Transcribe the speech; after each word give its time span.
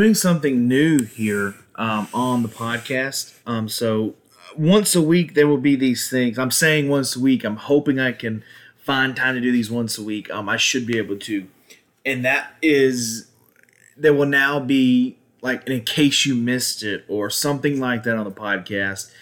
doing 0.00 0.14
something 0.14 0.66
new 0.66 1.02
here 1.04 1.54
um, 1.74 2.08
on 2.14 2.42
the 2.42 2.48
podcast. 2.48 3.38
Um, 3.46 3.68
so 3.68 4.14
once 4.56 4.94
a 4.94 5.02
week 5.02 5.34
there 5.34 5.46
will 5.46 5.58
be 5.58 5.76
these 5.76 6.08
things. 6.08 6.38
I'm 6.38 6.50
saying 6.50 6.88
once 6.88 7.16
a 7.16 7.20
week. 7.20 7.44
I'm 7.44 7.56
hoping 7.56 8.00
I 8.00 8.12
can 8.12 8.42
find 8.78 9.14
time 9.14 9.34
to 9.34 9.42
do 9.42 9.52
these 9.52 9.70
once 9.70 9.98
a 9.98 10.02
week. 10.02 10.30
Um, 10.30 10.48
I 10.48 10.56
should 10.56 10.86
be 10.86 10.96
able 10.96 11.18
to, 11.18 11.46
and 12.06 12.24
that 12.24 12.54
is 12.62 13.30
there 13.94 14.14
will 14.14 14.24
now 14.24 14.58
be 14.58 15.18
like 15.42 15.68
in 15.68 15.82
case 15.82 16.24
you 16.24 16.34
missed 16.34 16.82
it 16.82 17.04
or 17.06 17.28
something 17.28 17.78
like 17.78 18.04
that 18.04 18.16
on 18.16 18.24
the 18.24 18.30
podcast. 18.30 19.12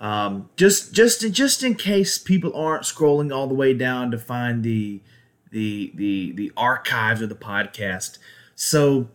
Um, 0.00 0.48
just 0.56 0.94
just 0.94 1.30
just 1.30 1.62
in 1.62 1.74
case 1.74 2.16
people 2.16 2.56
aren't 2.56 2.84
scrolling 2.84 3.34
all 3.36 3.48
the 3.48 3.54
way 3.54 3.74
down 3.74 4.10
to 4.10 4.18
find 4.18 4.62
the 4.62 5.02
the 5.50 5.92
the 5.94 6.32
the 6.32 6.52
archives 6.56 7.20
of 7.20 7.28
the 7.28 7.34
podcast. 7.34 8.16
So 8.54 9.08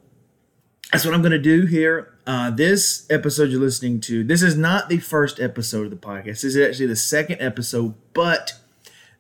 that's 0.92 1.06
what 1.06 1.14
I'm 1.14 1.22
going 1.22 1.32
to 1.32 1.40
do 1.40 1.66
here. 1.66 2.14
Uh, 2.26 2.50
this 2.50 3.06
episode 3.10 3.50
you're 3.50 3.60
listening 3.60 4.00
to, 4.02 4.24
this 4.24 4.42
is 4.42 4.58
not 4.58 4.90
the 4.90 5.00
first 5.00 5.40
episode 5.40 5.86
of 5.86 5.92
the 5.92 5.98
podcast. 5.98 6.42
This 6.42 6.44
is 6.44 6.58
actually 6.58 6.88
the 6.88 6.96
second 6.96 7.42
episode, 7.42 7.96
but 8.14 8.54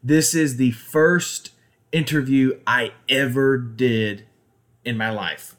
this 0.01 0.33
is 0.33 0.57
the 0.57 0.71
first 0.71 1.51
interview 1.91 2.59
I 2.65 2.93
ever 3.09 3.57
did 3.57 4.25
in 4.85 4.97
my 4.97 5.09
life 5.09 5.55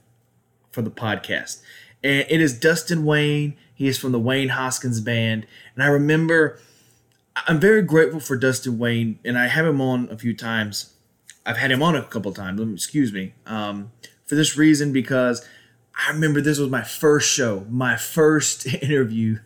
for 0.70 0.80
the 0.80 0.90
podcast. 0.90 1.60
And 2.02 2.26
it 2.28 2.40
is 2.40 2.58
Dustin 2.58 3.04
Wayne. 3.04 3.56
He 3.74 3.86
is 3.86 3.98
from 3.98 4.12
the 4.12 4.18
Wayne 4.18 4.50
Hoskins 4.50 5.00
Band. 5.00 5.46
And 5.74 5.84
I 5.84 5.88
remember, 5.88 6.58
I'm 7.46 7.60
very 7.60 7.82
grateful 7.82 8.20
for 8.20 8.36
Dustin 8.36 8.78
Wayne, 8.78 9.18
and 9.24 9.38
I 9.38 9.48
have 9.48 9.66
him 9.66 9.80
on 9.80 10.08
a 10.10 10.16
few 10.16 10.34
times. 10.34 10.94
I've 11.44 11.58
had 11.58 11.70
him 11.70 11.82
on 11.82 11.94
a 11.94 12.02
couple 12.02 12.32
times, 12.32 12.60
excuse 12.60 13.12
me, 13.12 13.34
um, 13.46 13.92
for 14.26 14.34
this 14.34 14.56
reason 14.56 14.92
because 14.92 15.46
I 15.98 16.12
remember 16.12 16.41
this 16.41 16.58
was 16.58 16.70
my 16.70 16.84
first 16.84 17.28
show, 17.28 17.66
my 17.68 17.96
first 17.96 18.66
interview. 18.82 19.41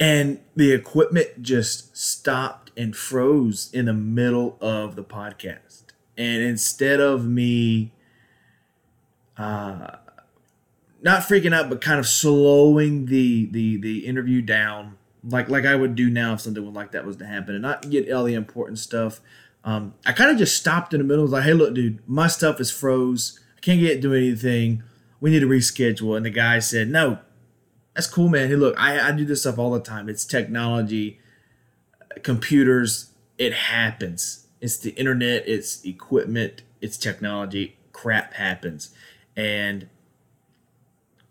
and 0.00 0.40
the 0.56 0.72
equipment 0.72 1.42
just 1.42 1.96
stopped 1.96 2.72
and 2.76 2.96
froze 2.96 3.70
in 3.72 3.84
the 3.84 3.94
middle 3.94 4.58
of 4.60 4.96
the 4.96 5.04
podcast. 5.04 5.84
And 6.18 6.42
instead 6.42 7.00
of 7.00 7.26
me 7.26 7.92
uh, 9.36 9.96
not 11.02 11.22
freaking 11.22 11.54
out, 11.54 11.70
but 11.70 11.80
kind 11.80 11.98
of 11.98 12.06
slowing 12.06 13.06
the 13.06 13.46
the 13.46 13.78
the 13.78 14.06
interview 14.06 14.42
down, 14.42 14.98
like 15.24 15.48
like 15.48 15.64
I 15.64 15.76
would 15.76 15.94
do 15.94 16.10
now 16.10 16.34
if 16.34 16.40
something 16.40 16.74
like 16.74 16.92
that 16.92 17.06
was 17.06 17.16
to 17.18 17.26
happen, 17.26 17.54
and 17.54 17.62
not 17.62 17.88
get 17.88 18.10
all 18.12 18.24
the 18.24 18.34
important 18.34 18.78
stuff. 18.78 19.20
Um, 19.64 19.94
I 20.06 20.12
kind 20.12 20.30
of 20.30 20.38
just 20.38 20.56
stopped 20.56 20.94
in 20.94 20.98
the 20.98 21.04
middle. 21.04 21.22
Was 21.22 21.32
like, 21.32 21.44
"Hey, 21.44 21.52
look, 21.52 21.74
dude, 21.74 21.98
my 22.08 22.28
stuff 22.28 22.60
is 22.60 22.70
froze. 22.70 23.38
I 23.56 23.60
can't 23.60 23.80
get 23.80 24.00
do 24.00 24.14
anything. 24.14 24.82
We 25.20 25.30
need 25.30 25.40
to 25.40 25.48
reschedule." 25.48 26.16
And 26.16 26.24
the 26.24 26.30
guy 26.30 26.58
said, 26.58 26.88
"No, 26.88 27.18
that's 27.94 28.06
cool, 28.06 28.28
man. 28.28 28.48
Hey, 28.48 28.56
look, 28.56 28.74
I, 28.78 29.08
I 29.08 29.12
do 29.12 29.24
this 29.24 29.42
stuff 29.42 29.58
all 29.58 29.70
the 29.70 29.80
time. 29.80 30.08
It's 30.08 30.24
technology, 30.24 31.20
computers. 32.22 33.10
It 33.38 33.52
happens. 33.52 34.46
It's 34.60 34.78
the 34.78 34.90
internet. 34.90 35.46
It's 35.46 35.84
equipment. 35.84 36.62
It's 36.80 36.96
technology. 36.96 37.76
Crap 37.92 38.34
happens." 38.34 38.90
And 39.36 39.88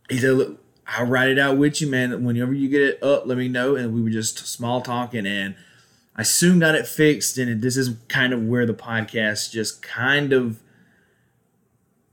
he 0.09 0.17
said, 0.17 0.33
Look, 0.33 0.63
I'll 0.87 1.05
write 1.05 1.29
it 1.29 1.39
out 1.39 1.57
with 1.57 1.81
you, 1.81 1.87
man. 1.87 2.23
Whenever 2.23 2.53
you 2.53 2.67
get 2.67 2.81
it 2.81 3.03
up, 3.03 3.25
let 3.25 3.37
me 3.37 3.47
know. 3.47 3.75
And 3.75 3.93
we 3.93 4.01
were 4.01 4.09
just 4.09 4.39
small 4.47 4.81
talking 4.81 5.25
and 5.25 5.55
I 6.19 6.23
soon 6.23 6.59
got 6.59 6.75
it 6.75 6.85
fixed. 6.85 7.37
And 7.37 7.61
this 7.61 7.77
is 7.77 7.95
kind 8.09 8.33
of 8.33 8.43
where 8.43 8.65
the 8.65 8.73
podcast 8.73 9.51
just 9.51 9.81
kind 9.81 10.33
of 10.33 10.59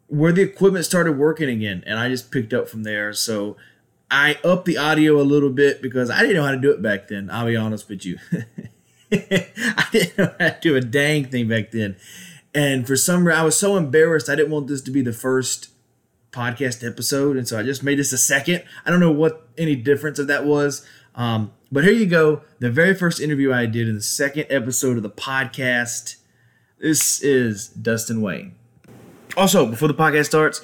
where 0.06 0.30
the 0.30 0.42
equipment 0.42 0.84
started 0.84 1.18
working 1.18 1.48
again. 1.48 1.82
And 1.84 1.98
I 1.98 2.08
just 2.08 2.30
picked 2.30 2.54
up 2.54 2.68
from 2.68 2.84
there. 2.84 3.12
So 3.12 3.56
I 4.08 4.38
upped 4.44 4.64
the 4.64 4.78
audio 4.78 5.20
a 5.20 5.24
little 5.24 5.50
bit 5.50 5.82
because 5.82 6.08
I 6.08 6.20
didn't 6.20 6.36
know 6.36 6.44
how 6.44 6.52
to 6.52 6.60
do 6.60 6.70
it 6.70 6.80
back 6.80 7.08
then. 7.08 7.28
I'll 7.32 7.46
be 7.46 7.56
honest 7.56 7.88
with 7.88 8.06
you. 8.06 8.18
I 9.12 9.86
didn't 9.90 10.16
know 10.16 10.34
how 10.38 10.50
to 10.50 10.58
do 10.60 10.76
a 10.76 10.80
dang 10.80 11.24
thing 11.24 11.48
back 11.48 11.72
then. 11.72 11.96
And 12.54 12.86
for 12.86 12.94
some 12.94 13.26
reason, 13.26 13.40
I 13.40 13.44
was 13.44 13.56
so 13.56 13.76
embarrassed. 13.76 14.28
I 14.28 14.36
didn't 14.36 14.52
want 14.52 14.68
this 14.68 14.82
to 14.82 14.92
be 14.92 15.02
the 15.02 15.12
first 15.12 15.70
podcast 16.30 16.86
episode, 16.86 17.36
and 17.36 17.48
so 17.48 17.58
I 17.58 17.62
just 17.62 17.82
made 17.82 17.98
this 17.98 18.12
a 18.12 18.18
second. 18.18 18.62
I 18.84 18.90
don't 18.90 19.00
know 19.00 19.10
what 19.10 19.48
any 19.58 19.74
difference 19.74 20.18
of 20.18 20.26
that 20.28 20.44
was, 20.44 20.86
um, 21.14 21.52
but 21.70 21.84
here 21.84 21.92
you 21.92 22.06
go. 22.06 22.42
The 22.58 22.70
very 22.70 22.94
first 22.94 23.20
interview 23.20 23.52
I 23.52 23.66
did 23.66 23.88
in 23.88 23.96
the 23.96 24.02
second 24.02 24.46
episode 24.50 24.96
of 24.96 25.02
the 25.02 25.10
podcast. 25.10 26.16
This 26.78 27.20
is 27.22 27.68
Dustin 27.68 28.20
Wayne. 28.20 28.54
Also, 29.36 29.66
before 29.66 29.88
the 29.88 29.94
podcast 29.94 30.26
starts, 30.26 30.62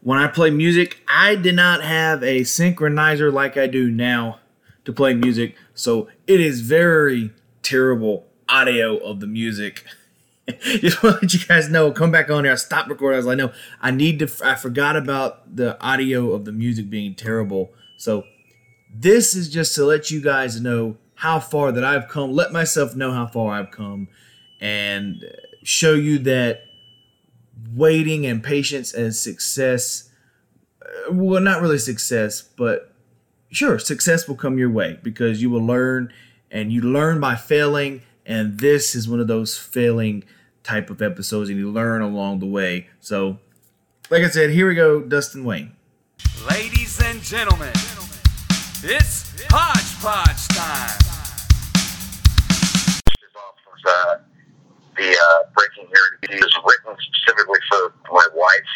when 0.00 0.18
I 0.18 0.26
play 0.26 0.50
music, 0.50 1.02
I 1.08 1.36
did 1.36 1.54
not 1.54 1.82
have 1.82 2.22
a 2.22 2.40
synchronizer 2.40 3.32
like 3.32 3.56
I 3.56 3.66
do 3.66 3.90
now 3.90 4.40
to 4.84 4.92
play 4.92 5.14
music, 5.14 5.56
so 5.74 6.08
it 6.26 6.40
is 6.40 6.62
very 6.62 7.32
terrible 7.62 8.26
audio 8.48 8.96
of 8.96 9.20
the 9.20 9.26
music. 9.26 9.84
just 10.62 11.02
want 11.02 11.16
to 11.16 11.26
let 11.26 11.34
you 11.34 11.40
guys 11.46 11.68
know. 11.68 11.92
Come 11.92 12.10
back 12.10 12.30
on 12.30 12.44
here. 12.44 12.52
I 12.52 12.56
stopped 12.56 12.88
recording. 12.88 13.16
I 13.16 13.18
was 13.18 13.26
like, 13.26 13.38
no, 13.38 13.52
I 13.80 13.90
need 13.90 14.18
to. 14.18 14.30
I 14.44 14.54
forgot 14.54 14.96
about 14.96 15.54
the 15.54 15.80
audio 15.80 16.32
of 16.32 16.44
the 16.44 16.52
music 16.52 16.90
being 16.90 17.14
terrible. 17.14 17.72
So 17.96 18.24
this 18.92 19.34
is 19.34 19.48
just 19.48 19.74
to 19.76 19.84
let 19.84 20.10
you 20.10 20.20
guys 20.20 20.60
know 20.60 20.96
how 21.14 21.38
far 21.40 21.72
that 21.72 21.84
I've 21.84 22.08
come. 22.08 22.32
Let 22.32 22.52
myself 22.52 22.96
know 22.96 23.12
how 23.12 23.26
far 23.26 23.52
I've 23.52 23.70
come, 23.70 24.08
and 24.60 25.24
show 25.62 25.94
you 25.94 26.18
that 26.20 26.62
waiting 27.74 28.26
and 28.26 28.42
patience 28.42 28.92
and 28.94 29.14
success. 29.14 30.10
Uh, 30.82 31.12
well, 31.12 31.40
not 31.40 31.60
really 31.60 31.78
success, 31.78 32.42
but 32.42 32.94
sure, 33.50 33.78
success 33.78 34.26
will 34.26 34.36
come 34.36 34.58
your 34.58 34.70
way 34.70 34.98
because 35.02 35.42
you 35.42 35.50
will 35.50 35.64
learn, 35.64 36.12
and 36.50 36.72
you 36.72 36.80
learn 36.80 37.20
by 37.20 37.36
failing. 37.36 38.02
And 38.26 38.60
this 38.60 38.94
is 38.94 39.08
one 39.08 39.20
of 39.20 39.26
those 39.26 39.58
failing 39.58 40.24
type 40.62 40.90
of 40.90 41.02
episodes 41.02 41.48
and 41.50 41.58
you 41.58 41.70
learn 41.70 42.02
along 42.02 42.38
the 42.38 42.46
way. 42.46 42.88
So, 43.00 43.38
like 44.10 44.22
I 44.22 44.28
said, 44.28 44.50
here 44.50 44.68
we 44.68 44.74
go, 44.74 45.00
Dustin 45.00 45.44
Wayne. 45.44 45.72
Ladies 46.48 47.00
and 47.02 47.20
gentlemen, 47.22 47.72
it's 48.82 49.28
hodgepodge 49.50 50.48
time. 50.56 50.96
Uh, 53.80 54.20
the 54.96 55.08
uh, 55.08 55.40
Breaking 55.56 55.88
Heritage 55.88 56.44
is 56.44 56.54
written 56.64 56.96
specifically 57.00 57.60
for 57.68 57.92
my 58.12 58.26
wife. 58.36 58.72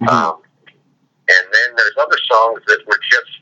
Mm-hmm. 0.00 0.08
Um, 0.08 0.36
and 1.28 1.44
then 1.52 1.68
there's 1.76 1.96
other 1.98 2.18
songs 2.30 2.60
that 2.68 2.80
were 2.86 3.00
just 3.10 3.32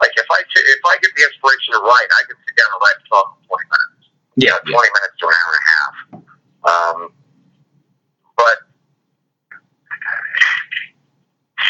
like 0.00 0.10
if 0.16 0.26
I 0.28 0.40
t- 0.42 0.68
if 0.74 0.82
I 0.84 0.96
get 1.00 1.12
the 1.14 1.22
inspiration 1.22 1.76
to 1.76 1.80
write, 1.80 2.10
I 2.10 2.22
can 2.26 2.36
sit 2.42 2.56
down 2.56 2.68
and 2.72 2.80
write 2.82 2.98
a 2.98 3.06
song 3.06 3.26
in 3.38 3.48
20 3.48 3.64
minutes. 3.70 4.04
Yeah, 4.34 4.56
you 4.66 4.72
know, 4.72 4.80
20 4.80 4.90
minutes 4.96 5.16
to 5.20 5.24
an 5.28 5.34
hour 5.38 5.52
and 5.52 5.60
a 5.60 5.66
half. 5.70 5.94
Um, 6.62 6.98
but 8.34 8.56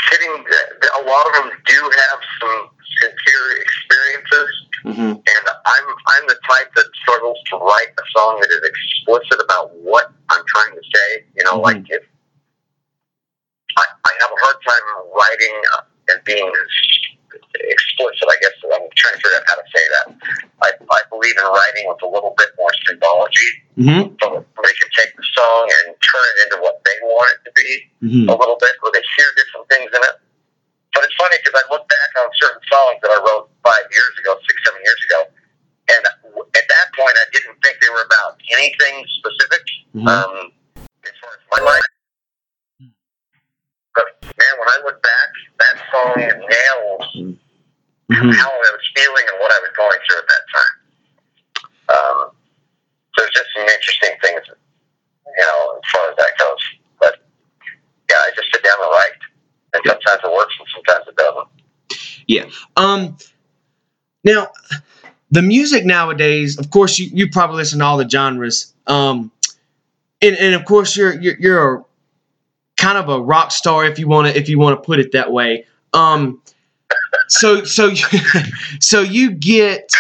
sitting, 0.08 0.32
a 0.32 1.02
lot 1.05 1.23
of 1.26 1.32
them 1.43 1.49
do 1.67 1.79
have 1.82 2.19
some 2.41 2.72
sincere 3.02 3.46
experiences, 3.58 4.50
mm-hmm. 4.87 5.12
and 5.19 5.44
I'm 5.66 5.87
I'm 5.90 6.25
the 6.31 6.38
type 6.46 6.70
that 6.78 6.87
struggles 7.02 7.38
to 7.50 7.58
write 7.58 7.90
a 7.99 8.06
song 8.14 8.38
that 8.38 8.50
is 8.54 8.62
explicit 8.62 9.43
about 9.43 9.75
what 9.82 10.14
I'm 10.31 10.44
trying 10.46 10.75
to 10.78 10.84
say. 10.94 11.26
You 11.34 11.44
know, 11.44 11.58
mm-hmm. 11.58 11.82
like 11.82 11.90
if 11.90 12.06
I, 13.76 13.84
I 13.84 14.12
have 14.22 14.31
a 14.31 14.38
hard 14.38 14.58
time 14.62 14.87
writing 15.10 15.54
and 16.08 16.19
being 16.25 16.46
explicit, 16.46 18.26
I 18.28 18.37
guess 18.40 18.54
I'm 18.62 18.87
trying 18.94 19.16
to 19.16 19.20
figure 19.20 19.38
out 19.38 19.46
how 19.46 19.56
to 19.58 19.66
say 19.75 19.84
that. 19.99 20.06
I, 20.62 20.69
I 20.78 21.00
believe 21.10 21.34
in 21.34 21.44
writing 21.44 21.84
with 21.90 22.02
a 22.02 22.10
little 22.10 22.34
bit 22.38 22.50
more 22.58 22.70
symbology. 22.87 23.50
Mm-hmm. 23.78 24.14
So 24.20 24.26
they 24.44 24.75
can 24.76 24.90
take 24.93 25.16
the 25.16 25.26
song 25.34 25.64
and 25.82 25.96
turn 25.99 26.25
it 26.37 26.37
into 26.44 26.62
what 26.62 26.84
they 26.84 26.96
want 27.02 27.32
it 27.34 27.40
to 27.49 27.52
be 27.56 27.70
mm-hmm. 28.04 28.28
a 28.28 28.34
little 28.37 28.58
bit, 28.60 28.76
where 28.81 28.93
they 28.93 29.02
hear 29.16 29.28
different 29.34 29.66
things 29.70 29.90
in 29.90 30.02
it. 30.04 30.16
But 30.93 31.05
it's 31.09 31.17
funny 31.17 31.37
because 31.41 31.56
I 31.56 31.65
look 31.73 31.89
back 31.89 32.11
on 32.21 32.29
certain 32.37 32.61
songs 32.69 33.00
that 33.00 33.11
I 33.11 33.19
wrote 33.25 33.49
five 33.65 33.87
years 33.91 34.15
ago, 34.21 34.37
six, 34.44 34.61
seven 34.65 34.81
years 34.85 35.00
ago, 35.09 35.21
and 35.89 36.03
at 36.05 36.67
that 36.69 36.87
point 36.93 37.17
I 37.17 37.27
didn't 37.33 37.56
think 37.65 37.81
they 37.81 37.89
were 37.89 38.05
about 38.05 38.37
anything 38.53 39.05
specific 39.19 39.65
mm-hmm. 39.97 40.09
um, 40.09 40.53
as 41.05 41.15
far 41.21 41.33
as 41.33 41.43
my 41.50 41.61
life. 41.65 41.89
But 43.97 44.09
man, 44.25 44.55
when 44.61 44.69
I 44.69 44.79
look 44.85 45.00
back, 45.03 45.29
that 45.61 45.77
song 45.93 46.17
nails 46.17 47.06
mm-hmm. 48.12 48.31
how 48.37 48.50
I 48.53 48.71
was 48.73 48.87
feeling 48.95 49.27
and 49.33 49.37
what 49.41 49.53
I 49.53 49.61
was 49.65 49.73
going 49.77 50.00
through 50.05 50.21
at 50.21 50.29
that 50.29 50.45
time. 50.53 50.77
Um, 51.93 52.19
so 53.12 53.17
there's 53.25 53.37
just 53.37 53.50
some 53.56 53.69
interesting 53.69 54.15
things, 54.23 54.45
you 54.49 55.45
know, 55.45 55.77
as 55.77 55.87
far 55.93 56.05
as 56.09 56.17
that 56.17 56.33
goes. 56.38 56.62
But 57.00 57.15
yeah, 58.09 58.21
I 58.21 58.31
just 58.37 58.49
sit 58.53 58.65
down 58.65 58.77
and 58.81 58.93
write, 58.93 59.21
and 59.73 59.83
sometimes 59.87 60.21
it 60.25 60.33
works 60.33 60.55
and 60.59 60.69
sometimes 60.75 61.09
it 61.09 61.17
doesn't. 61.17 61.49
Yeah. 62.27 62.45
Um. 62.77 63.17
Now, 64.25 64.49
the 65.33 65.43
music 65.43 65.85
nowadays, 65.85 66.59
of 66.59 66.71
course, 66.71 66.99
you, 66.99 67.11
you 67.13 67.29
probably 67.29 67.57
listen 67.57 67.81
to 67.81 67.85
all 67.85 67.97
the 67.97 68.09
genres. 68.09 68.73
Um, 68.87 69.33
and, 70.21 70.37
and 70.37 70.55
of 70.55 70.65
course, 70.65 70.97
you're 70.97 71.21
you're, 71.21 71.37
you're 71.39 71.75
a 71.75 71.85
kind 72.77 72.99
of 72.99 73.09
a 73.09 73.21
rock 73.21 73.51
star 73.51 73.85
if 73.85 73.99
you 73.99 74.07
want 74.07 74.29
to 74.29 74.39
if 74.39 74.49
you 74.49 74.59
want 74.59 74.81
to 74.81 74.87
put 74.87 75.01
it 75.01 75.13
that 75.13 75.33
way. 75.33 75.67
Um, 75.95 76.41
so 77.29 77.65
so 77.65 77.93
so 78.81 79.01
you 79.01 79.33
get, 79.33 79.91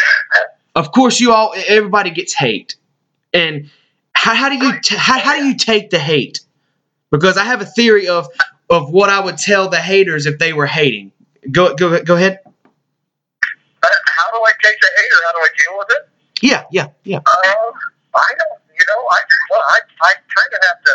of 0.74 0.92
course, 0.92 1.18
you 1.18 1.32
all 1.32 1.54
everybody 1.66 2.10
gets 2.10 2.34
hate, 2.34 2.76
and 3.32 3.70
how, 4.12 4.34
how 4.34 4.48
do 4.48 4.56
you 4.64 4.80
t- 4.80 4.96
how, 4.96 5.18
how 5.18 5.36
do 5.36 5.46
you 5.46 5.56
take 5.56 5.90
the 5.90 5.98
hate? 5.98 6.40
Because 7.10 7.36
I 7.36 7.44
have 7.44 7.60
a 7.60 7.66
theory 7.66 8.06
of 8.06 8.28
of 8.72 8.90
what 8.90 9.10
I 9.10 9.20
would 9.20 9.38
tell 9.38 9.68
the 9.68 9.80
haters 9.80 10.26
if 10.26 10.38
they 10.38 10.52
were 10.52 10.66
hating. 10.66 11.12
Go 11.50 11.74
go 11.74 12.02
go 12.02 12.16
ahead. 12.16 12.40
Uh, 12.44 13.88
how 14.06 14.30
do 14.30 14.38
I 14.44 14.52
take 14.62 14.78
the 14.80 14.90
hate 14.96 15.12
or 15.12 15.20
how 15.26 15.32
do 15.32 15.38
I 15.38 15.48
deal 15.58 15.78
with 15.78 15.88
it? 15.90 16.08
Yeah 16.42 16.64
yeah 16.70 16.86
yeah. 17.04 17.18
Um, 17.18 17.72
I 18.14 18.30
don't, 18.36 18.60
you 18.76 18.84
know, 18.84 19.00
I, 19.08 19.20
well, 19.50 19.64
I, 19.72 19.78
I 20.04 20.12
kind 20.12 20.52
of 20.52 20.60
have 20.68 20.80
to, 20.84 20.92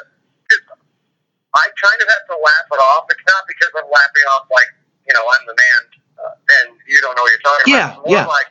I 1.58 1.66
kind 1.82 2.00
of 2.02 2.08
have 2.14 2.26
to 2.30 2.38
laugh 2.38 2.68
it 2.70 2.82
off. 2.94 3.10
It's 3.10 3.26
not 3.26 3.44
because 3.50 3.74
I'm 3.74 3.90
laughing 3.90 4.26
off 4.38 4.46
like, 4.54 4.70
you 5.10 5.14
know, 5.18 5.26
I'm 5.26 5.44
the 5.50 5.58
man 5.58 5.82
uh, 6.22 6.34
and 6.62 6.78
you 6.86 7.02
don't 7.02 7.18
know 7.18 7.26
what 7.26 7.34
you're 7.34 7.42
talking 7.42 7.74
Yeah, 7.74 7.98
about. 7.98 8.06
It's 8.06 8.06
more 8.06 8.22
yeah. 8.22 8.26
Like, 8.30 8.50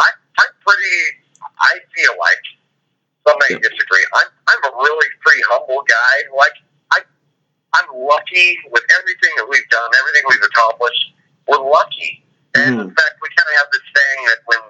I, 0.00 0.08
I'm 0.40 0.52
pretty, 0.64 0.96
I 1.60 1.72
feel 1.92 2.16
like, 2.16 2.44
some 3.28 3.36
may 3.40 3.56
disagree, 3.60 4.04
I'm, 4.16 4.28
I'm 4.48 4.62
a 4.64 4.72
really 4.80 5.08
pretty 5.20 5.44
humble 5.48 5.84
guy. 5.84 6.16
Like, 6.32 6.56
I'm 7.74 7.88
lucky 7.94 8.58
with 8.70 8.84
everything 8.98 9.32
that 9.36 9.46
we've 9.48 9.68
done, 9.70 9.90
everything 10.00 10.22
we've 10.30 10.42
accomplished. 10.46 11.14
We're 11.48 11.58
lucky. 11.62 12.24
And 12.54 12.80
in 12.80 12.86
Mhm. 12.90 12.94
fact, 12.94 13.14
we 13.20 13.28
kind 13.34 13.48
of 13.50 13.54
have 13.58 13.70
this 13.72 13.82
thing 13.94 14.24
that 14.26 14.38
when 14.46 14.60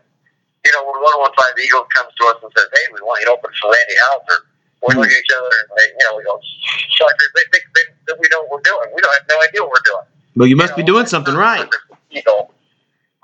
you 0.65 0.73
know, 0.73 0.81
when 0.89 0.97
115 0.97 1.61
Eagles 1.61 1.85
comes 1.93 2.09
to 2.17 2.25
us 2.33 2.41
and 2.41 2.51
says, 2.57 2.65
hey, 2.73 2.89
we 2.89 2.97
want 3.05 3.21
you 3.21 3.29
to 3.29 3.37
open 3.37 3.53
for 3.61 3.69
Randy 3.69 3.97
Houser, 4.09 4.49
we 4.81 4.95
look 4.97 5.13
at 5.13 5.13
each 5.13 5.33
other 5.37 5.53
and, 5.61 5.69
they, 5.77 5.87
you 5.93 6.05
know, 6.09 6.17
we 6.17 6.25
go, 6.25 6.41
suckers, 6.97 7.31
they 7.37 7.45
think 7.53 7.65
they, 7.77 7.85
that 8.09 8.17
we 8.17 8.25
know 8.33 8.49
what 8.49 8.65
we're 8.65 8.65
doing. 8.65 8.89
We 8.97 9.01
don't 9.05 9.13
have 9.13 9.29
no 9.29 9.37
idea 9.45 9.61
what 9.61 9.77
we're 9.77 9.85
doing. 9.85 10.07
Well, 10.37 10.49
you 10.49 10.57
must 10.57 10.73
You 10.73 10.81
be 10.81 10.89
doing 10.89 11.05
something 11.05 11.37
right. 11.37 11.69
Know, 11.69 12.49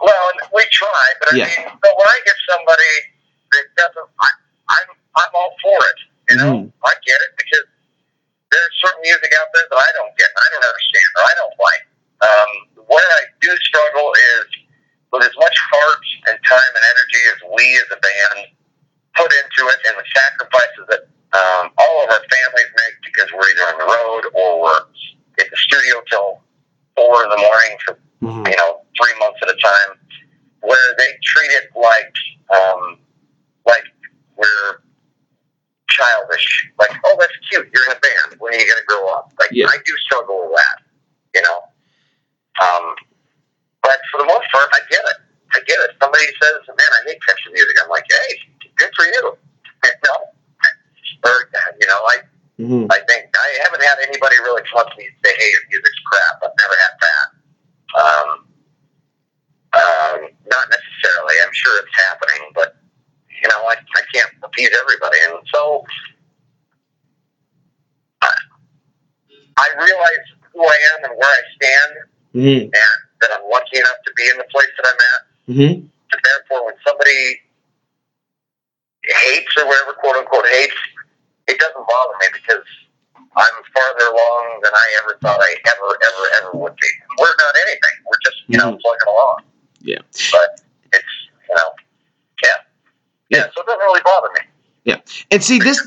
well, 0.05 0.25
and 0.37 0.39
we 0.53 0.65
try, 0.69 1.05
but 1.21 1.33
I 1.33 1.37
Yeah. 1.37 1.49
mean, 1.49 1.81
but 1.81 1.93
when 1.97 2.09
I 2.09 2.19
get 2.29 2.37
somebody 2.45 2.93
that 3.57 3.65
doesn't, 3.77 4.09
I, 4.21 4.29
I'm, 4.69 4.89
I'm 5.17 5.33
all 5.33 5.57
for 5.65 5.79
it. 5.81 5.99
You 6.29 6.37
know, 6.37 6.53
Mhm. 6.69 6.73
I 6.85 6.93
get 7.09 7.17
it 7.25 7.33
because 7.41 7.65
there's 8.51 8.75
certain 8.83 9.03
music 9.03 9.31
out 9.39 9.49
there 9.55 9.67
that 9.71 9.81
I 9.81 9.91
don't 9.95 10.15
get, 10.19 10.31
I 10.35 10.47
don't 10.53 10.67
understand, 10.67 11.11
or 11.17 11.23
I 11.23 11.35
don't 11.39 11.57
like. 11.59 11.85
Um, 12.21 12.51
where 12.91 13.11
I 13.17 13.23
do 13.41 13.51
struggle 13.65 14.13
is 14.37 14.47
with 15.15 15.25
as 15.25 15.37
much 15.39 15.57
heart 15.73 16.05
and 16.29 16.37
time 16.45 16.73
and 16.77 16.85
energy 16.85 17.23
as 17.33 17.39
we 17.57 17.65
as 17.81 17.89
a 17.95 17.99
band 17.99 18.39
put 19.17 19.31
into 19.33 19.63
it, 19.71 19.79
and 19.89 19.95
the 19.99 20.07
sacrifices 20.15 20.85
that 20.91 21.03
um, 21.33 21.71
all 21.79 21.97
of 22.05 22.11
our 22.11 22.23
families 22.27 22.71
make 22.75 22.97
because 23.07 23.31
we're 23.33 23.47
either 23.55 23.67
on 23.75 23.79
the 23.79 23.89
road 23.89 24.23
or 24.35 24.49
we're 24.67 24.83
at 25.39 25.47
the 25.49 25.57
studio 25.57 26.03
till 26.11 26.43
four 26.99 27.23
in 27.25 27.31
the 27.31 27.39
morning 27.41 27.75
for 27.87 27.99
Mhm. 28.21 28.51
you 28.51 28.57
know 28.57 28.85
three 29.01 29.15
months 29.19 29.39
at 29.43 29.49
a 29.49 29.57
time, 29.57 29.99
where 30.61 30.95
they 30.99 31.17
treat 31.25 31.51
it 31.53 31.71
like 31.75 32.13
um, 32.53 32.99
childish. 36.01 36.71
Like, 36.79 36.97
oh, 37.05 37.17
that's 37.21 37.37
cute. 37.51 37.69
You're 37.73 37.85
in 37.87 37.93
a 37.93 38.01
band. 38.01 38.41
When 38.41 38.55
are 38.55 38.59
you 38.59 38.65
going 38.67 38.81
to 38.81 38.89
grow 38.89 39.05
up? 39.13 39.33
Like, 39.39 39.51
Yeah. 39.53 39.69
I 39.69 39.77
do 39.85 39.93
struggle 40.09 40.49
with 40.49 40.57
that. 40.57 40.77
You 41.37 41.43
know. 41.45 41.59
Um, 42.61 42.95
but 43.83 43.99
for 44.11 44.19
the 44.19 44.29
most 44.29 44.45
part, 44.53 44.69
I 44.73 44.81
get 44.91 45.01
it. 45.01 45.19
I 45.53 45.59
get 45.67 45.79
it. 45.85 45.91
Somebody 46.01 46.27
says, 46.41 46.61
"Man, 46.69 46.91
I 47.01 47.01
hate 47.11 47.21
country 47.27 47.53
music." 47.53 47.77
I'm 47.83 47.89
like, 47.91 48.05
"Hey, 48.09 48.39
good 48.77 48.91
for 48.97 49.05
you." 49.07 49.37
you 49.85 49.91
know, 50.05 50.21
or 51.25 51.37
you 51.81 51.87
know, 51.89 52.01
I 52.07 52.17
Mhm. 52.61 52.87
I 52.93 53.01
think 53.09 53.33
I 53.37 53.49
haven't 53.65 53.83
had 53.83 53.99
anybody 54.01 54.37
really 54.45 54.63
come 54.69 54.85
up 54.85 54.91
to 54.93 54.97
me 54.99 55.07
and 55.07 55.17
say, 55.25 55.33
"Hey, 55.39 55.51
your 55.51 55.63
music's 55.71 55.99
crap." 56.05 56.43
I've 56.45 56.53
never 56.61 56.77
had 56.77 56.95
that. 57.01 57.29
Um, 57.97 58.29
um, 59.73 60.19
not 60.51 60.67
necessarily. 60.69 61.35
I'm 61.43 61.53
sure 61.53 61.79
it's 61.81 61.97
happening, 61.97 62.53
but 62.55 62.77
you 63.43 63.49
know, 63.49 63.61
I, 63.67 63.75
I 63.75 64.03
can't 64.13 64.33
appease 64.43 64.71
everybody, 64.81 65.19
and 65.29 65.35
so 65.53 65.85
I, 68.23 68.31
I 69.59 69.69
realize 69.77 70.25
who 70.53 70.63
I 70.65 70.79
am 70.97 71.05
and 71.11 71.15
where 71.19 71.29
I 71.31 71.41
stand, 71.57 71.93
Mhm. 72.35 72.63
and 72.65 72.73
that 73.21 73.31
I'm 73.33 73.49
lucky 73.51 73.79
enough 73.79 74.01
to 74.07 74.13
be 74.15 74.29
in 74.29 74.37
the 74.39 74.45
place 74.51 74.71
that 74.77 74.87
I'm 74.87 75.01
at. 75.15 75.23
Mhm. 75.57 75.73
And 76.13 76.21
therefore, 76.25 76.67
when 76.67 76.75
somebody 76.87 77.41
hates 79.05 79.53
or 79.59 79.67
whatever, 79.67 79.93
quote 79.95 80.17
unquote, 80.17 80.47
hates, 80.49 80.75
it 81.49 81.59
doesn't 81.59 81.87
bother 81.87 82.15
me 82.21 82.27
because 82.33 82.65
I'm 83.37 83.57
farther 83.75 84.07
along 84.07 84.61
than 84.63 84.73
I 84.75 84.99
ever 85.03 85.19
thought 85.23 85.41
I 85.41 85.55
ever, 85.67 85.99
ever, 86.03 86.25
ever 86.37 86.51
would 86.59 86.77
be. 86.77 86.89
We're 87.19 87.35
not 87.39 87.55
anything. 87.67 87.97
We're 88.07 88.19
just, 88.25 88.37
you 88.49 88.59
know, 88.59 88.73
Mhm. 88.73 88.81
plugging 88.81 89.09
along. 89.09 89.45
Yeah. 89.81 89.99
But 90.33 90.61
it's, 90.93 91.15
you 91.49 91.55
know. 91.55 91.75
Yeah, 93.31 93.45
so 93.55 93.63
it 93.63 93.67
doesn't 93.67 93.79
really 93.81 94.01
bother 94.05 94.29
me. 94.35 94.41
Yeah, 94.85 94.97
and 95.31 95.43
see 95.43 95.59
this 95.59 95.81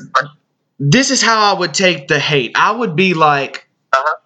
this 0.80 1.10
is 1.10 1.22
how 1.22 1.54
I 1.54 1.58
would 1.58 1.74
take 1.74 2.08
the 2.08 2.18
hate. 2.18 2.52
I 2.56 2.72
would 2.72 2.96
be 2.96 3.14
like, 3.14 3.68
Uh-huh. 3.92 4.16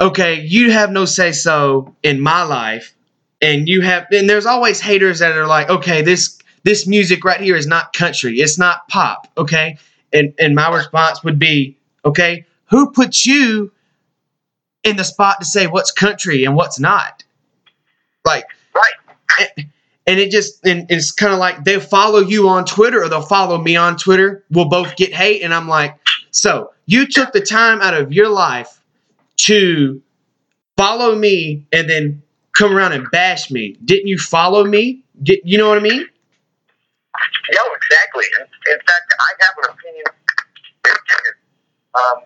okay, 0.00 0.40
you 0.40 0.70
have 0.70 0.90
no 0.90 1.04
say 1.06 1.32
so 1.32 1.94
in 2.02 2.20
my 2.20 2.42
life, 2.42 2.94
and 3.42 3.68
you 3.68 3.80
have, 3.80 4.06
and 4.12 4.28
there's 4.28 4.46
always 4.46 4.80
haters 4.80 5.18
that 5.20 5.36
are 5.36 5.46
like, 5.46 5.70
okay, 5.70 6.02
this 6.02 6.38
this 6.62 6.86
music 6.86 7.24
right 7.24 7.40
here 7.40 7.56
is 7.56 7.66
not 7.66 7.92
country, 7.94 8.36
it's 8.40 8.58
not 8.58 8.86
pop, 8.88 9.28
okay, 9.38 9.78
and 10.12 10.34
and 10.38 10.54
my 10.54 10.74
response 10.74 11.24
would 11.24 11.38
be, 11.38 11.76
okay, 12.04 12.44
who 12.68 12.90
put 12.92 13.24
you 13.24 13.72
in 14.84 14.96
the 14.96 15.04
spot 15.04 15.36
to 15.40 15.46
say 15.46 15.66
what's 15.66 15.90
country 15.90 16.44
and 16.44 16.54
what's 16.54 16.78
not? 16.78 17.24
Like, 18.24 18.44
Right. 18.74 19.66
And 20.10 20.18
it 20.18 20.32
just 20.32 20.66
and 20.66 20.90
it's 20.90 21.12
kind 21.12 21.32
of 21.32 21.38
like 21.38 21.62
they'll 21.62 21.78
follow 21.78 22.18
you 22.18 22.48
on 22.48 22.64
Twitter 22.64 23.00
or 23.04 23.08
they'll 23.08 23.22
follow 23.22 23.58
me 23.58 23.76
on 23.76 23.96
Twitter. 23.96 24.44
We'll 24.50 24.68
both 24.68 24.96
get 24.96 25.14
hate, 25.14 25.42
and 25.42 25.54
I'm 25.54 25.68
like, 25.68 25.96
so 26.32 26.72
you 26.86 27.06
took 27.06 27.32
the 27.32 27.40
time 27.40 27.80
out 27.80 27.94
of 27.94 28.12
your 28.12 28.28
life 28.28 28.80
to 29.46 30.02
follow 30.76 31.14
me 31.14 31.64
and 31.72 31.88
then 31.88 32.22
come 32.54 32.76
around 32.76 32.92
and 32.92 33.06
bash 33.12 33.52
me. 33.52 33.76
Didn't 33.84 34.08
you 34.08 34.18
follow 34.18 34.64
me? 34.64 35.00
Did 35.22 35.38
you 35.44 35.58
know 35.58 35.68
what 35.68 35.78
I 35.78 35.80
mean? 35.80 36.04
No, 37.52 37.62
exactly. 37.76 38.24
In, 38.40 38.42
in 38.72 38.78
fact, 38.80 39.14
I 39.20 39.30
have 39.38 39.54
an 39.62 39.78
opinion. 39.78 40.04
Um, 41.94 42.24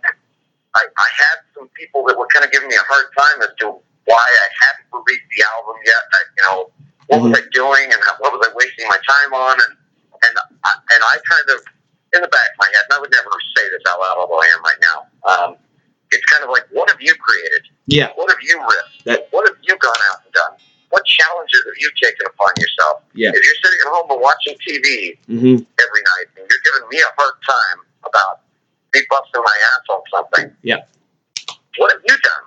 I, 0.74 0.80
I 0.80 1.08
had 1.18 1.36
some 1.54 1.68
people 1.74 2.02
that 2.06 2.18
were 2.18 2.28
kind 2.28 2.46
of 2.46 2.50
giving 2.50 2.68
me 2.68 2.76
a 2.76 2.86
hard 2.88 3.06
time 3.18 3.42
as 3.42 3.54
to 3.60 3.76
why 4.06 4.24
I 4.24 4.48
hadn't 4.64 4.88
released 4.90 5.28
the 5.36 5.44
album 5.56 5.76
yet. 5.84 6.02
I, 6.12 6.18
you 6.36 6.42
know, 6.48 6.70
what 7.08 7.20
was 7.22 7.32
I 7.36 7.42
doing 7.52 7.86
and 7.92 8.00
what 8.18 8.32
was 8.32 8.42
I 8.48 8.50
wasting 8.54 8.86
my 8.88 8.98
time 9.06 9.32
on? 9.34 9.56
And 9.60 9.72
and 10.24 10.34
I, 10.64 10.72
and 10.72 11.00
I 11.04 11.14
kind 11.28 11.48
of, 11.52 11.60
in 12.16 12.20
the 12.24 12.28
back 12.32 12.48
of 12.54 12.58
my 12.58 12.68
head, 12.72 12.84
and 12.88 12.92
I 12.96 12.98
would 13.00 13.12
never 13.12 13.28
say 13.56 13.68
this 13.68 13.82
out 13.90 14.00
loud, 14.00 14.16
although 14.16 14.40
I 14.40 14.48
am 14.56 14.62
right 14.64 14.80
now. 14.80 14.98
Um, 15.28 15.50
it's 16.12 16.24
kind 16.32 16.40
of 16.44 16.48
like, 16.48 16.64
what 16.72 16.88
have 16.88 16.96
you 17.02 17.12
created? 17.20 17.62
Yeah. 17.86 18.08
What 18.16 18.30
have 18.30 18.40
you 18.40 18.56
risked? 18.56 19.04
That- 19.04 19.28
what 19.32 19.44
have 19.46 19.58
you 19.60 19.76
gone 19.76 20.00
out 20.12 20.24
and 20.24 20.32
done? 20.32 20.54
What 20.88 21.04
challenges 21.04 21.60
have 21.66 21.76
you 21.76 21.90
taken 22.00 22.24
upon 22.24 22.54
yourself? 22.56 23.02
Yeah. 23.12 23.30
If 23.34 23.42
you're 23.42 23.60
sitting 23.60 23.80
at 23.84 23.90
home 23.92 24.08
and 24.16 24.20
watching 24.22 24.54
TV 24.64 25.18
Mm-hmm. 25.28 25.58
every 25.60 26.02
night 26.16 26.26
and 26.38 26.46
you're 26.48 26.64
giving 26.64 26.88
me 26.88 26.98
a 27.02 27.10
hard 27.20 27.34
time 27.44 27.78
about 28.06 28.40
me 28.94 29.02
busting 29.10 29.42
my 29.44 29.56
ass 29.74 29.84
on 29.90 30.00
something, 30.08 30.56
Yeah. 30.62 30.86
what 31.76 31.90
have 31.92 32.00
you 32.06 32.16
done? 32.16 32.44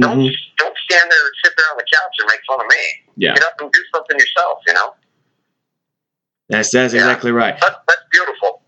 Don't 0.00 0.18
Mm-hmm. 0.18 0.34
don't 0.58 0.76
stand 0.90 1.06
there 1.10 1.24
and 1.30 1.36
sit 1.44 1.52
there 1.58 1.66
on 1.70 1.76
the 1.76 1.86
couch 1.92 2.14
and 2.18 2.26
make 2.26 2.40
fun 2.48 2.58
of 2.58 2.66
me. 2.66 2.84
Yeah. 3.20 3.34
Get 3.34 3.42
up 3.44 3.60
and 3.60 3.70
do 3.70 3.80
something 3.94 4.18
yourself. 4.18 4.58
You 4.66 4.72
know, 4.74 4.94
That's 6.48 6.70
that's 6.70 6.94
Yeah. 6.94 7.00
exactly 7.00 7.32
right. 7.32 7.56
that's 7.60 7.76
that's 7.86 8.02
beautiful. 8.10 8.62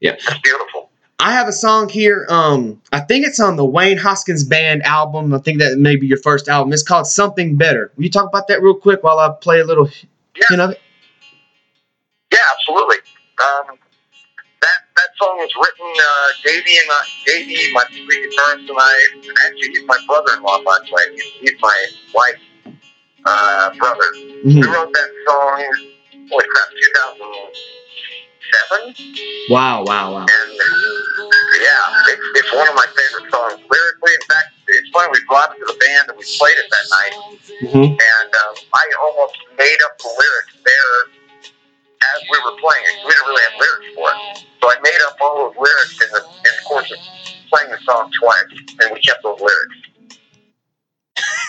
Yeah. 0.00 0.12
That's 0.26 0.40
beautiful. 0.40 0.90
I 1.22 1.32
have 1.32 1.48
a 1.48 1.52
song 1.52 1.90
here. 1.90 2.26
Um, 2.30 2.80
I 2.92 3.00
think 3.00 3.26
it's 3.26 3.38
on 3.40 3.56
the 3.56 3.64
Wayne 3.64 3.98
Hoskins 3.98 4.42
Band 4.42 4.82
album. 4.84 5.34
I 5.34 5.38
think 5.38 5.58
that 5.58 5.76
may 5.76 5.96
be 5.96 6.06
your 6.06 6.16
first 6.16 6.48
album. 6.48 6.72
It's 6.72 6.82
called 6.82 7.06
Something 7.06 7.56
Better. 7.56 7.92
Will 7.96 8.04
you 8.04 8.10
talk 8.10 8.26
about 8.26 8.48
that 8.48 8.62
real 8.62 8.74
quick 8.74 9.02
while 9.02 9.18
I 9.18 9.28
play 9.42 9.60
a 9.60 9.64
little 9.64 9.84
hint 9.84 10.60
of 10.62 10.70
it? 10.70 10.80
Yeah, 12.32 12.38
absolutely. 12.56 12.96
Um, 13.36 13.76
that 14.62 14.78
that 14.96 15.08
song 15.18 15.36
was 15.36 15.50
written. 15.60 15.92
Uh, 15.92 16.28
Davey 16.42 16.76
and 16.78 16.90
I, 16.90 17.02
Davey, 17.26 17.72
my 17.74 17.84
lead 17.92 18.08
guitarist, 18.08 18.68
and 18.70 18.78
I. 18.80 19.08
And 19.12 19.24
actually, 19.46 19.68
he's 19.78 19.84
my 19.86 19.98
brother-in-law. 20.06 20.62
By 20.64 20.78
the 20.86 20.90
way, 20.90 21.02
he's, 21.12 21.22
he's 21.50 21.60
my 21.60 21.86
wife's 22.14 22.40
uh, 23.26 23.70
brother. 23.78 24.10
We 24.44 24.54
Mhm. 24.54 24.72
wrote 24.72 24.92
that 24.92 25.10
song. 25.28 25.64
Holy 26.30 26.44
crap, 26.48 26.68
2007. 26.80 28.94
Wow, 29.50 29.82
wow, 29.84 30.12
wow. 30.14 30.26
And 30.26 30.50
yeah, 31.60 32.12
it's, 32.14 32.22
it's 32.36 32.52
one 32.54 32.68
of 32.68 32.74
my 32.74 32.86
favorite 32.86 33.30
songs 33.30 33.60
lyrically. 33.68 34.12
In 34.14 34.20
fact, 34.30 34.48
it's 34.68 34.88
funny, 34.94 35.08
we 35.12 35.20
brought 35.28 35.50
it 35.52 35.58
to 35.58 35.64
the 35.66 35.74
band 35.78 36.08
and 36.08 36.16
we 36.18 36.24
played 36.38 36.56
it 36.58 36.66
that 36.70 36.86
night. 36.90 37.14
hmm 37.60 37.84
And 37.98 38.30
um, 38.46 38.54
I 38.72 38.84
almost 39.02 39.36
made 39.58 39.80
up 39.90 39.98
the 39.98 40.08
lyrics 40.08 40.54
there 40.64 40.96
as 42.14 42.18
we 42.30 42.38
were 42.46 42.56
playing 42.62 42.84
it. 42.86 42.94
We 43.04 43.10
didn't 43.12 43.26
really 43.28 43.42
have 43.42 43.56
lyrics 43.60 43.88
for 43.94 44.08
it. 44.08 44.16
So 44.62 44.70
I 44.70 44.76
made 44.80 45.00
up 45.08 45.16
all 45.20 45.36
those 45.50 45.56
lyrics 45.58 45.98
in 46.00 46.08
the, 46.14 46.20
in 46.22 46.52
the 46.56 46.62
course 46.68 46.90
of 46.90 46.98
playing 47.50 47.70
the 47.74 47.78
song 47.84 48.08
twice, 48.22 48.52
and 48.80 48.92
we 48.94 49.00
kept 49.02 49.22
those 49.24 49.40
lyrics. 49.40 49.76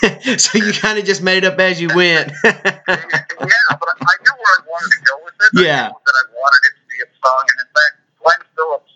so 0.41 0.57
you 0.57 0.73
kind 0.73 0.97
of 0.97 1.05
just 1.05 1.21
made 1.21 1.43
it 1.43 1.45
up 1.45 1.59
as 1.59 1.79
you 1.81 1.87
went. 1.93 2.31
yeah, 2.43 2.57
but 2.89 3.89
I, 4.01 4.13
knew 4.17 4.33
where 4.33 4.53
I 4.57 4.61
wanted 4.65 4.91
to 4.97 5.01
go 5.05 5.15
with 5.23 5.35
it. 5.37 5.61
Yeah. 5.61 5.85
I 5.85 5.93
knew 5.93 6.01
that 6.01 6.17
I 6.17 6.25
wanted 6.33 6.61
it 6.65 6.73
to 6.81 6.83
be 6.89 6.97
a 7.05 7.09
song, 7.21 7.43
and 7.45 7.57
in 7.61 7.69
fact, 7.69 7.93
Glen 8.17 8.41
Phillips 8.57 8.93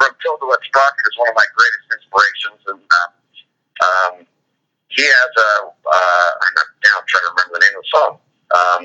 from 0.00 0.12
Toad 0.24 0.38
the 0.40 0.48
Wet 0.48 0.62
Sprocket 0.64 1.04
is 1.04 1.16
one 1.20 1.28
of 1.28 1.36
my 1.36 1.48
greatest 1.52 1.86
inspirations, 1.92 2.60
and 2.72 2.80
uh, 2.80 3.08
um, 3.84 4.14
he 4.88 5.04
has 5.04 5.32
a. 5.36 5.50
Uh, 5.68 6.30
I'm 6.40 6.52
not, 6.56 6.68
now 6.88 6.94
I'm 7.04 7.06
trying 7.08 7.24
to 7.28 7.30
remember 7.36 7.52
the 7.60 7.62
name 7.68 7.76
of 7.76 7.82
the 7.84 7.92
song. 7.92 8.12
Um, 8.50 8.82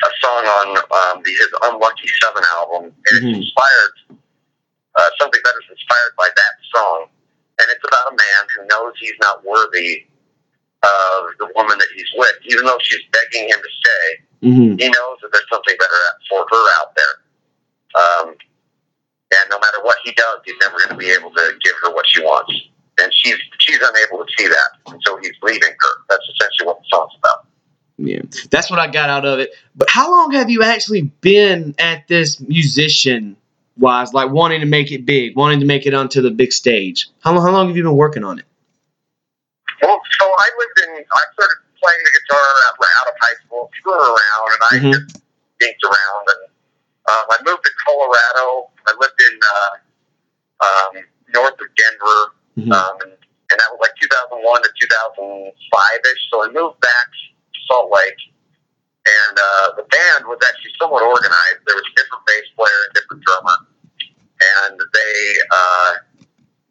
a 0.00 0.10
song 0.20 0.42
on 0.48 0.66
um, 0.80 1.16
the, 1.24 1.32
his 1.32 1.50
Unlucky 1.68 2.08
Seven 2.24 2.42
album, 2.56 2.84
and 2.88 3.14
Mhm. 3.20 3.28
it's 3.28 3.36
inspired. 3.52 3.94
Uh, 4.96 5.10
something 5.20 5.40
that 5.44 5.54
is 5.60 5.66
inspired 5.76 6.14
by 6.16 6.28
that 6.32 6.54
song, 6.72 7.06
and 7.60 7.66
it's 7.68 7.82
about 7.84 8.12
a 8.12 8.16
man 8.16 8.42
who 8.56 8.60
knows 8.70 8.94
he's 9.00 9.18
not 9.20 9.44
worthy 9.44 10.06
of 10.84 11.32
the 11.40 11.48
woman 11.56 11.78
that 11.78 11.88
he's 11.96 12.08
with, 12.14 12.36
even 12.46 12.64
though 12.64 12.78
she's 12.80 13.00
begging 13.10 13.48
him 13.48 13.56
to 13.56 13.70
stay 13.80 14.24
hmm 14.44 14.76
he 14.76 14.88
knows 14.88 15.16
that 15.22 15.30
there's 15.32 15.48
something 15.50 15.74
better 15.78 16.02
for 16.28 16.44
her 16.50 16.64
out 16.80 16.94
there. 16.94 17.14
Um, 17.96 18.28
and 18.28 19.50
no 19.50 19.58
matter 19.58 19.82
what 19.82 19.96
he 20.04 20.12
does, 20.12 20.40
he's 20.44 20.56
never 20.60 20.76
going 20.76 20.90
to 20.90 20.96
be 20.96 21.10
able 21.10 21.30
to 21.30 21.52
give 21.62 21.74
her 21.82 21.94
what 21.94 22.04
she 22.06 22.20
wants. 22.20 22.52
And 23.00 23.10
she's 23.12 23.36
she's 23.58 23.78
unable 23.80 24.24
to 24.24 24.30
see 24.38 24.46
that, 24.46 24.92
and 24.92 25.00
so 25.04 25.18
he's 25.20 25.32
leaving 25.42 25.70
her. 25.70 25.90
That's 26.08 26.22
essentially 26.28 26.66
what 26.66 26.78
the 26.78 26.84
song's 26.92 27.12
about. 27.18 27.46
Yeah, 27.96 28.22
that's 28.50 28.70
what 28.70 28.78
I 28.78 28.88
got 28.88 29.10
out 29.10 29.24
of 29.24 29.40
it. 29.40 29.50
But 29.74 29.90
how 29.90 30.10
long 30.10 30.32
have 30.32 30.48
you 30.50 30.62
actually 30.62 31.02
been 31.02 31.74
at 31.78 32.06
this 32.06 32.40
musician 32.40 33.36
wise, 33.76 34.12
like 34.12 34.30
wanting 34.30 34.60
to 34.60 34.66
make 34.66 34.92
it 34.92 35.04
big, 35.06 35.36
wanting 35.36 35.60
to 35.60 35.66
make 35.66 35.86
it 35.86 35.94
onto 35.94 36.22
the 36.22 36.30
big 36.30 36.52
stage? 36.52 37.08
How 37.20 37.34
long, 37.34 37.44
how 37.44 37.52
long 37.52 37.66
have 37.66 37.76
you 37.76 37.82
been 37.82 37.96
working 37.96 38.22
on 38.22 38.38
it? 38.38 38.44
Well, 39.84 40.00
so 40.16 40.24
I 40.24 40.48
lived 40.56 40.78
in. 40.88 40.90
I 41.04 41.24
started 41.36 41.60
playing 41.76 42.02
the 42.08 42.12
guitar 42.16 42.40
out, 42.40 42.76
out 42.80 43.08
of 43.12 43.16
high 43.20 43.36
school, 43.44 43.68
screwing 43.76 44.00
around, 44.00 44.48
and 44.56 44.62
I 44.64 44.74
Mhm. 44.80 44.92
just 44.96 45.20
dinked 45.60 45.84
around. 45.84 46.24
And 46.32 46.42
um, 47.12 47.24
I 47.28 47.36
moved 47.44 47.64
to 47.64 47.72
Colorado. 47.84 48.72
I 48.88 48.92
lived 48.96 49.20
in 49.20 49.36
uh, 49.44 49.72
um, 50.64 51.04
north 51.36 51.60
of 51.60 51.68
Denver. 51.76 52.20
Mhm. 52.56 52.72
um, 52.72 52.96
and, 53.02 53.12
and 53.12 53.56
that 53.60 53.68
was 53.72 53.80
like 53.82 53.92
2001 54.00 54.62
to 54.62 54.70
2005 54.80 56.00
ish. 56.00 56.22
So 56.30 56.44
I 56.44 56.48
moved 56.48 56.80
back 56.80 57.06
to 57.52 57.60
Salt 57.68 57.92
Lake, 57.92 58.20
and 59.04 59.36
uh, 59.38 59.68
the 59.76 59.82
band 59.84 60.24
was 60.26 60.38
actually 60.48 60.72
somewhat 60.80 61.02
organized. 61.02 61.60
There 61.66 61.76
was 61.76 61.84
a 61.84 61.94
different 62.00 62.24
bass 62.24 62.46
player 62.56 62.80
and 62.88 62.94
different 62.94 63.22
drummer, 63.24 63.56
and 64.64 64.80
they 64.80 65.38
uh, 65.50 65.92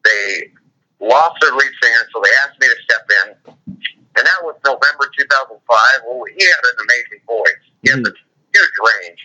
they 0.04 0.52
lost 1.04 1.36
their 1.44 1.52
lead 1.52 1.74
singer, 1.84 2.04
so 2.16 2.24
they 2.24 2.32
asked 2.48 2.58
me 2.60 2.68
to 2.72 2.78
step 2.88 3.04
in, 3.24 3.28
and 4.16 4.24
that 4.24 4.40
was 4.42 4.56
November 4.64 5.12
2005. 5.20 5.60
Well, 6.08 6.24
he 6.32 6.44
had 6.48 6.64
an 6.64 6.78
amazing 6.88 7.22
voice. 7.28 7.64
He 7.84 7.92
has 7.92 8.00
a 8.00 8.14
huge 8.16 8.76
range, 8.80 9.22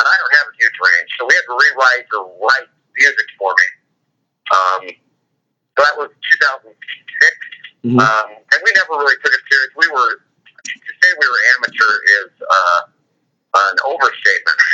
and 0.00 0.04
I 0.08 0.14
don't 0.16 0.34
have 0.40 0.48
a 0.48 0.56
huge 0.56 0.76
range, 0.80 1.08
so 1.20 1.28
we 1.28 1.34
had 1.36 1.46
to 1.52 1.56
rewrite 1.56 2.08
or 2.16 2.22
write 2.40 2.68
music 2.96 3.28
for 3.36 3.52
me. 3.52 3.68
Um, 4.48 4.82
so 5.76 5.78
that 5.84 5.94
was 6.00 6.10
2006. 6.40 6.74
Mhm. 7.84 8.00
Um, 8.00 8.28
and 8.34 8.58
we 8.64 8.70
never 8.74 8.98
really 8.98 9.14
took 9.22 9.30
it 9.30 9.42
serious. 9.46 9.70
We 9.76 9.86
were, 9.92 10.10
to 10.18 10.92
say 10.98 11.08
we 11.20 11.26
were 11.28 11.42
amateur 11.54 11.94
is 12.24 12.32
uh, 12.42 12.80
an 13.54 13.76
overstatement. 13.86 14.58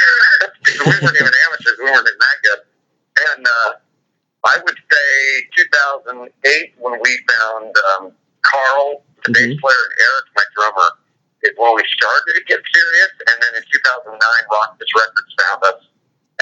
We 0.65 0.81
weren't 0.81 1.17
even 1.17 1.35
amateurs. 1.45 1.77
We 1.79 1.85
weren't 1.85 2.09
that 2.09 2.39
good. 2.43 2.61
And 3.35 3.47
uh, 3.47 3.71
I 4.47 4.57
would 4.65 4.77
say 4.77 5.11
2008 5.57 6.75
when 6.79 7.01
we 7.01 7.11
found 7.29 7.75
um, 7.97 8.13
Carl, 8.43 9.05
the 9.25 9.33
bass 9.33 9.57
Mhm. 9.57 9.61
player, 9.61 9.85
and 9.91 9.95
Eric, 10.01 10.27
my 10.37 10.45
drummer, 10.55 10.91
is 11.43 11.53
when 11.57 11.75
we 11.77 11.85
started 11.93 12.35
to 12.37 12.45
get 12.45 12.61
serious. 12.73 13.13
And 13.29 13.37
then 13.43 13.53
in 13.57 13.65
2009, 13.73 14.45
Rockfish 14.53 14.89
Records 14.95 15.35
found 15.41 15.65
us. 15.65 15.81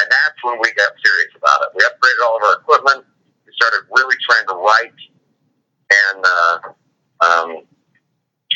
And 0.00 0.10
that's 0.10 0.38
when 0.42 0.58
we 0.60 0.72
got 0.72 0.92
serious 1.04 1.32
about 1.36 1.62
it. 1.62 1.68
We 1.74 1.84
upgraded 1.84 2.24
all 2.26 2.36
of 2.38 2.42
our 2.42 2.54
equipment. 2.60 3.06
We 3.46 3.52
started 3.54 3.86
really 3.90 4.16
trying 4.28 4.46
to 4.48 4.54
write. 4.54 4.98
And, 5.90 6.24
uh, 6.24 6.58
um, 7.20 7.50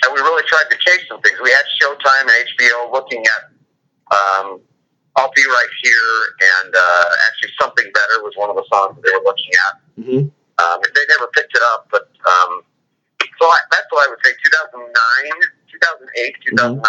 and 0.03 0.15
we 0.15 0.21
really 0.21 0.45
tried 0.49 0.71
to 0.71 0.77
chase 0.79 1.07
some 1.09 1.21
things. 1.23 1.39
We 1.43 1.51
had 1.53 1.65
Showtime 1.81 2.23
and 2.23 2.49
HBO 2.59 2.93
looking 2.93 3.25
at 3.27 3.43
um, 4.17 4.61
I'll 5.17 5.33
Be 5.35 5.45
Right 5.49 5.73
Here, 5.83 6.15
and 6.63 6.75
uh, 6.75 7.05
actually 7.29 7.53
Something 7.61 7.89
Better 7.93 8.23
was 8.23 8.35
one 8.37 8.51
of 8.51 8.57
the 8.57 8.65
songs 8.73 8.97
that 8.97 9.03
they 9.03 9.13
were 9.17 9.25
looking 9.25 9.53
at. 9.69 9.75
Mhm. 10.01 10.21
Um, 10.59 10.79
they 10.83 11.05
never 11.09 11.29
picked 11.37 11.55
it 11.57 11.63
up, 11.75 11.89
but 11.91 12.09
um, 12.25 12.63
so 13.39 13.45
I, 13.45 13.59
that's 13.73 13.89
what 13.91 14.07
I 14.07 14.11
would 14.11 14.21
say. 14.25 14.33
2009, 14.33 14.89
2008, 15.69 16.37
2009 16.47 16.81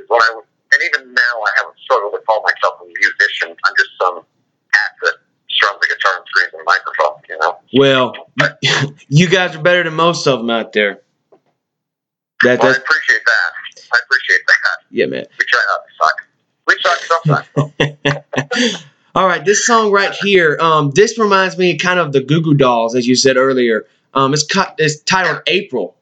is 0.00 0.04
when 0.08 0.20
I 0.20 0.30
would, 0.36 0.44
and 0.72 0.80
even 0.88 1.12
now 1.12 1.34
I 1.44 1.50
haven't 1.56 1.76
struggled 1.84 2.12
to 2.12 2.20
call 2.24 2.42
myself 2.42 2.80
a 2.80 2.86
musician. 2.86 3.56
I'm 3.64 3.74
just 3.76 3.90
some 4.00 4.24
act 4.72 4.96
that 5.02 5.14
strums 5.50 5.80
the 5.80 5.88
guitar 5.92 6.12
and 6.16 6.24
screams 6.28 6.52
in 6.54 6.60
a 6.60 6.64
microphone, 6.64 7.16
you 7.28 7.36
know? 7.40 7.52
Well, 7.76 8.96
you 9.08 9.28
guys 9.28 9.56
are 9.56 9.62
better 9.62 9.84
than 9.84 9.94
most 9.94 10.26
of 10.26 10.38
them 10.40 10.50
out 10.50 10.72
there. 10.72 11.00
That, 12.44 12.60
Well, 12.60 12.72
I 12.72 12.76
appreciate 12.76 13.24
that. 13.24 13.50
I 13.92 13.98
appreciate 14.04 14.40
that. 14.46 14.76
yeah, 14.90 15.06
man. 15.06 15.26
We 15.38 15.44
try 15.46 15.60
not 15.68 15.84
to 15.84 15.92
suck. 16.00 16.25
We 16.66 16.76
suck 16.80 16.98
sometimes. 17.24 18.82
All 19.14 19.26
right, 19.26 19.44
this 19.44 19.64
song 19.66 19.90
right 19.92 20.12
here. 20.12 20.58
Um, 20.60 20.90
this 20.90 21.18
reminds 21.18 21.56
me 21.56 21.76
kind 21.78 21.98
of 21.98 22.12
the 22.12 22.20
Goo 22.20 22.42
Goo 22.42 22.54
Dolls, 22.54 22.94
as 22.94 23.06
you 23.06 23.16
said 23.16 23.36
earlier. 23.36 23.86
Um, 24.14 24.34
it's 24.34 24.44
cut. 24.44 24.74
It's 24.78 25.00
titled 25.02 25.42
April. 25.46 25.96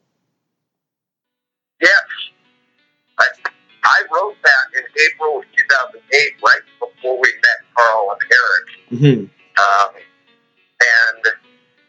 Yes. 1.81 1.91
I, 3.19 3.25
I 3.83 4.01
wrote 4.13 4.35
that 4.43 4.77
in 4.79 4.83
April 5.11 5.39
of 5.39 5.45
2008, 5.55 6.33
right 6.43 6.59
before 6.79 7.19
we 7.21 7.29
met 7.33 7.59
Carl 7.77 8.11
and 8.11 8.21
Eric. 8.31 8.99
hmm 8.99 9.05
Um, 9.61 9.91
and 10.81 11.25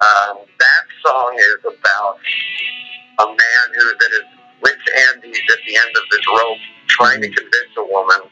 um, 0.00 0.46
that 0.58 0.84
song 1.04 1.36
is 1.38 1.64
about 1.64 2.18
a 3.18 3.26
man 3.26 3.66
who's 3.74 3.92
at 3.94 4.10
his 4.12 4.28
wits' 4.62 4.78
end. 5.12 5.22
He's 5.24 5.38
at 5.50 5.58
the 5.66 5.76
end 5.76 5.90
of 5.96 6.02
his 6.12 6.26
rope 6.28 6.58
trying 6.88 7.20
to 7.22 7.28
convince 7.28 7.72
a 7.78 7.84
woman 7.84 8.30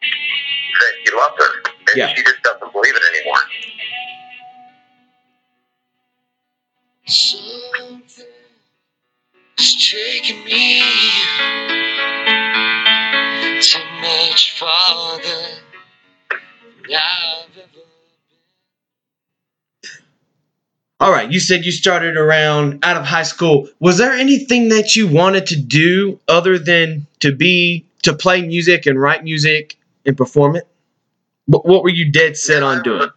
that 0.00 0.92
he 1.04 1.10
loves 1.16 1.34
her. 1.38 1.62
And 1.64 1.96
Yeah. 1.96 2.14
she 2.14 2.22
just 2.22 2.42
doesn't 2.42 2.72
believe 2.72 2.94
it 2.94 3.02
anymore. 3.16 3.40
Something 7.06 8.26
is 9.58 9.90
taking 9.90 10.44
me 10.44 10.82
so 13.60 13.78
much 14.00 14.58
farther 14.58 15.18
than 16.88 16.96
I've 16.96 17.58
ever 17.58 17.66
All 21.00 21.10
right, 21.10 21.32
you 21.32 21.40
said 21.40 21.64
you 21.64 21.72
started 21.72 22.18
around 22.18 22.84
out 22.84 22.98
of 22.98 23.06
high 23.06 23.22
school. 23.22 23.68
Was 23.80 23.96
there 23.96 24.12
anything 24.12 24.68
that 24.68 24.94
you 24.96 25.08
wanted 25.08 25.46
to 25.46 25.56
do 25.56 26.20
other 26.28 26.58
than 26.58 27.06
to 27.20 27.34
be 27.34 27.86
to 28.02 28.12
play 28.12 28.42
music 28.42 28.84
and 28.84 29.00
write 29.00 29.24
music 29.24 29.76
and 30.06 30.16
perform 30.16 30.56
it? 30.56 30.66
What, 31.46 31.66
what 31.66 31.82
were 31.82 31.90
you 31.90 32.10
dead 32.10 32.36
set 32.36 32.62
on 32.62 32.82
doing? 32.82 33.10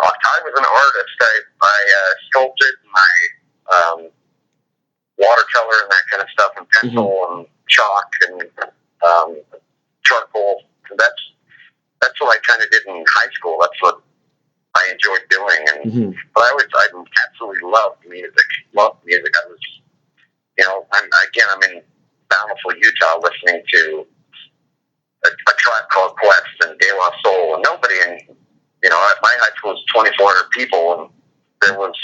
I 0.00 0.40
was 0.44 0.54
an 0.56 0.64
artist. 0.64 1.16
I, 1.20 1.40
I 1.62 1.78
uh, 2.00 2.12
sculpted 2.28 2.74
my 2.92 3.12
um, 3.76 4.08
watercolor 5.18 5.76
and 5.82 5.90
that 5.90 6.04
kind 6.10 6.22
of 6.22 6.28
stuff, 6.30 6.52
and 6.56 6.66
pencil 6.70 7.26
and 7.30 7.46
chalk 7.68 8.10
and 8.28 8.42
um, 9.06 9.36
charcoal. 10.04 10.62
That's 10.96 11.22
that's 12.00 12.20
what 12.20 12.36
I 12.36 12.40
kind 12.46 12.62
of 12.62 12.70
did 12.70 12.86
in 12.86 13.04
high 13.08 13.30
school. 13.32 13.58
That's 13.60 13.80
what 13.80 14.00
I 14.76 14.92
enjoyed 14.92 15.28
doing. 15.28 15.60
And 15.74 15.92
hmm 15.92 16.10
but 16.34 16.44
I 16.44 16.52
was 16.54 16.66
I 16.74 16.86
absolutely 17.28 17.68
loved 17.68 18.06
music. 18.08 18.48
Loved 18.74 19.04
music. 19.04 19.32
I 19.36 19.48
was, 19.48 19.60
you 20.58 20.64
know, 20.64 20.86
I'm 20.92 21.04
again 21.28 21.46
I'm 21.50 21.62
in 21.70 21.82
Bountiful, 22.30 22.72
Utah, 22.76 23.18
listening 23.20 23.62
to 23.74 24.06
a, 25.24 25.28
a 25.28 25.54
tribe 25.58 25.88
called 25.90 26.16
Quest 26.16 26.56
and 26.64 26.78
De 26.78 26.88
La 26.96 27.10
Soul, 27.22 27.54
and 27.54 27.62
nobody 27.64 27.94
in 28.06 28.36
you 28.82 28.88
know 28.90 29.00
at 29.10 29.18
my 29.22 29.34
high 29.40 29.54
school 29.56 29.72
was 29.72 29.84
2,400 29.94 30.50
people, 30.50 31.02
and 31.02 31.10
there 31.62 31.78
was 31.78 31.94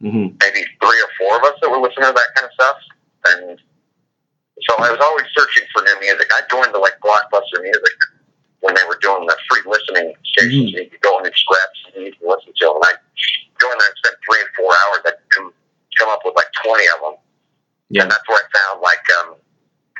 hmm 0.00 0.28
maybe 0.40 0.62
three 0.80 1.00
or 1.00 1.10
four 1.18 1.36
of 1.38 1.42
us 1.44 1.56
that 1.62 1.70
were 1.70 1.80
listening 1.80 2.06
to 2.08 2.12
that 2.12 2.30
kind 2.34 2.46
of 2.46 2.52
stuff, 2.52 2.78
and 3.32 3.60
so 4.64 4.72
I 4.80 4.90
was 4.90 5.00
always 5.04 5.26
searching 5.36 5.64
for 5.72 5.82
new 5.82 6.00
music. 6.00 6.28
I 6.32 6.40
joined 6.50 6.72
the 6.74 6.78
like 6.80 6.96
Blockbuster 7.04 7.60
Music 7.60 7.96
when 8.60 8.74
they 8.74 8.84
were 8.88 8.98
doing 9.04 9.26
the 9.28 9.36
free 9.48 9.60
listening 9.68 10.16
stations. 10.24 10.72
Mhm. 10.72 10.80
You 10.80 10.90
could 10.90 11.00
go 11.02 11.18
in 11.20 11.26
and 11.26 11.36
scratch 11.36 11.76
and 11.94 12.06
you 12.06 12.12
could 12.16 12.24
listen 12.26 12.52
to 12.56 12.64
them. 12.64 12.76
And 12.80 12.84
I 12.88 12.92
joined 13.60 13.78
there 13.80 13.88
and 13.88 13.98
spent 14.00 14.16
three 14.24 14.40
and 14.40 14.50
four 14.56 14.72
hours. 14.72 15.00
I'd 15.06 15.20
come, 15.28 15.52
come 16.00 16.08
up 16.08 16.24
with 16.24 16.34
like 16.36 16.48
20 16.64 16.88
of 16.96 17.00
them. 17.04 17.16
Yeah. 17.90 18.02
And 18.02 18.10
that's 18.10 18.26
where 18.26 18.40
I 18.40 18.46
found 18.48 18.80
like 18.80 19.04
um, 19.20 19.36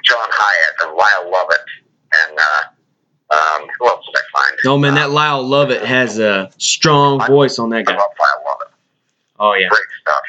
John 0.03 0.25
Hiatt 0.33 0.77
and 0.89 0.91
Lyle 0.97 1.31
Lovett 1.31 1.67
and 2.13 2.39
uh, 2.39 3.35
um, 3.35 3.69
who 3.79 3.87
else 3.89 4.05
did 4.07 4.17
I 4.17 4.25
find? 4.33 4.59
Oh 4.67 4.79
man, 4.79 4.95
that 4.95 5.07
Um, 5.07 5.15
Lyle 5.15 5.43
Lovett 5.43 5.83
has 5.85 6.19
a 6.19 6.51
strong 6.59 7.25
voice 7.27 7.59
on 7.59 7.71
that 7.71 7.79
I 7.89 7.93
guy. 7.93 7.97
love 7.97 8.11
Lyle 8.19 8.45
Lovett. 8.49 8.69
Oh 9.39 9.55
yeah. 9.55 9.69
Great 9.69 9.91
stuff. 10.01 10.23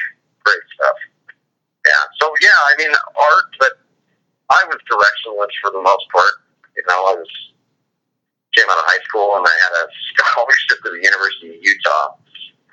Great 0.43 0.63
stuff. 0.75 0.95
Yeah. 1.85 1.91
So 2.21 2.33
yeah, 2.41 2.49
I 2.67 2.75
mean 2.77 2.89
art, 2.91 3.45
but 3.59 3.73
I 4.49 4.63
was 4.67 4.77
directionless 4.91 5.51
for 5.61 5.71
the 5.71 5.81
most 5.81 6.05
part. 6.11 6.33
You 6.75 6.83
know, 6.89 7.05
I 7.05 7.15
was 7.15 7.27
came 8.53 8.65
out 8.69 8.77
of 8.77 8.85
high 8.87 9.03
school 9.03 9.35
and 9.37 9.45
I 9.45 9.51
had 9.51 9.73
a 9.85 9.87
scholarship 10.17 10.83
to 10.83 10.89
the 10.91 11.01
University 11.03 11.49
of 11.55 11.61
Utah 11.61 12.15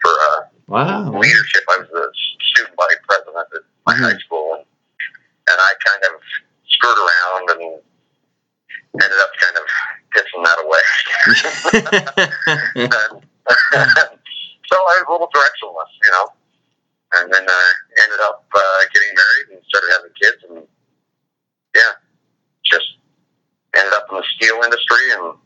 for 0.00 0.10
uh, 0.10 0.40
Wow. 0.66 1.12
leadership. 1.20 1.62
I 1.68 1.76
was 1.84 1.88
the 1.92 2.08
student 2.54 2.74
body 2.76 2.94
president 3.06 3.36
at 3.36 3.62
my 3.86 3.92
Mhm. 3.94 4.00
high 4.12 4.18
school, 4.18 4.54
and, 4.56 4.64
and 4.64 5.58
I 5.60 5.70
kind 5.84 6.02
of 6.14 6.20
screwed 6.68 6.98
around 6.98 7.50
and 7.60 7.80
ended 8.94 9.18
up 9.18 9.30
kind 9.42 9.56
of 9.58 9.64
pissing 10.14 10.42
that 10.44 10.58
away. 10.62 10.84
so 14.70 14.76
I 14.78 14.94
was 14.98 15.06
a 15.08 15.12
little 15.12 15.30
directionless, 15.34 15.92
you 16.02 16.10
know. 16.12 16.26
And 17.14 17.32
then 17.32 17.42
uh, 17.42 17.72
ended 18.02 18.20
up 18.22 18.44
uh, 18.54 18.80
getting 18.92 19.14
married 19.14 19.46
and 19.54 19.60
started 19.68 19.90
having 19.94 20.10
kids, 20.20 20.40
and 20.50 20.66
yeah, 21.76 21.92
just 22.64 22.98
ended 23.76 23.92
up 23.94 24.06
in 24.10 24.16
the 24.16 24.24
steel 24.34 24.58
industry, 24.64 25.12
and, 25.12 25.38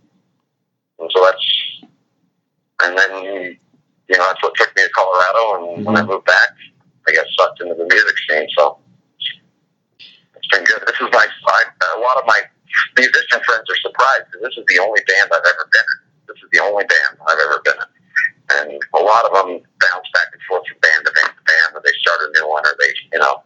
and 1.01 1.11
so 1.13 1.25
that's, 1.25 1.47
and 2.85 2.97
then 2.97 3.13
you 4.09 4.17
know 4.17 4.25
that's 4.29 4.43
what 4.43 4.55
took 4.57 4.75
me 4.77 4.83
to 4.83 4.91
Colorado, 4.97 5.77
and 5.77 5.85
when 5.85 5.97
I 5.97 6.03
moved 6.03 6.25
back, 6.25 6.57
I 7.07 7.13
got 7.13 7.27
sucked 7.39 7.61
into 7.61 7.75
the 7.75 7.85
music 7.85 8.17
scene. 8.29 8.49
So 8.57 8.79
it's 10.01 10.49
been 10.49 10.65
good. 10.65 10.81
This 10.87 10.97
is 10.97 11.09
my 11.13 11.27
I, 11.27 11.65
a 11.99 12.01
lot 12.01 12.17
of 12.17 12.25
my 12.27 12.41
musician 12.97 13.41
friends 13.45 13.67
are 13.69 13.81
surprised 13.83 14.25
because 14.31 14.43
this 14.51 14.57
is 14.59 14.65
the 14.69 14.79
only 14.83 15.01
band 15.07 15.31
I've 15.33 15.47
ever 15.47 15.67
been 15.71 15.89
in. 15.89 15.99
This 16.29 16.39
is 16.43 16.49
the 16.53 16.61
only 16.63 16.85
band 16.85 17.19
I've 17.29 17.39
ever 17.41 17.59
been 17.65 17.79
in. 17.79 17.91
And 18.49 18.69
a 18.97 19.03
lot 19.03 19.25
of 19.29 19.33
them 19.37 19.61
bounce 19.81 20.09
back 20.17 20.33
and 20.33 20.43
forth 20.49 20.65
from 20.69 20.79
band 20.81 21.05
to 21.05 21.13
band 21.13 21.33
to 21.37 21.43
band, 21.45 21.71
or 21.77 21.81
they 21.85 21.93
start 22.01 22.21
a 22.25 22.29
new 22.41 22.49
one, 22.49 22.65
or 22.65 22.75
they, 22.81 22.93
you 23.13 23.21
know. 23.21 23.43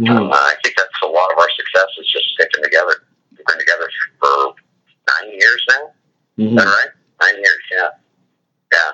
Mhm. 0.00 0.32
Uh, 0.32 0.36
I 0.36 0.56
think 0.62 0.76
that's 0.76 0.92
a 1.02 1.06
lot 1.06 1.32
of 1.32 1.38
our 1.38 1.48
success 1.56 1.88
is 2.00 2.08
just 2.08 2.26
sticking 2.36 2.62
together. 2.64 3.04
We've 3.36 3.44
been 3.46 3.58
together 3.58 3.88
for 4.20 4.54
nine 5.20 5.32
years 5.32 5.64
now. 5.68 5.92
Is 6.38 6.54
that 6.56 6.66
Mhm. 6.66 6.72
right? 6.72 6.90
Nine 7.20 7.36
years, 7.36 7.62
yeah. 7.72 7.88
Yeah. 8.72 8.92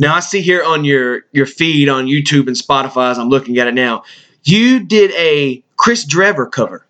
Now 0.00 0.14
I 0.14 0.20
see 0.20 0.40
here 0.40 0.62
on 0.64 0.84
your 0.84 1.22
your 1.32 1.46
feed 1.46 1.88
on 1.88 2.06
YouTube 2.06 2.46
and 2.46 2.56
Spotify 2.56 3.10
as 3.10 3.18
I'm 3.18 3.28
looking 3.28 3.58
at 3.58 3.66
it 3.66 3.74
now, 3.74 4.04
you 4.44 4.80
did 4.80 5.10
a 5.12 5.62
Kris 5.76 6.04
Drever 6.04 6.50
cover, 6.50 6.86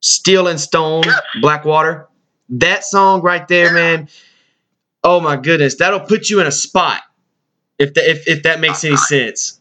"Steel 0.00 0.48
and 0.48 0.60
Stone," 0.60 1.04
Blackwater. 1.40 2.08
That 2.50 2.84
song 2.84 3.22
right 3.22 3.46
there, 3.46 3.72
man. 3.72 4.08
Oh 5.02 5.20
my 5.20 5.36
goodness, 5.36 5.76
that'll 5.76 6.00
put 6.00 6.28
you 6.28 6.40
in 6.40 6.46
a 6.46 6.52
spot. 6.52 7.02
If 7.78 7.94
that 7.94 8.10
if, 8.10 8.28
if 8.28 8.42
that 8.42 8.60
makes 8.60 8.84
any 8.84 8.96
sense. 8.96 9.60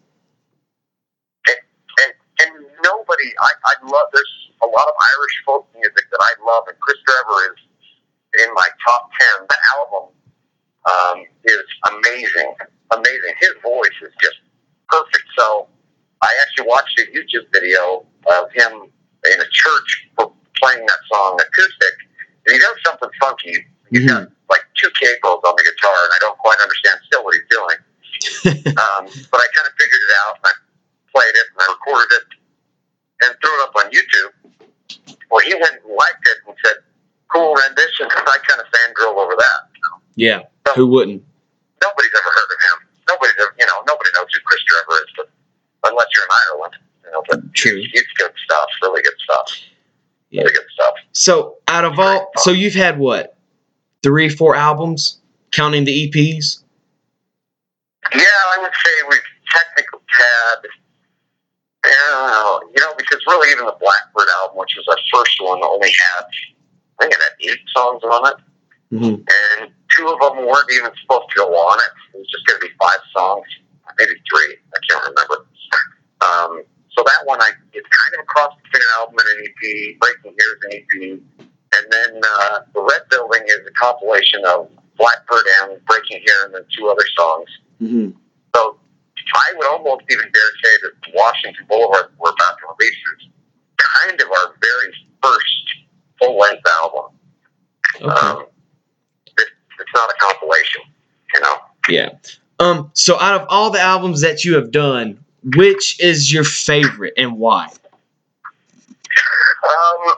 and 1.47 2.13
and 2.43 2.65
nobody 2.83 3.31
I, 3.39 3.49
I 3.65 3.73
love 3.85 4.07
there's 4.11 4.51
a 4.63 4.67
lot 4.67 4.87
of 4.87 4.93
Irish 4.99 5.35
folk 5.45 5.67
music 5.73 6.03
that 6.11 6.19
I 6.19 6.33
love 6.45 6.63
and 6.67 6.79
Kris 6.79 6.97
Drever 7.07 7.53
is 7.53 8.43
in 8.45 8.53
my 8.53 8.67
top 8.85 9.09
ten. 9.17 9.47
That 9.47 9.59
album 9.77 10.09
um, 10.85 11.25
is 11.45 11.63
amazing. 11.87 12.53
Amazing. 12.91 13.33
His 13.39 13.53
voice 13.63 13.97
is 14.01 14.13
just 14.21 14.35
perfect. 14.89 15.23
So 15.37 15.67
I 16.21 16.27
actually 16.41 16.67
watched 16.67 16.99
a 16.99 17.03
YouTube 17.15 17.47
video 17.53 18.05
of 18.27 18.51
him 18.51 18.91
in 19.25 19.39
a 19.39 19.49
church 19.51 20.09
for 20.15 20.33
playing 20.57 20.85
that 20.85 20.99
song 21.11 21.39
acoustic. 21.39 21.95
And 22.47 22.53
he 22.53 22.59
does 22.59 22.75
something 22.85 23.09
funky. 23.89 24.03
He's 24.03 24.11
got 24.11 24.29
like 24.49 24.65
two 24.77 24.91
cables 24.95 25.41
on 25.43 25.53
the 25.57 25.65
guitar 25.65 25.97
and 26.05 26.11
I 26.13 26.19
don't 26.21 26.37
quite 26.37 26.57
understand 26.61 26.97
still 27.05 27.23
what 27.25 27.33
he's 27.33 27.49
doing. 27.49 27.79
um, 28.77 29.03
but 29.31 29.39
I 29.39 29.47
kind 29.55 29.67
of 29.67 29.73
figured 29.77 30.03
it 30.05 30.13
out 30.25 30.33
and 30.37 30.45
I 30.45 30.53
played 31.11 31.35
it 31.35 31.47
and 31.53 31.59
I 31.59 31.67
recorded 31.73 32.11
it 32.13 32.27
and 33.25 33.29
threw 33.41 33.53
it 33.57 33.61
up 33.65 33.73
on 33.75 33.85
YouTube. 33.91 34.31
Well, 35.31 35.41
he 35.45 35.53
went 35.53 35.81
and 35.83 35.93
liked 35.93 36.25
it 36.25 36.37
and 36.47 36.55
said, 36.65 36.77
cool 37.31 37.53
rendition. 37.53 38.07
I 38.09 38.37
kind 38.47 38.61
of 38.61 38.67
fangirl 38.73 39.17
over 39.17 39.35
that. 39.37 39.69
Yeah, 40.15 40.41
who 40.75 40.87
wouldn't? 40.87 41.23
Nobody's 41.81 42.11
ever 42.11 42.31
heard 42.33 42.51
of 42.51 42.59
him. 42.59 42.77
Nobody's 43.07 43.35
ever, 43.39 43.55
you 43.57 43.65
know, 43.65 43.79
nobody 43.87 44.09
knows 44.15 44.27
who 44.33 44.39
Kris 44.43 44.59
Drever 44.67 44.95
is, 45.01 45.09
but 45.15 45.31
unless 45.89 46.07
you're 46.13 46.23
in 46.23 46.29
Ireland, 46.51 46.73
you 47.05 47.11
know, 47.11 47.23
but 47.29 47.53
True. 47.53 47.81
it's 47.93 48.11
good 48.17 48.31
stuff, 48.43 48.69
really 48.81 49.01
good 49.01 49.13
stuff. 49.23 49.61
Yeah. 50.29 50.41
Really 50.41 50.53
good 50.53 50.67
stuff. 50.73 50.95
So 51.13 51.55
out 51.67 51.85
of 51.85 51.97
all, 51.97 52.29
so 52.37 52.51
you've 52.51 52.75
had 52.75 52.99
what, 52.99 53.37
three, 54.03 54.29
four 54.29 54.55
albums, 54.55 55.19
counting 55.51 55.83
the 55.83 56.09
EPs. 56.09 56.63
Yeah, 58.13 58.21
I 58.21 58.61
would 58.61 58.71
say 58.71 58.91
we've 59.09 59.19
technically 59.53 59.99
had, 60.07 60.59
uh, 61.83 62.59
you 62.75 62.81
know, 62.81 62.93
because 62.97 63.19
really 63.27 63.51
even 63.51 63.65
the 63.65 63.75
Blackbird 63.79 64.27
album, 64.41 64.57
which 64.57 64.75
was 64.77 64.87
our 64.89 64.97
first 65.13 65.37
one, 65.41 65.59
only 65.63 65.91
had, 65.91 66.25
I 66.99 67.03
think 67.03 67.13
it 67.13 67.19
had 67.19 67.51
eight 67.51 67.59
songs 67.75 68.03
on 68.03 68.31
it. 68.31 68.35
Mm-hmm. 68.91 69.21
and 69.21 69.69
two 69.93 70.07
of 70.09 70.17
them 70.17 70.47
weren't 70.47 70.65
even 70.73 70.89
supposed 71.01 71.29
to 71.29 71.35
go 71.35 71.53
on 71.53 71.77
it. 71.77 71.93
It 72.15 72.25
was 72.25 72.27
just 72.33 72.41
going 72.47 72.59
to 72.59 72.65
be 72.65 72.73
five 72.81 72.97
songs, 73.13 73.45
maybe 73.99 74.17
three. 74.25 74.57
I 74.73 74.79
can't 74.89 75.05
remember. 75.13 75.45
Um, 76.25 76.63
so 76.97 77.03
that 77.05 77.21
one, 77.25 77.39
I 77.39 77.51
it's 77.73 77.87
kind 77.87 78.11
of 78.17 78.23
a 78.23 78.25
cross 78.25 78.55
between 78.63 78.81
an 78.81 78.89
album 78.97 79.15
and 79.19 79.29
an 79.29 79.45
EP. 79.45 79.99
Breaking 80.01 80.33
Here 80.33 80.51
is 80.57 80.61
an 80.65 80.71
EP, 80.73 81.48
and 81.75 81.91
then 81.91 82.21
uh, 82.23 82.59
the 82.73 82.81
Red 82.81 83.01
Building 83.09 83.43
is 83.47 83.59
a 83.67 83.71
compilation 83.71 84.43
of 84.45 84.69
Blackbird 84.97 85.45
and 85.61 85.85
Breaking 85.85 86.21
Here, 86.25 86.45
and 86.45 86.53
then 86.53 86.65
two 86.77 86.87
other 86.87 87.05
songs. 87.15 87.49
Mm-hmm. 87.81 88.11
So 88.55 88.77
I 89.33 89.53
would 89.55 89.67
almost 89.67 90.03
even 90.09 90.25
dare 90.25 90.51
say 90.63 90.77
that 90.83 91.13
Washington 91.13 91.65
Boulevard 91.69 92.11
we're 92.17 92.31
about 92.31 92.57
to 92.59 92.65
release 92.77 92.97
is 93.21 93.27
kind 93.77 94.19
of 94.19 94.27
our 94.27 94.55
very 94.61 94.93
first 95.21 95.63
full 96.19 96.37
length 96.37 96.63
album. 96.81 97.11
Okay. 97.95 98.05
Um, 98.05 98.45
it, 99.37 99.47
it's 99.79 99.91
not 99.95 100.09
a 100.09 100.15
compilation, 100.19 100.81
you 101.33 101.41
know. 101.41 101.55
Yeah. 101.87 102.09
Um. 102.59 102.91
So 102.93 103.19
out 103.19 103.39
of 103.39 103.47
all 103.49 103.69
the 103.69 103.79
albums 103.79 104.21
that 104.21 104.43
you 104.43 104.55
have 104.55 104.71
done, 104.71 105.19
which 105.55 105.99
is 105.99 106.31
your 106.31 106.43
favorite 106.43 107.13
and 107.17 107.37
why? 107.37 107.69
Um, 109.69 110.13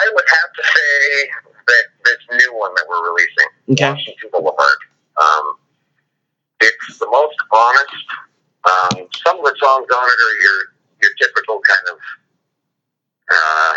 I 0.00 0.10
would 0.14 0.24
have 0.28 0.50
to 0.56 0.62
say 0.64 1.30
that 1.66 1.84
this 2.04 2.20
new 2.40 2.58
one 2.58 2.72
that 2.74 2.84
we're 2.88 3.04
releasing, 3.12 3.50
Okay. 3.72 3.90
Washington 3.90 4.30
Boulevard, 4.32 4.80
um, 5.20 5.54
it's 6.60 6.98
the 6.98 7.08
most 7.10 7.36
honest. 7.52 8.06
Um, 8.64 9.08
some 9.24 9.38
of 9.38 9.44
the 9.44 9.56
songs 9.58 9.86
on 9.88 10.04
it 10.04 10.18
are 10.20 10.36
your 10.42 10.58
your 11.00 11.10
typical 11.20 11.60
kind 11.64 11.86
of 11.92 11.98
uh, 13.30 13.72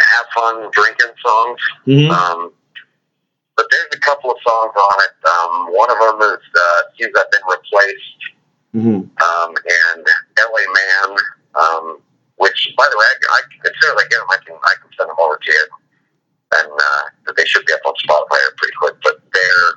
have 0.00 0.26
fun 0.34 0.70
drinking 0.72 1.14
songs. 1.24 1.60
Mm-hmm. 1.86 2.10
Um, 2.10 2.52
but 3.56 3.66
there's 3.70 3.88
a 3.94 4.00
couple 4.00 4.30
of 4.30 4.36
songs 4.46 4.72
on 4.76 4.96
it. 5.02 5.14
Um, 5.26 5.74
one 5.74 5.90
of 5.90 5.98
them 5.98 6.20
is 6.30 6.44
uh, 6.54 6.80
"Seems 6.98 7.12
I've 7.18 7.30
Been 7.30 7.46
Replaced." 7.50 8.20
Mm-hmm. 8.74 9.08
um, 9.08 9.54
and 9.56 10.06
LA 10.36 10.64
Man, 10.76 11.16
um, 11.54 11.98
which, 12.36 12.72
by 12.76 12.86
the 12.90 12.96
way, 12.96 13.04
I, 13.04 13.16
I 13.36 13.40
as 13.68 13.72
soon 13.80 13.90
as 13.96 13.98
I 14.02 14.06
get 14.08 14.18
them, 14.20 14.30
I 14.30 14.38
can 14.44 14.56
I 14.56 14.74
can 14.80 14.90
send 14.96 15.08
them 15.10 15.20
over 15.20 15.36
to 15.36 15.50
you, 15.50 15.66
and 16.60 16.70
uh, 16.72 17.32
they 17.36 17.44
should 17.44 17.66
be 17.66 17.72
up 17.72 17.84
on 17.86 17.94
Spotify 18.04 18.38
pretty 18.56 18.74
quick. 18.78 18.96
But 19.02 19.20
they're 19.32 19.70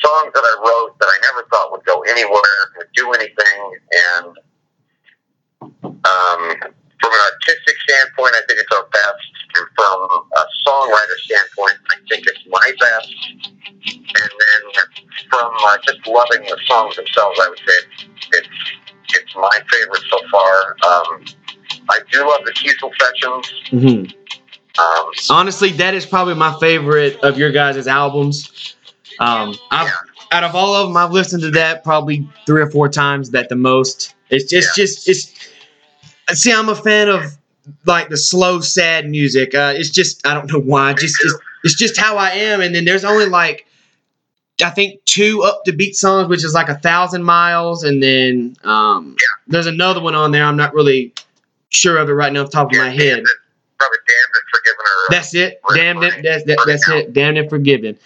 songs 0.00 0.32
that 0.34 0.44
I 0.44 0.54
wrote 0.60 0.98
that 0.98 1.08
I 1.08 1.18
never 1.30 1.46
thought 1.48 1.70
would 1.70 1.84
go 1.84 2.00
anywhere, 2.02 2.60
would 2.78 2.92
do 2.94 3.12
anything, 3.12 3.58
and 4.16 4.32
um, 5.82 6.42
from 7.02 7.12
an 7.12 7.22
artistic 7.34 7.76
standpoint, 7.82 8.34
I 8.38 8.42
think 8.46 8.62
it's 8.62 8.72
our 8.74 8.86
best. 8.86 9.26
And 9.58 9.66
from 9.74 9.98
a 10.38 10.44
songwriter 10.64 11.18
standpoint, 11.26 11.76
I 11.90 11.96
think 12.08 12.26
it's 12.26 12.44
my 12.48 12.72
best. 12.78 13.10
And 13.92 14.32
then 14.38 14.62
from 15.28 15.50
uh, 15.50 15.76
just 15.84 16.06
loving 16.06 16.42
the 16.46 16.58
songs 16.66 16.96
themselves, 16.96 17.38
I 17.42 17.48
would 17.48 17.58
say 17.58 17.78
it's 18.32 18.48
it's, 19.14 19.34
my 19.36 19.60
favorite 19.70 20.02
so 20.08 20.18
far. 20.30 20.76
Um, 20.86 21.24
I 21.90 21.98
do 22.10 22.26
love 22.28 22.44
the 22.44 22.52
Kiesel 22.52 22.90
sessions. 23.00 23.52
Mm-hmm. 23.70 24.80
Um, 24.80 25.10
Honestly, 25.30 25.70
that 25.72 25.94
is 25.94 26.06
probably 26.06 26.34
my 26.34 26.56
favorite 26.58 27.18
of 27.22 27.36
your 27.38 27.50
guys' 27.50 27.86
albums. 27.86 28.74
Um, 29.18 29.54
I've, 29.70 29.86
Yeah. 29.88 29.92
out 30.38 30.44
of 30.44 30.54
all 30.54 30.74
of 30.74 30.88
them, 30.88 30.96
I've 30.96 31.12
listened 31.12 31.42
to 31.42 31.50
that 31.52 31.84
probably 31.84 32.26
three 32.46 32.62
or 32.62 32.70
four 32.70 32.88
times. 32.88 33.30
That 33.30 33.48
the 33.48 33.56
most. 33.56 34.14
It's 34.30 34.50
just, 34.50 34.76
Yeah. 34.78 34.84
just, 34.84 35.08
it's. 35.08 35.34
See, 36.32 36.52
I'm 36.52 36.68
a 36.68 36.74
fan 36.74 37.08
of 37.08 37.36
like 37.84 38.08
the 38.08 38.16
slow, 38.16 38.60
sad 38.60 39.08
music. 39.08 39.54
Uh, 39.54 39.74
it's 39.76 39.90
just, 39.90 40.26
I 40.26 40.32
don't 40.34 40.50
know 40.50 40.60
why. 40.60 40.94
Just, 40.94 41.16
it's, 41.22 41.34
it's 41.64 41.74
just 41.74 41.96
how 41.98 42.16
I 42.16 42.30
am. 42.30 42.60
And 42.62 42.74
then 42.74 42.84
there's 42.86 43.04
only 43.04 43.26
like, 43.26 43.66
I 44.64 44.70
think 44.70 45.04
two 45.04 45.42
up 45.42 45.64
to 45.64 45.72
beat 45.72 45.96
songs, 45.96 46.28
which 46.28 46.44
is 46.44 46.54
like 46.54 46.68
a 46.68 46.78
thousand 46.78 47.24
miles, 47.24 47.84
and 47.84 48.02
then 48.02 48.56
um, 48.64 49.16
there's 49.48 49.66
another 49.66 50.00
one 50.00 50.14
on 50.14 50.30
there. 50.30 50.44
I'm 50.44 50.56
not 50.56 50.72
really 50.74 51.12
sure 51.72 51.98
of 51.98 52.08
it 52.08 52.12
right 52.12 52.32
now 52.32 52.42
off 52.42 52.46
the 52.46 52.52
top 52.52 52.72
of 52.72 52.78
my 52.78 52.90
head. 52.90 53.24
Probably 53.78 53.98
damned 54.06 54.34
and 54.34 54.44
forgiven. 54.54 54.84
That's 55.10 55.34
it. 55.34 55.60
Damned 55.74 56.04
it. 56.04 56.22
That's 56.22 56.44
that, 56.44 56.64
that's 56.66 56.88
now. 56.88 56.96
it. 56.96 57.12
Damned 57.12 57.38
and 57.38 57.50
forgiven. 57.50 57.98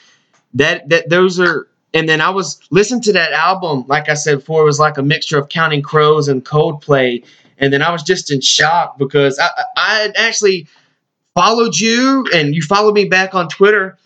That 0.55 0.89
that 0.89 1.11
those 1.11 1.39
are 1.39 1.69
and 1.93 2.09
then 2.09 2.21
I 2.21 2.31
was 2.31 2.61
listening 2.71 3.03
to 3.03 3.13
that 3.13 3.33
album. 3.33 3.85
Like 3.87 4.09
I 4.09 4.15
said 4.15 4.37
before, 4.37 4.63
it 4.63 4.67
was 4.67 4.79
like 4.79 4.99
a 4.99 5.03
mixture 5.03 5.39
of 5.39 5.49
Counting 5.49 5.83
Crows 5.83 6.29
and 6.29 6.45
Coldplay. 6.45 7.25
And 7.59 7.73
then 7.73 7.83
I 7.83 7.91
was 7.91 8.03
just 8.03 8.31
in 8.31 8.41
shock 8.41 8.99
because 8.99 9.39
I, 9.39 9.47
I 9.47 9.65
I 9.77 9.95
had 10.01 10.17
actually 10.17 10.67
followed 11.35 11.77
you 11.77 12.27
and 12.35 12.55
you 12.55 12.63
followed 12.63 12.95
me 12.95 13.05
back 13.05 13.35
on 13.35 13.49
Twitter, 13.49 13.99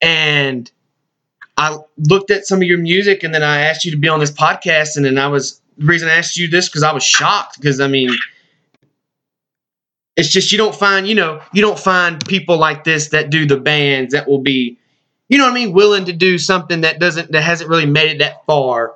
and 0.00 0.70
I 1.56 1.78
looked 1.96 2.30
at 2.30 2.46
some 2.46 2.60
of 2.60 2.64
your 2.64 2.78
music, 2.78 3.22
and 3.22 3.34
then 3.34 3.42
I 3.42 3.60
asked 3.62 3.84
you 3.84 3.90
to 3.92 3.96
be 3.96 4.08
on 4.08 4.20
this 4.20 4.32
podcast, 4.32 4.96
and 4.96 5.04
then 5.04 5.18
I 5.18 5.28
was 5.28 5.60
the 5.78 5.86
reason 5.86 6.08
I 6.08 6.14
asked 6.14 6.36
you 6.36 6.48
this 6.48 6.68
because 6.68 6.82
I 6.82 6.92
was 6.92 7.02
shocked 7.02 7.60
because 7.60 7.80
I 7.80 7.88
mean 7.88 8.10
it's 10.16 10.28
just 10.28 10.52
you 10.52 10.58
don't 10.58 10.74
find 10.74 11.06
you 11.06 11.14
know 11.14 11.40
you 11.52 11.62
don't 11.62 11.78
find 11.78 12.24
people 12.26 12.56
like 12.58 12.84
this 12.84 13.08
that 13.08 13.30
do 13.30 13.46
the 13.46 13.56
bands 13.56 14.12
that 14.12 14.28
will 14.28 14.40
be 14.40 14.78
you 15.28 15.38
know 15.38 15.44
what 15.44 15.50
i 15.50 15.54
mean 15.54 15.72
willing 15.72 16.04
to 16.04 16.12
do 16.12 16.38
something 16.38 16.82
that 16.82 16.98
doesn't 16.98 17.32
that 17.32 17.42
hasn't 17.42 17.68
really 17.70 17.86
made 17.86 18.10
it 18.10 18.18
that 18.18 18.44
far 18.46 18.94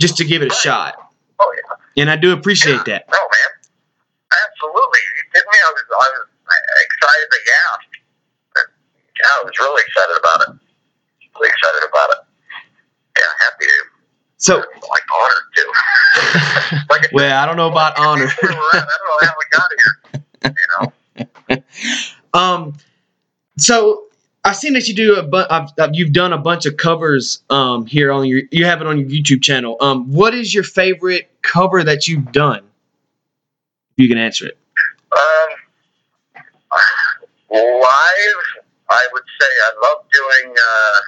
just 0.00 0.16
to 0.18 0.24
give 0.24 0.42
it 0.42 0.52
a 0.52 0.54
shot 0.54 0.96
Oh 1.40 1.54
yeah. 1.54 2.02
and 2.02 2.10
i 2.10 2.16
do 2.16 2.32
appreciate 2.32 2.84
that 2.84 3.04
No, 3.10 3.18
oh, 3.18 3.28
man. 3.30 3.58
Absolutely. 4.28 5.00
You 5.00 5.22
kidding 5.32 5.48
me? 5.48 5.56
I 5.56 5.70
was, 5.72 5.82
I 5.88 6.08
was 6.12 6.24
excited 6.84 7.26
that 7.32 7.42
asked. 7.48 7.94
Yeah, 9.16 9.24
I 9.24 9.44
was 9.44 9.56
really 9.56 9.82
excited 9.88 10.16
about 10.20 10.38
it. 10.44 10.50
Really 11.32 11.48
excited 11.48 11.82
about 11.88 12.08
it. 12.12 12.20
Yeah, 13.16 13.32
happy 13.40 13.64
to. 13.64 13.78
So 14.38 14.56
Like 14.56 14.66
honored 15.14 15.46
to. 15.56 15.72
like 16.90 17.08
well 17.12 17.40
i 17.42 17.44
don't 17.46 17.56
know 17.56 17.70
about 17.70 17.98
honor 17.98 18.28
said, 18.28 18.36
where 18.42 18.52
we're 18.56 18.78
at, 18.78 18.86
I 18.86 18.96
don't 18.98 19.08
know 19.08 19.26
how 19.26 19.34
we 19.38 19.44
got 19.56 20.54
here. 20.78 20.92
You 21.50 21.62
know. 22.34 22.38
um 22.40 22.74
so 23.58 24.04
i've 24.44 24.56
seen 24.56 24.72
that 24.74 24.86
you 24.88 24.94
do 24.94 25.16
a 25.16 25.22
bu- 25.22 25.46
I've, 25.50 25.68
I've- 25.78 25.96
you've 25.96 26.12
done 26.12 26.32
a 26.32 26.38
bunch 26.38 26.66
of 26.66 26.76
covers 26.76 27.42
um 27.50 27.86
here 27.86 28.10
on 28.12 28.26
your 28.26 28.42
you 28.50 28.64
have 28.64 28.80
it 28.80 28.86
on 28.86 28.98
your 28.98 29.08
youtube 29.08 29.42
channel 29.42 29.76
um 29.80 30.10
what 30.12 30.34
is 30.34 30.54
your 30.54 30.64
favorite 30.64 31.30
cover 31.42 31.82
that 31.84 32.06
you've 32.08 32.30
done 32.32 32.60
If 33.96 34.04
you 34.04 34.08
can 34.08 34.18
answer 34.18 34.46
it 34.46 34.56
Um, 35.12 35.50
live, 37.50 38.44
I 38.90 39.08
would 39.12 39.22
say 39.40 39.46
I 39.46 39.70
love 39.82 40.04
doing. 40.12 40.54
Uh, 40.54 40.98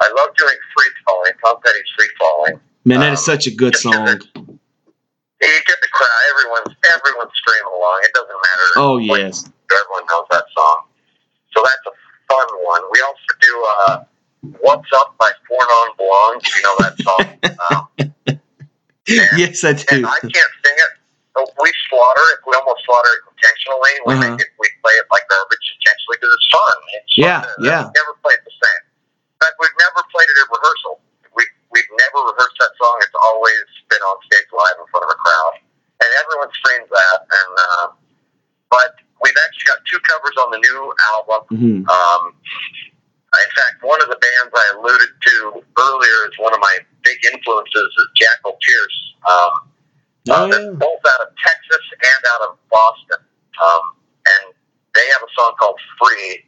I 0.00 0.08
love 0.16 0.34
doing 0.36 0.54
free 0.76 0.90
falling. 1.06 1.32
Tom 1.44 1.56
Petty's 1.64 1.90
free 1.96 2.08
falling. 2.18 2.60
man 2.84 3.00
that 3.00 3.12
is 3.12 3.18
Um, 3.20 3.24
such 3.24 3.46
a 3.46 3.50
good 3.54 3.76
song 3.76 3.92
You 4.06 5.60
get 5.66 5.78
the 5.82 5.88
crowd. 5.92 6.22
Everyone's 6.34 6.74
everyone's 6.94 7.32
streaming 7.34 7.72
along. 7.74 8.00
It 8.04 8.12
doesn't 8.14 8.40
matter. 8.48 8.68
oh 8.76 8.94
what 9.06 9.20
yes 9.20 9.44
everyone 9.44 10.04
knows 10.10 10.26
that 10.30 10.44
song. 10.56 10.78
So 11.54 11.62
that's 11.64 11.84
a 11.86 11.94
fun 12.30 12.48
one. 12.64 12.82
We 12.92 12.98
also 13.02 13.30
do 13.40 13.52
uh, 13.78 14.04
"What's 14.60 14.90
Up" 14.96 15.14
by 15.18 15.30
Four 15.46 15.58
Non 15.60 15.88
Blondes. 15.98 16.48
You 16.56 16.62
know 16.62 16.76
that 16.80 16.94
song. 17.02 17.22
um, 17.70 18.38
yes 19.36 19.64
i 19.64 19.72
do 19.72 19.84
and 19.90 20.06
I 20.06 20.18
can't 20.20 20.32
sing 20.62 20.76
it. 20.86 20.92
But 21.34 21.46
we 21.62 21.70
slaughter 21.88 22.26
it. 22.34 22.38
We 22.46 22.54
almost 22.58 22.82
slaughter 22.84 23.10
it 23.14 23.22
intentionally. 23.30 23.94
We 24.06 24.14
Uh-huh. 24.14 24.30
make 24.34 24.40
it. 24.42 24.50
We 24.58 24.68
play 24.82 24.94
it 24.98 25.06
like 25.12 25.22
garbage 25.30 25.66
intentionally 25.78 26.16
because 26.18 26.32
it's 26.34 26.48
fun. 26.50 26.76
It's 26.98 27.14
fun. 27.14 27.24
Yeah, 27.24 27.40
to- 27.46 27.62
yeah. 27.62 27.82
We 27.86 27.92
never 27.94 28.14
played 28.26 28.42
the 28.42 28.54
same. 28.58 28.82
In 29.38 29.46
fact, 29.46 29.54
we've 29.62 29.78
never 29.78 30.02
played 30.10 30.26
it 30.26 30.38
at 30.42 30.50
rehearsal. 30.50 30.98
We 31.30 31.46
we've 31.70 31.92
never 31.94 32.26
rehearsed 32.26 32.58
that 32.58 32.74
song. 32.74 32.98
It's 33.06 33.14
always 33.22 33.66
been 33.86 34.02
on 34.02 34.18
stage 34.26 34.50
live 34.50 34.76
in 34.82 34.86
front 34.90 35.06
of 35.06 35.10
a 35.14 35.18
crowd, 35.22 35.54
and 36.02 36.10
everyone 36.26 36.50
screams 36.58 36.90
that. 36.90 37.18
And 37.22 37.50
uh, 37.54 37.86
but 38.66 38.98
we've 39.22 39.38
actually 39.46 39.68
got 39.70 39.78
two 39.86 40.02
covers 40.10 40.34
on 40.42 40.48
the 40.50 40.58
new 40.58 40.80
album. 41.14 41.40
hmm 41.54 41.78
Um, 41.86 42.34
in 42.34 43.50
fact, 43.54 43.78
one 43.86 44.02
of 44.02 44.10
the 44.10 44.18
bands 44.18 44.50
I 44.50 44.66
alluded 44.74 45.12
to 45.14 45.34
earlier 45.62 46.18
is 46.26 46.34
one 46.42 46.50
of 46.50 46.58
my 46.58 46.82
big 47.06 47.22
influences 47.30 47.90
is 47.94 48.06
Jackopierce. 48.18 48.98
Um, 49.22 49.54
oh 49.54 50.34
uh, 50.34 50.46
they're 50.50 50.74
yeah 50.74 50.82
both 50.82 51.02
out 51.14 51.20
of 51.22 51.30
Texas 51.38 51.84
and 51.94 52.20
out 52.34 52.42
of 52.50 52.58
Boston. 52.66 53.22
Um, 53.62 53.94
and 54.26 54.44
they 54.98 55.06
have 55.14 55.22
a 55.22 55.30
song 55.38 55.54
called 55.62 55.78
Free 56.02 56.42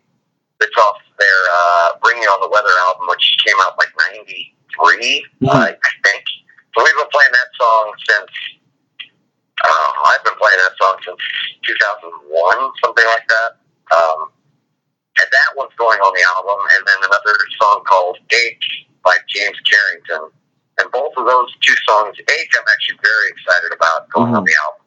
that's 0.61 0.77
off 0.77 0.97
their 1.19 1.41
uh, 1.53 1.89
Bringing 2.03 2.25
On 2.29 2.41
the 2.41 2.49
Weather 2.53 2.73
album, 2.87 3.09
which 3.09 3.25
came 3.45 3.57
out 3.65 3.77
like 3.79 3.91
93, 4.13 5.27
Mhm. 5.43 5.49
uh, 5.49 5.73
I 5.73 5.93
think. 6.05 6.25
So 6.77 6.85
we've 6.85 6.95
been 6.95 7.11
playing 7.13 7.33
that 7.33 7.51
song 7.59 7.93
since, 8.09 8.31
uh, 9.65 9.89
I've 10.07 10.23
been 10.25 10.37
playing 10.37 10.61
that 10.61 10.77
song 10.79 10.97
since 11.05 11.21
2001, 11.67 12.71
something 12.85 13.05
like 13.07 13.27
that. 13.29 13.51
Um, 13.97 14.31
and 15.21 15.29
that 15.33 15.51
one's 15.57 15.75
going 15.77 15.99
on 16.01 16.13
the 16.15 16.25
album. 16.37 16.57
And 16.77 16.87
then 16.87 16.99
another 17.11 17.37
song 17.61 17.83
called 17.85 18.19
H 18.31 18.87
by 19.03 19.17
James 19.29 19.59
Carrington. 19.69 20.31
And 20.79 20.91
both 20.93 21.13
of 21.17 21.27
those 21.27 21.51
two 21.61 21.75
songs, 21.89 22.17
H, 22.17 22.51
I'm 22.57 22.65
actually 22.73 22.99
very 23.03 23.29
excited 23.37 23.73
about 23.73 24.09
going 24.11 24.35
on 24.35 24.45
Mhm. 24.45 24.47
the 24.47 24.57
album 24.65 24.87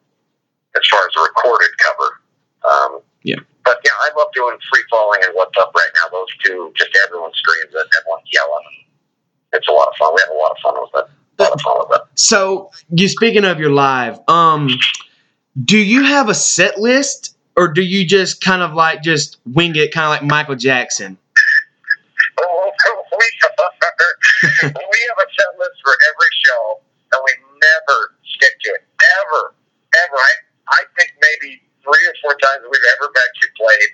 as 0.74 0.82
far 0.90 1.06
as 1.06 1.14
a 1.16 1.20
recorded 1.20 1.70
cover. 1.78 2.20
Um, 2.64 3.02
Yeah. 3.22 3.36
But 3.64 3.78
yeah, 3.84 3.92
I 4.00 4.10
love 4.16 4.28
doing 4.34 4.56
Free 4.70 4.82
Falling 4.90 5.20
and 5.24 5.34
What's 5.34 5.56
Up 5.58 5.72
right 5.74 5.88
now. 5.96 6.08
Those 6.10 6.28
two, 6.44 6.72
just 6.76 6.90
everyone 7.06 7.30
screams 7.34 7.72
it, 7.72 7.88
everyone's 8.00 8.28
yelling. 8.30 8.64
It's 9.52 9.68
a 9.68 9.72
lot 9.72 9.88
of 9.88 9.94
fun. 9.96 10.14
We 10.14 10.20
have 10.20 10.34
a 10.34 10.38
lot 10.38 10.50
of 10.50 10.58
fun 10.62 10.74
with 10.80 11.04
it. 11.04 11.10
A 11.40 11.58
fun 11.58 11.74
with 11.78 12.00
it. 12.00 12.02
So 12.14 12.70
you 12.90 13.08
speaking 13.08 13.44
of 13.44 13.58
your 13.58 13.70
live, 13.70 14.18
um, 14.28 14.68
do 15.64 15.78
you 15.78 16.04
have 16.04 16.28
a 16.28 16.34
set 16.34 16.78
list 16.78 17.36
or 17.56 17.68
do 17.68 17.82
you 17.82 18.06
just 18.06 18.40
kind 18.40 18.62
of 18.62 18.74
like 18.74 19.02
just 19.02 19.38
wing 19.46 19.76
it, 19.76 19.92
kind 19.92 20.06
of 20.06 20.10
like 20.10 20.22
Michael 20.28 20.56
Jackson? 20.56 21.16
Oh, 22.40 22.72
we, 23.12 23.26
we 24.68 24.70
have 24.72 25.18
a 25.18 25.28
set 25.30 25.58
list 25.58 25.78
for 25.84 25.94
every 26.10 26.32
show, 26.44 26.80
and 27.14 27.22
we 27.24 27.32
never 27.62 28.14
stick 28.36 28.58
to 28.62 28.70
it. 28.70 28.82
Ever. 29.22 29.54
Ever. 30.04 30.16
I, 30.16 30.32
I 30.68 30.82
think 30.98 31.12
maybe 31.22 31.62
three 31.84 32.04
or 32.08 32.16
four 32.24 32.34
times 32.40 32.64
we've 32.66 32.88
ever 32.96 33.12
actually 33.12 33.52
played 33.54 33.90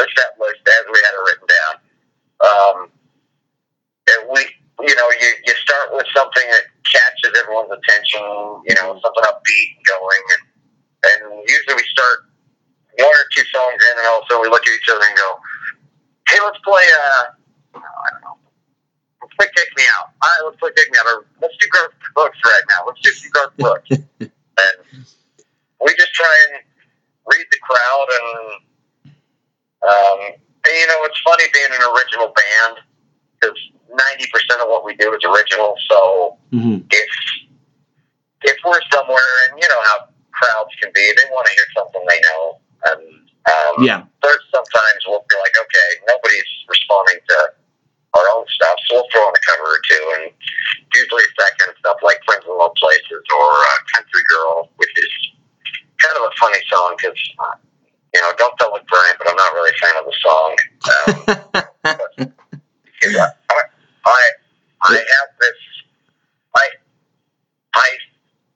the 0.00 0.08
set 0.16 0.32
list 0.40 0.64
as 0.64 0.84
we 0.88 0.98
had 1.04 1.12
it 1.12 1.22
written 1.28 1.48
down. 1.48 1.74
Um, 2.40 2.76
and 4.08 4.20
we, 4.32 4.40
you 4.88 4.96
know, 4.96 5.08
you, 5.20 5.30
you 5.44 5.54
start 5.60 5.92
with 5.92 6.08
something 6.16 6.42
that 6.48 6.64
catches 6.88 7.36
everyone's 7.36 7.70
attention, 7.70 8.24
you 8.64 8.74
know, 8.80 8.96
something 8.96 9.24
upbeat 9.28 9.68
and 9.76 9.84
going, 9.84 10.22
and, 10.34 10.42
and 11.04 11.20
usually 11.44 11.76
we 11.76 11.86
start 11.92 12.26
one 12.96 13.12
or 13.12 13.26
two 13.36 13.44
songs 13.52 13.76
in, 13.76 13.94
and 14.00 14.06
all 14.08 14.20
of 14.20 14.24
a 14.24 14.32
sudden 14.32 14.42
we 14.42 14.48
look 14.48 14.64
at 14.64 14.72
each 14.72 14.88
other 14.88 15.04
and 15.04 15.16
go, 15.16 15.30
hey, 16.32 16.40
let's 16.42 16.58
play, 16.64 16.86
uh, 16.88 17.24
I 17.76 18.08
don't 18.16 18.24
know, 18.24 18.36
let's 19.20 19.34
play 19.36 19.48
Take 19.52 19.72
Me 19.76 19.84
Out. 20.00 20.10
All 20.16 20.28
right, 20.32 20.42
let's 20.48 20.58
play 20.58 20.72
Take 20.74 20.90
Me 20.90 20.98
Out. 20.98 21.06
Or 21.12 21.18
let's 21.44 21.56
do 21.60 21.68
Garth 21.68 21.94
Brooks 22.16 22.40
right 22.44 22.66
now. 22.72 22.88
Let's 22.88 23.00
do 23.04 23.12
some 23.12 23.30
Garth 23.30 23.54
Brooks. 23.56 23.90
and 24.20 24.76
we 25.80 25.90
just 25.96 26.12
try 26.12 26.34
and 26.48 26.64
read 27.30 27.46
the 27.50 27.58
crowd 27.62 28.08
and, 28.10 28.38
um, 29.82 30.20
and 30.34 30.74
you 30.76 30.86
know, 30.88 31.00
it's 31.08 31.20
funny 31.24 31.44
being 31.52 31.72
an 31.72 31.84
original 31.94 32.34
band 32.34 32.84
because 33.40 33.56
90% 33.88 34.62
of 34.62 34.68
what 34.68 34.84
we 34.84 34.94
do 34.96 35.12
is 35.14 35.22
original. 35.24 35.76
So 35.88 36.36
Mm-hmm. 36.52 36.82
if, 36.90 37.10
if 38.42 38.56
we're 38.66 38.82
somewhere 38.92 39.30
and 39.46 39.62
you 39.62 39.68
know 39.68 39.80
how 39.86 40.10
crowds 40.34 40.74
can 40.82 40.90
be, 40.92 41.04
they 41.14 41.26
want 41.30 41.46
to 41.46 41.52
hear 41.54 41.68
something 41.78 42.02
they 42.08 42.20
know. 42.20 42.58
And, 42.90 43.02
um, 43.46 43.84
Yeah. 43.86 44.02
there's 44.22 44.44
sometimes 44.52 45.00
we'll 45.06 45.24
be 45.30 45.36
like, 45.38 45.54
okay, 45.62 45.88
nobody's 46.10 46.50
responding 46.68 47.20
to 47.28 47.38
our 48.14 48.26
own 48.34 48.44
stuff, 48.50 48.76
so 48.88 48.98
we'll 48.98 49.08
throw 49.14 49.28
in 49.30 49.34
a 49.38 49.42
cover 49.46 49.62
or 49.70 49.80
two. 49.86 50.04
And 50.18 50.24
usually 50.94 51.22
it's 51.22 51.38
that 51.38 51.54
kind 51.62 51.70
of 51.70 51.78
stuff, 51.78 51.98
like 52.02 52.18
Friends 52.26 52.42
in 52.44 52.50
Low 52.58 52.74
Places 52.76 53.22
or 53.30 53.46
uh, 53.46 53.78
Country 53.94 54.22
Girl, 54.28 54.68
which 54.76 54.90
is 54.98 55.12
kind 56.02 56.16
of 56.18 56.26
a 56.26 56.29
funny 56.40 56.58
song 56.72 56.96
because, 56.96 57.18
uh, 57.38 57.54
you 58.14 58.20
know, 58.20 58.32
don't 58.38 58.56
tell 58.58 58.72
Luke 58.72 58.88
Bryan, 58.88 59.14
but 59.18 59.28
I'm 59.30 59.36
not 59.36 59.52
really 59.54 59.70
a 59.70 59.78
fan 59.78 59.94
of 60.00 60.04
the 60.08 60.16
song. 60.24 60.50
Um, 60.80 61.14
I, 61.84 61.94
I, 63.04 63.60
I, 64.06 64.28
I 64.82 64.92
have 64.96 65.30
this, 65.38 65.60
I, 66.56 66.66
I, 67.76 67.88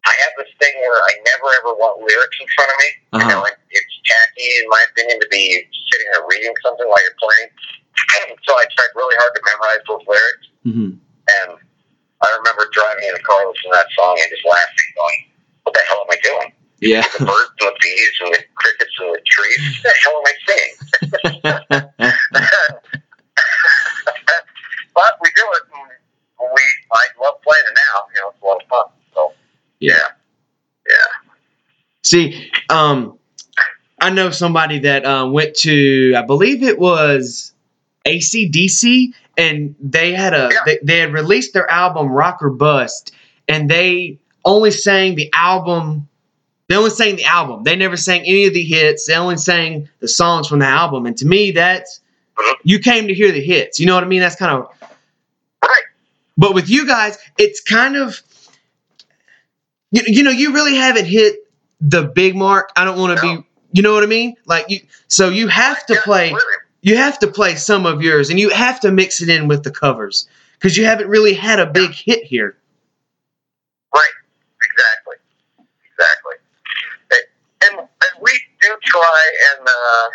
I 0.04 0.12
have 0.24 0.32
this 0.40 0.52
thing 0.58 0.74
where 0.80 0.98
I 1.00 1.12
never 1.22 1.48
ever 1.62 1.72
want 1.76 2.00
lyrics 2.00 2.36
in 2.40 2.48
front 2.56 2.70
of 2.72 2.76
me. 2.80 2.88
You 2.88 3.18
Uh-huh. 3.20 3.30
know, 3.30 3.42
it, 3.46 3.56
it's 3.70 3.94
tacky, 4.04 4.48
in 4.64 4.66
my 4.68 4.82
opinion, 4.90 5.20
to 5.20 5.28
be 5.30 5.64
sitting 5.92 6.08
there 6.12 6.24
reading 6.28 6.52
something 6.64 6.88
while 6.88 7.02
you're 7.04 7.20
playing. 7.20 7.48
so 8.48 8.50
I 8.58 8.64
tried 8.74 8.92
really 8.96 9.16
hard 9.20 9.32
to 9.36 9.42
memorize 9.44 9.82
those 9.86 10.04
lyrics, 10.08 10.46
hmm 10.64 10.90
and 11.24 11.56
I 12.20 12.28
remember 12.36 12.68
driving 12.72 13.04
in 13.08 13.14
the 13.16 13.24
car 13.24 13.40
listening 13.48 13.72
to 13.72 13.76
that 13.80 13.88
song 13.96 14.16
and 14.20 14.28
just 14.28 14.44
laughing, 14.44 14.88
going, 14.96 15.18
"What 15.64 15.72
the 15.72 15.80
hell 15.88 16.04
am 16.04 16.12
I 16.12 16.18
doing? 16.20 16.52
Yeah. 16.84 17.00
The 17.00 17.72
bees 17.80 18.14
and 18.20 18.34
the 18.34 18.42
crickets 18.54 18.94
and 19.00 19.14
the 19.14 19.20
trees. 19.24 19.53
What 19.82 20.16
am 20.16 20.24
I 20.26 20.34
saying?" 20.48 20.74
but 24.94 25.12
we 25.20 25.28
do 25.34 25.42
it, 25.52 25.62
and 26.40 26.48
we 26.54 26.62
I 26.92 27.02
love 27.22 27.34
playing 27.42 27.64
it 27.68 27.74
now. 27.74 28.06
You 28.14 28.20
know, 28.20 28.28
it's 28.30 28.42
a 28.42 28.44
lot 28.46 28.62
of 28.62 28.68
fun. 28.68 28.84
So 29.14 29.32
Yeah. 29.80 29.92
yeah, 29.94 30.08
yeah. 30.88 31.30
See, 32.02 32.50
um, 32.70 33.18
I 34.00 34.10
know 34.10 34.30
somebody 34.30 34.80
that 34.80 35.04
uh, 35.06 35.26
went 35.30 35.54
to, 35.58 36.14
I 36.16 36.22
believe 36.22 36.62
it 36.62 36.78
was 36.78 37.52
ACDC, 38.04 39.14
and 39.38 39.74
they 39.80 40.12
had 40.12 40.34
a 40.34 40.50
Yeah. 40.52 40.60
they, 40.66 40.78
they 40.82 40.98
had 40.98 41.12
released 41.12 41.54
their 41.54 41.70
album 41.70 42.08
Rock 42.08 42.38
or 42.42 42.50
Bust, 42.50 43.12
and 43.48 43.70
they 43.70 44.18
only 44.44 44.70
sang 44.70 45.14
the 45.14 45.30
album. 45.34 46.08
They 46.68 46.76
only 46.76 46.90
sang 46.90 47.16
the 47.16 47.24
album. 47.24 47.62
They 47.62 47.76
never 47.76 47.96
sang 47.96 48.22
any 48.22 48.46
of 48.46 48.54
the 48.54 48.62
hits. 48.64 49.06
They 49.06 49.14
only 49.14 49.36
sang 49.36 49.88
the 50.00 50.08
songs 50.08 50.48
from 50.48 50.60
the 50.60 50.66
album. 50.66 51.04
And 51.06 51.16
to 51.18 51.26
me, 51.26 51.50
that's 51.50 52.00
you 52.64 52.78
came 52.78 53.06
to 53.08 53.14
hear 53.14 53.30
the 53.32 53.42
hits. 53.44 53.78
You 53.78 53.86
know 53.86 53.94
what 53.94 54.04
I 54.04 54.06
mean? 54.06 54.20
That's 54.20 54.36
kind 54.36 54.52
of 54.52 54.68
Right. 55.62 55.82
but 56.36 56.54
with 56.54 56.68
you 56.68 56.86
guys, 56.86 57.18
it's 57.38 57.60
kind 57.60 57.96
of 57.96 58.20
you, 59.90 60.02
you 60.06 60.22
know, 60.22 60.30
you 60.30 60.52
really 60.52 60.74
haven't 60.76 61.06
hit 61.06 61.36
the 61.80 62.02
big 62.04 62.34
mark. 62.34 62.70
I 62.76 62.84
don't 62.84 62.98
want 62.98 63.18
to 63.18 63.24
No. 63.26 63.36
be 63.38 63.46
you 63.72 63.82
know 63.82 63.92
what 63.92 64.02
I 64.04 64.06
mean? 64.06 64.36
Like 64.46 64.70
you 64.70 64.80
so 65.08 65.28
you 65.28 65.48
have 65.48 65.84
to 65.86 65.94
Yeah, 65.94 66.00
play 66.02 66.28
completely. 66.28 66.54
you 66.82 66.96
have 66.96 67.18
to 67.20 67.26
play 67.26 67.56
some 67.56 67.86
of 67.86 68.02
yours 68.02 68.30
and 68.30 68.38
you 68.40 68.50
have 68.50 68.80
to 68.80 68.90
mix 68.90 69.20
it 69.20 69.28
in 69.28 69.48
with 69.48 69.64
the 69.64 69.70
covers 69.70 70.28
because 70.54 70.76
you 70.76 70.84
haven't 70.86 71.08
really 71.08 71.34
had 71.34 71.58
a 71.60 71.66
big 71.66 71.90
hit 71.90 72.24
here. 72.24 72.56
Right. 73.94 74.02
Exactly. 74.62 75.16
Exactly. 75.92 76.34
And, 77.70 77.78
and 77.80 78.22
we 78.22 78.30
do 78.64 78.70
try 78.88 79.20
and, 79.52 79.62
uh, 79.68 80.06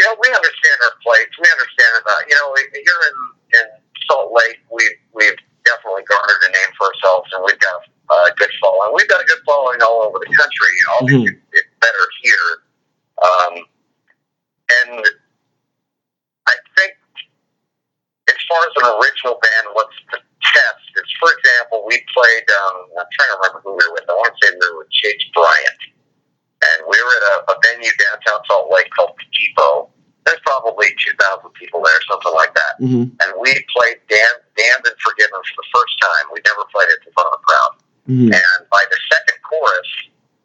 you 0.00 0.04
know, 0.08 0.16
we 0.20 0.28
understand 0.32 0.78
our 0.88 0.96
place. 1.04 1.28
We 1.36 1.48
understand 1.52 1.92
about, 2.00 2.20
you 2.28 2.36
know, 2.40 2.48
here 2.72 3.00
in, 3.12 3.16
in 3.60 3.66
Salt 4.08 4.32
Lake, 4.32 4.58
we, 4.72 4.82
we've 5.12 5.36
definitely 5.64 6.02
garnered 6.08 6.42
a 6.48 6.50
name 6.50 6.72
for 6.80 6.88
ourselves 6.88 7.28
and 7.36 7.44
we've 7.44 7.60
got 7.60 7.84
a 7.84 8.32
good 8.36 8.50
following. 8.60 8.92
We've 8.96 9.08
got 9.08 9.20
a 9.20 9.28
good 9.28 9.42
following 9.46 9.80
all 9.84 10.02
over 10.08 10.18
the 10.18 10.32
country. 10.32 10.70
You 10.76 10.84
know, 10.88 11.00
Mhm. 11.06 11.28
it, 11.28 11.36
it's 11.52 11.72
better 11.80 12.04
here. 12.24 12.50
Um, 13.22 13.54
and 14.82 15.04
I 16.48 16.54
think 16.76 16.92
as 18.28 18.40
far 18.48 18.60
as 18.66 18.74
an 18.82 18.86
original 18.98 19.38
band, 19.38 19.66
what's 19.76 19.96
the 20.10 20.18
test? 20.42 20.84
Is, 20.96 21.10
for 21.20 21.30
example, 21.38 21.84
we 21.86 22.02
played. 22.12 22.46
Um, 22.50 22.76
I'm 22.98 23.10
trying 23.14 23.30
to 23.30 23.36
remember 23.38 23.60
who 23.62 23.72
we 23.78 23.84
were 23.86 23.94
with. 23.94 24.08
I 24.08 24.14
want 24.16 24.34
to 24.34 24.38
say 24.42 24.52
we 24.52 24.66
were 24.72 24.78
with 24.82 24.90
Chase 24.90 25.22
Bryant, 25.32 25.80
and 26.62 26.78
we 26.86 26.94
were 27.02 27.14
at 27.18 27.24
a, 27.32 27.34
a 27.50 27.54
venue 27.66 27.90
downtown 27.98 28.40
Salt 28.46 28.70
Lake 28.70 28.88
called 28.94 29.14
the 29.18 29.26
Depot. 29.34 29.90
There's 30.24 30.38
probably 30.46 30.94
2,000 31.02 31.18
people 31.58 31.82
there, 31.82 31.98
something 32.06 32.30
like 32.38 32.54
that. 32.54 32.74
Mm-hmm. 32.78 33.10
And 33.10 33.30
we 33.42 33.50
played 33.74 33.98
Dan, 34.06 34.34
Damned 34.54 34.86
and 34.86 34.98
Forgiven 35.02 35.40
for 35.42 35.56
the 35.58 35.68
first 35.74 35.94
time. 35.98 36.30
We 36.30 36.38
never 36.46 36.62
played 36.70 36.90
it 36.94 37.02
in 37.02 37.10
front 37.10 37.26
of 37.34 37.34
a 37.38 37.42
crowd. 37.42 37.72
Mm-hmm. 38.06 38.30
And 38.30 38.58
by 38.70 38.82
the 38.86 38.98
second 39.10 39.38
chorus, 39.42 39.90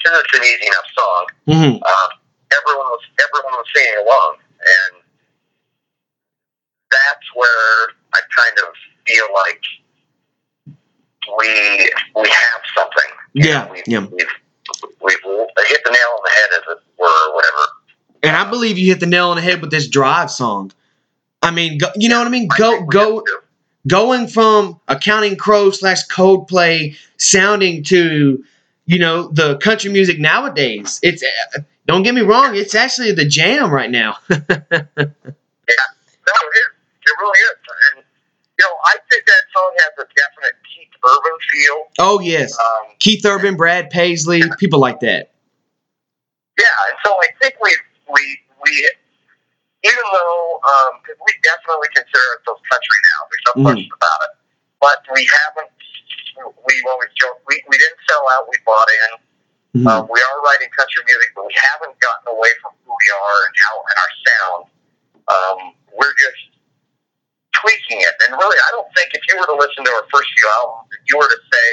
because 0.01 0.17
it's 0.25 0.33
an 0.33 0.43
easy 0.45 0.65
enough 0.65 0.89
song, 0.97 1.23
Mm-hmm. 1.47 1.75
uh, 1.85 2.09
everyone 2.57 2.89
was 2.89 3.03
everyone 3.21 3.53
was 3.61 3.69
singing 3.73 3.97
along, 4.01 4.33
and 4.57 4.93
that's 6.89 7.27
where 7.35 7.93
I 8.13 8.19
kind 8.33 8.57
of 8.65 8.69
feel 9.05 9.27
like 9.45 9.61
we 11.37 11.51
we 12.21 12.27
have 12.29 12.61
something. 12.75 13.11
You 13.33 13.49
Yeah, 13.49 13.65
know, 13.65 13.71
we've, 13.73 13.83
yeah. 13.87 14.05
We've, 14.09 14.35
we've 15.01 15.17
hit 15.67 15.81
the 15.83 15.91
nail 15.91 16.09
on 16.15 16.21
the 16.23 16.31
head, 16.31 16.49
as 16.57 16.77
it 16.77 16.83
were, 16.97 17.29
or 17.29 17.35
whatever. 17.35 17.57
And 18.23 18.35
I 18.35 18.49
believe 18.49 18.77
you 18.77 18.87
hit 18.87 18.99
the 18.99 19.05
nail 19.05 19.29
on 19.29 19.35
the 19.35 19.41
head 19.41 19.61
with 19.61 19.71
this 19.71 19.87
drive 19.87 20.31
song. 20.31 20.71
I 21.41 21.51
mean, 21.51 21.77
go, 21.77 21.87
you 21.95 22.09
know 22.09 22.17
what 22.17 22.27
I 22.27 22.31
mean? 22.31 22.47
Go 22.57 22.83
go 22.83 23.23
going 23.87 24.27
from 24.27 24.79
a 24.87 24.97
Counting 24.97 25.37
Crow 25.37 25.71
slash 25.71 26.05
Coldplay 26.07 26.97
sounding 27.17 27.83
to, 27.83 28.43
you 28.85 28.99
know, 28.99 29.27
the 29.29 29.57
country 29.57 29.91
music 29.91 30.19
nowadays. 30.19 30.99
It's 31.03 31.23
uh, 31.23 31.59
don't 31.85 32.03
get 32.03 32.15
me 32.15 32.21
wrong, 32.21 32.55
it's 32.55 32.75
actually 32.75 33.11
the 33.13 33.25
jam 33.25 33.71
right 33.71 33.91
now. 33.91 34.17
Yeah, 35.67 35.83
no, 36.23 36.33
it 36.47 36.55
is. 36.63 36.71
It 37.03 37.15
really 37.19 37.39
is. 37.43 37.59
And 37.91 38.03
you 38.57 38.63
know, 38.63 38.75
I 38.85 38.95
think 39.11 39.25
that 39.25 39.43
song 39.51 39.71
has 39.83 39.93
a 39.99 40.07
definite 40.15 40.55
Urban 41.07 41.37
feel. 41.51 41.77
oh 41.99 42.19
yes, 42.19 42.57
Um, 42.59 42.93
Keith 42.99 43.25
Urban, 43.25 43.55
Brad 43.55 43.89
Paisley, 43.89 44.43
people 44.59 44.79
like 44.79 44.99
that. 45.01 45.31
Yeah, 46.59 46.65
and 46.89 46.97
so 47.05 47.13
I 47.15 47.27
think 47.41 47.55
we 47.61 47.71
we 48.11 48.23
we 48.63 48.71
even 49.85 50.05
though 50.11 50.59
um, 50.67 50.99
we 51.05 51.31
definitely 51.43 51.87
consider 51.95 52.25
ourselves 52.35 52.61
country 52.67 52.99
now, 53.07 53.19
there's 53.29 53.45
no 53.47 53.53
Mhm. 53.53 53.63
question 53.71 53.91
about 53.95 54.19
it. 54.27 54.33
But 54.81 54.99
we 55.13 55.23
haven't. 55.25 55.71
We 56.37 56.73
always 56.89 57.09
joke 57.17 57.41
we, 57.47 57.63
we 57.67 57.77
didn't 57.77 58.01
sell 58.09 58.25
out. 58.37 58.45
We 58.49 58.57
bought 58.65 58.89
in. 58.89 59.81
Mhm. 59.81 59.87
Uh, 59.87 60.01
we 60.09 60.19
are 60.21 60.41
writing 60.41 60.69
country 60.75 61.03
music, 61.05 61.29
but 61.35 61.45
we 61.45 61.53
haven't 61.55 61.97
gotten 61.99 62.27
away 62.35 62.49
from 62.61 62.73
who 62.85 62.91
we 62.93 63.07
are 63.13 63.39
and 63.45 63.55
how 63.63 63.73
and 63.85 63.97
our 64.01 64.11
sound. 64.27 64.63
Um, 65.27 65.59
we're 65.93 66.13
just 66.17 66.56
tweaking 67.61 67.99
it, 68.01 68.15
and 68.27 68.37
really, 68.37 68.57
I 68.57 68.69
don't 68.71 68.89
think 68.95 69.13
if 69.13 69.21
you 69.29 69.37
were 69.39 69.47
to 69.47 69.57
listen 69.57 69.83
to 69.85 69.91
our 69.91 70.05
first 70.13 70.27
few 70.35 70.47
albums, 70.61 70.89
if 70.93 71.03
you 71.09 71.17
were 71.17 71.29
to 71.29 71.41
say 71.51 71.67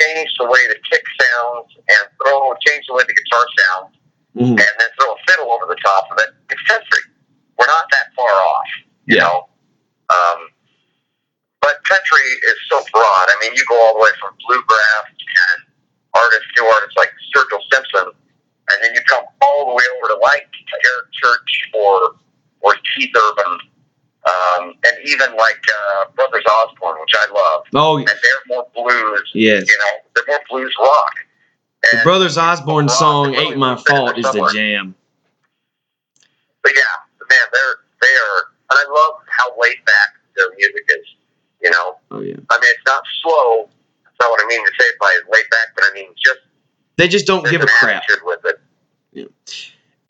change 0.00 0.30
the 0.38 0.46
way 0.46 0.66
the 0.66 0.78
kick 0.90 1.04
sounds 1.20 1.70
and 1.76 2.02
throw 2.18 2.50
change 2.66 2.82
the 2.88 2.94
way 2.94 3.04
the 3.06 3.14
guitar 3.14 3.46
sounds 3.58 3.94
Mhm. 4.34 4.58
and 4.58 4.72
then 4.78 4.88
throw 4.98 5.14
a 5.14 5.18
fiddle 5.28 5.52
over 5.52 5.66
the 5.66 5.78
top 5.78 6.10
of 6.10 6.18
it. 6.18 6.34
It's 6.50 6.62
country. 6.66 7.02
We're 7.58 7.66
not 7.70 7.86
that 7.92 8.10
far 8.16 8.30
off, 8.30 8.66
you 9.06 9.16
Yeah. 9.16 9.22
know. 9.22 9.48
Um, 10.10 10.50
but 11.60 11.82
country 11.84 12.26
is 12.42 12.58
so 12.68 12.84
broad. 12.92 13.26
I 13.30 13.36
mean, 13.40 13.54
you 13.54 13.64
go 13.66 13.80
all 13.80 13.94
the 13.94 14.00
way 14.00 14.10
from 14.20 14.36
bluegrass 14.46 15.06
and 15.08 15.64
artists, 16.14 16.46
new 16.58 16.66
artists 16.66 16.96
like 16.96 17.12
Sturgill 17.30 17.62
Simpson, 17.72 18.10
and 18.70 18.82
then 18.82 18.94
you 18.94 19.00
come 19.08 19.24
all 19.40 19.68
the 19.68 19.74
way 19.74 19.84
over 19.96 20.08
to 20.08 20.16
like 20.16 20.48
Eric 20.84 21.12
Church 21.12 21.70
or 21.74 22.16
or 22.60 22.74
Keith 22.96 23.14
Urban, 23.14 23.58
um, 24.26 24.74
and 24.84 24.96
even 25.04 25.36
like 25.36 25.60
uh, 25.68 26.06
Brothers 26.14 26.44
Osborne, 26.50 27.00
which 27.00 27.12
I 27.14 27.32
love. 27.32 27.64
Oh 27.74 27.98
And 27.98 28.06
they're 28.06 28.46
more 28.48 28.66
blues, 28.74 29.30
yes, 29.34 29.68
you 29.68 29.78
know, 29.78 29.94
they're 30.14 30.24
more 30.26 30.40
blues 30.50 30.74
rock. 30.80 31.14
the 31.92 32.00
Brothers 32.02 32.38
Osborne 32.38 32.86
Rock, 32.86 32.96
song 32.96 33.34
"Ain't 33.34 33.58
My 33.58 33.76
Fault" 33.76 34.18
is 34.18 34.24
the 34.24 34.50
jam. 34.52 34.94
But 36.62 36.72
yeah, 36.74 37.26
man, 37.28 37.38
they're 37.52 37.76
they 38.00 38.08
are, 38.08 38.44
and 38.70 38.78
I 38.80 38.92
love 38.92 39.20
how 39.28 39.60
laid 39.60 39.84
back 39.84 40.16
their 40.36 40.50
music 40.56 40.84
is. 40.88 41.06
You 41.62 41.70
know, 41.70 41.96
Oh 42.10 42.20
yeah, 42.20 42.36
I 42.50 42.60
mean, 42.60 42.70
it's 42.70 42.86
not 42.86 43.02
slow. 43.22 43.68
That's 44.04 44.16
not 44.20 44.30
what 44.30 44.40
I 44.42 44.46
mean 44.46 44.64
to 44.64 44.72
say 44.78 44.86
by 45.00 45.18
laid 45.32 45.48
back, 45.50 45.68
but 45.74 45.84
I 45.90 45.94
mean 45.94 46.08
just 46.22 46.40
they 46.96 47.08
just 47.08 47.26
don't 47.26 47.44
give 47.48 47.62
a 47.62 47.66
crap. 47.66 48.04
with 48.24 48.40
it. 48.44 48.60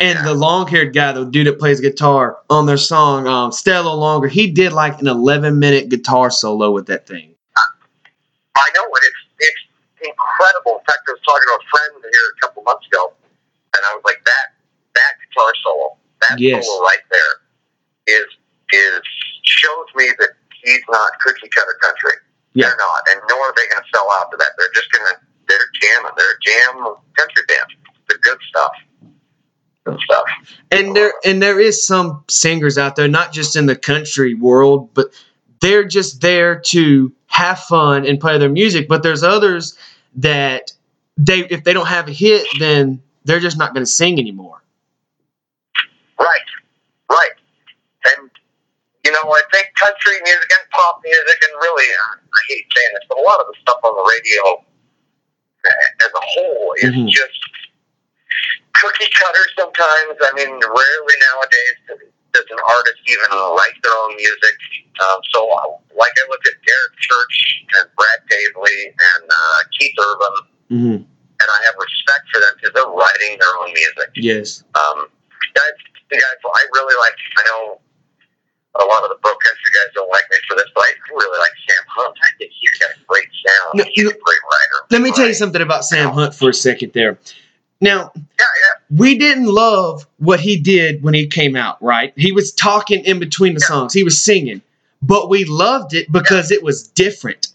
And 0.01 0.19
Yeah. 0.19 0.25
the 0.25 0.35
long 0.35 0.67
haired 0.67 0.93
guy, 0.93 1.13
the 1.13 1.25
dude 1.25 1.47
that 1.47 1.59
plays 1.59 1.81
guitar 1.81 2.39
on 2.51 2.67
their 2.67 2.77
song, 2.77 3.27
um, 3.29 3.53
Stay 3.53 3.73
a 3.73 3.83
Little 3.83 3.99
Longer, 3.99 4.27
he 4.29 4.51
did 4.51 4.73
like 4.73 5.01
an 5.01 5.07
11 5.07 5.59
minute 5.59 5.89
guitar 5.89 6.31
solo 6.31 6.71
with 6.73 6.87
that 6.87 7.07
thing. 7.07 7.35
I 8.57 8.71
know 8.75 8.85
it. 8.87 9.03
It's 9.05 9.23
it's 9.51 9.63
incredible. 10.09 10.79
In 10.79 10.85
fact, 10.87 11.03
I 11.09 11.13
was 11.13 11.21
talking 11.27 11.47
to 11.51 11.57
a 11.59 11.65
friend 11.71 11.93
here 12.03 12.27
a 12.37 12.41
couple 12.41 12.63
months 12.63 12.87
ago, 12.87 13.13
and 13.75 13.83
I 13.87 13.95
was 13.95 14.03
like, 14.05 14.23
that 14.25 14.47
that 14.95 15.13
guitar 15.27 15.53
solo, 15.63 15.97
that 16.23 16.39
Yes. 16.39 16.67
solo 16.67 16.83
right 16.85 17.03
there, 17.11 17.35
is 18.07 18.27
is 18.73 19.03
shows 19.43 19.87
me 19.95 20.11
that 20.19 20.31
he's 20.63 20.83
not 20.89 21.19
cookie 21.21 21.49
cutter 21.49 21.79
country. 21.83 22.13
Yeah. 22.55 22.69
They're 22.69 22.77
not, 22.79 23.01
and 23.11 23.21
nor 23.29 23.41
are 23.51 23.55
they 23.57 23.67
going 23.67 23.83
to 23.83 23.89
sell 23.95 24.09
out 24.13 24.31
to 24.31 24.37
that. 24.39 24.53
They're 24.59 24.73
just 24.75 24.91
going 24.93 25.07
to 25.11 25.19
they're 25.49 25.71
jamming. 25.83 26.13
They're 26.17 26.31
a 26.31 26.41
jam 26.41 26.95
country 27.19 27.43
band. 27.49 27.69
The 28.09 28.17
good 28.23 28.39
stuff. 28.49 28.73
Good 29.85 29.99
stuff. 30.01 30.25
And 30.71 30.97
there 30.97 31.13
and 31.25 31.43
there 31.43 31.61
is 31.61 31.87
some 31.87 32.25
singers 32.29 32.79
out 32.79 32.97
there, 32.97 33.09
not 33.09 33.33
just 33.33 33.55
in 33.55 33.67
the 33.67 33.77
country 33.77 34.35
world, 34.35 34.89
but 34.95 35.09
they're 35.61 35.85
just 35.85 36.21
there 36.21 36.59
to 36.67 37.13
have 37.27 37.61
fun 37.61 38.07
and 38.07 38.19
play 38.19 38.39
their 38.39 38.49
music. 38.49 38.89
But 38.89 39.03
there's 39.03 39.23
others 39.23 39.77
that 40.17 40.73
they 41.19 41.41
if 41.49 41.65
they 41.65 41.73
don't 41.75 41.87
have 41.87 42.09
a 42.09 42.13
hit, 42.13 42.47
then 42.59 43.03
they're 43.25 43.41
just 43.41 43.59
not 43.59 43.75
going 43.75 43.85
to 43.85 43.91
sing 43.91 44.19
anymore. 44.19 44.63
Right, 46.19 46.49
right. 47.11 47.31
And, 48.07 48.31
you 49.05 49.13
know, 49.13 49.19
I 49.23 49.43
think 49.53 49.69
country 49.75 50.13
music 50.25 50.49
and 50.61 50.71
pop 50.71 51.01
music, 51.05 51.37
and 51.43 51.61
really, 51.61 51.85
uh, 51.85 52.17
I 52.33 52.41
hate 52.49 52.65
saying 52.75 52.91
this, 52.95 53.05
but 53.09 53.19
a 53.19 53.23
lot 53.23 53.41
of 53.41 53.47
the 53.49 53.55
stuff 53.61 53.79
on 53.85 53.95
the 53.97 54.11
radio 54.11 54.65
uh, 55.67 56.05
as 56.05 56.11
a 56.15 56.21
whole 56.23 56.75
is 56.79 56.91
Mhm. 56.95 57.09
just 57.09 57.41
cookie 58.81 59.11
cutter 59.15 59.45
sometimes. 59.59 60.17
I 60.23 60.31
mean, 60.35 60.51
rarely 60.51 61.17
nowadays 61.33 61.77
does, 62.33 62.47
an 62.51 62.59
artist 62.59 62.99
even 63.07 63.31
write 63.31 63.79
their 63.83 63.95
own 63.95 64.17
music. 64.17 64.57
Um, 65.01 65.19
so, 65.33 65.47
uh, 65.51 65.71
like, 65.95 66.13
I 66.19 66.25
look 66.31 66.43
at 66.47 66.55
Eric 66.59 66.93
Church 66.99 67.37
and 67.79 67.87
Brad 67.97 68.21
Paisley 68.27 68.91
and 68.91 69.25
uh, 69.31 69.59
Keith 69.79 69.95
Urban, 69.99 70.35
Mm-hmm. 70.73 70.99
and 71.07 71.49
I 71.51 71.59
have 71.71 71.75
respect 71.79 72.25
for 72.33 72.41
them 72.41 72.51
because 72.57 72.73
they're 72.75 72.91
writing 72.91 73.39
their 73.39 73.55
own 73.63 73.71
music. 73.73 74.11
Yes. 74.17 74.65
Um, 74.75 75.07
guys, 75.55 75.77
the 76.11 76.17
guys, 76.17 76.39
I 76.43 76.63
really 76.75 76.97
like. 76.99 77.15
I 77.39 77.43
know 77.51 77.81
a 78.81 78.85
lot 78.87 79.05
of 79.05 79.11
the 79.11 79.19
bro 79.23 79.31
country 79.31 79.71
guys 79.71 79.93
don't 79.95 80.11
like 80.11 80.25
me 80.31 80.39
for 80.49 80.57
this, 80.57 80.67
but 80.75 80.83
I 80.83 80.91
really 81.15 81.39
like 81.39 81.53
Sam 81.69 81.85
Hunt. 81.95 82.17
I 82.21 82.29
think 82.39 82.51
he's 82.51 82.71
got 82.81 82.91
a 82.91 83.05
great 83.07 83.29
sound. 83.47 83.71
No, 83.75 83.85
he's 83.93 84.03
you- 84.05 84.11
a 84.11 84.13
great 84.13 84.43
writer. 84.51 84.79
Let 84.91 85.03
me 85.03 85.13
tell 85.13 85.27
you 85.29 85.35
something 85.35 85.63
about 85.63 85.85
Sam 85.85 86.11
Hunt 86.11 86.35
for 86.35 86.49
a 86.51 86.55
second 86.55 86.93
there. 86.95 87.19
Now, 87.81 88.13
Yeah, 88.15 88.21
yeah. 88.39 88.97
we 88.99 89.19
didn't 89.19 89.47
love 89.47 90.07
what 90.19 90.41
he 90.41 90.57
did 90.59 91.03
when 91.03 91.15
he 91.15 91.27
came 91.27 91.57
out, 91.57 91.83
right? 91.83 92.13
He 92.17 92.33
was 92.33 92.53
talking 92.53 93.05
in 93.05 93.19
between 93.19 93.55
the 93.55 93.61
Yeah. 93.61 93.67
songs, 93.67 93.93
he 93.93 94.05
was 94.05 94.23
singing, 94.23 94.63
but 95.03 95.29
we 95.29 95.45
loved 95.45 95.95
it 95.95 96.11
because 96.11 96.51
it 96.51 96.63
was 96.63 96.89
different. 96.89 97.49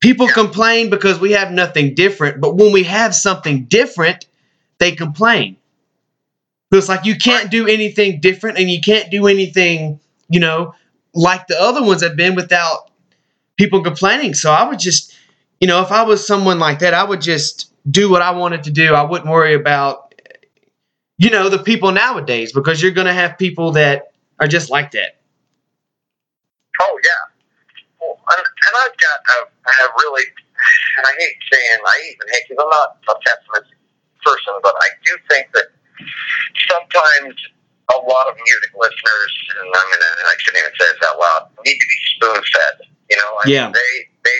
People 0.00 0.28
complain 0.28 0.90
because 0.90 1.18
we 1.18 1.32
have 1.32 1.52
nothing 1.52 1.94
different, 1.94 2.40
but 2.40 2.56
when 2.56 2.72
we 2.72 2.84
have 2.84 3.14
something 3.14 3.64
different, 3.64 4.26
they 4.78 4.92
complain. 4.92 5.56
It's 6.72 6.88
like 6.88 7.04
you 7.06 7.16
can't 7.16 7.50
do 7.50 7.66
anything 7.66 8.20
different 8.20 8.58
and 8.58 8.70
you 8.70 8.80
can't 8.80 9.10
do 9.10 9.26
anything, 9.26 10.00
you 10.28 10.40
know, 10.40 10.74
like 11.14 11.46
the 11.46 11.60
other 11.60 11.82
ones 11.82 12.02
have 12.02 12.16
been 12.16 12.34
without 12.34 12.90
people 13.56 13.82
complaining. 13.82 14.34
So 14.34 14.52
I 14.52 14.68
would 14.68 14.78
just, 14.78 15.14
you 15.60 15.66
know, 15.68 15.80
if 15.82 15.90
I 15.92 16.02
was 16.02 16.26
someone 16.26 16.58
like 16.58 16.80
that, 16.80 16.92
I 16.92 17.04
would 17.04 17.20
just 17.22 17.72
do 17.90 18.10
what 18.10 18.22
I 18.22 18.30
wanted 18.32 18.64
to 18.64 18.70
do. 18.70 18.94
I 18.94 19.02
wouldn't 19.02 19.30
worry 19.30 19.54
about, 19.54 20.14
you 21.18 21.30
know, 21.30 21.48
the 21.48 21.58
people 21.58 21.92
nowadays 21.92 22.52
because 22.52 22.82
you're 22.82 22.92
going 22.92 23.06
to 23.06 23.12
have 23.12 23.38
people 23.38 23.72
that 23.72 24.12
are 24.40 24.48
just 24.48 24.70
like 24.70 24.90
that. 24.92 25.20
Oh 26.82 27.00
yeah. 27.02 27.22
Well, 28.00 28.18
and, 28.20 28.44
and 28.44 28.74
I've 28.84 28.96
got 28.98 29.18
uh, 29.30 29.46
a, 29.46 29.70
a 29.70 29.86
really, 30.02 30.24
and 30.98 31.06
I 31.06 31.12
hate 31.18 31.36
saying, 31.52 31.78
I 31.86 31.96
even 32.12 32.28
hate 32.32 32.42
because 32.48 32.62
I'm 32.62 32.68
not 32.68 32.98
a 33.08 33.14
pessimistic 33.24 33.78
person, 34.24 34.54
but 34.62 34.74
I 34.76 34.88
do 35.04 35.12
think 35.30 35.46
that 35.54 35.66
sometimes 36.68 37.34
a 37.94 37.98
lot 38.02 38.26
of 38.28 38.34
music 38.34 38.72
listeners, 38.74 39.32
and 39.62 39.68
I'm 39.72 39.88
gonna, 39.88 40.12
I 40.26 40.34
shouldn't 40.38 40.60
even 40.66 40.74
say 40.74 40.86
this 40.90 41.08
out 41.08 41.18
loud, 41.18 41.42
need 41.64 41.78
to 41.78 41.86
be 41.86 41.98
spoon 42.18 42.42
fed. 42.42 42.74
You 43.08 43.16
know, 43.16 43.30
I 43.40 43.46
mean, 43.46 43.54
Yeah. 43.54 43.70
they 43.72 43.92
they 44.26 44.38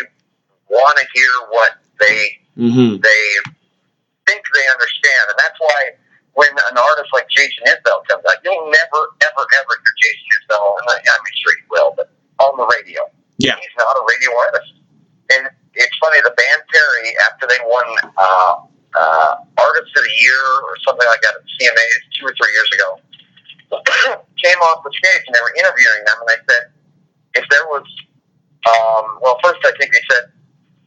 want 0.69 0.99
to 0.99 1.07
hear 1.15 1.31
what 1.51 1.79
they 2.01 2.43
Mm-hmm. 2.57 3.05
they 3.05 3.23
think 4.27 4.43
they 4.43 4.67
understand, 4.73 5.25
and 5.29 5.39
that's 5.39 5.61
why 5.61 5.81
when 6.37 6.53
an 6.53 6.77
artist 6.77 7.09
like 7.13 7.29
Jason 7.33 7.65
Isbell 7.65 8.05
comes 8.09 8.25
out, 8.29 8.37
you'll 8.45 8.69
never, 8.69 9.01
ever, 9.25 9.43
ever 9.45 9.73
hear 9.73 9.95
Jason 10.05 10.29
Isbell, 10.41 10.69
and 10.81 10.87
I, 10.93 10.97
I'm 11.01 11.25
sure 11.33 11.53
you 11.57 11.69
will, 11.73 11.93
but 11.97 12.13
on 12.45 12.57
the 12.61 12.69
radio. 12.77 13.09
Yeah. 13.41 13.57
He's 13.57 13.77
not 13.77 13.97
a 13.97 14.05
radio 14.05 14.31
artist. 14.37 14.73
And 15.33 15.43
it's 15.75 15.97
funny, 15.97 16.21
the 16.25 16.37
band 16.37 16.63
Perry, 16.69 17.09
after 17.29 17.49
they 17.49 17.61
won 17.65 17.89
uh, 18.21 18.55
uh, 18.97 19.33
Artist 19.61 19.93
of 19.97 20.03
the 20.05 20.17
Year 20.21 20.45
or 20.65 20.77
something 20.85 21.09
like 21.09 21.21
that 21.25 21.41
at 21.41 21.45
CMAs 21.57 22.03
two 22.21 22.25
or 22.29 22.35
three 22.37 22.53
years 22.53 22.71
ago, 22.77 22.89
came 24.45 24.61
off 24.61 24.85
the 24.85 24.93
stage 24.93 25.25
and 25.27 25.35
they 25.35 25.41
were 25.41 25.57
interviewing 25.57 26.03
them, 26.05 26.17
and 26.21 26.29
they 26.29 26.41
said, 26.49 26.65
if 27.37 27.45
there 27.49 27.67
was, 27.69 27.85
um, 28.69 29.21
well, 29.21 29.41
first 29.45 29.61
I 29.65 29.73
think 29.81 29.93
they 29.93 30.05
said, 30.09 30.33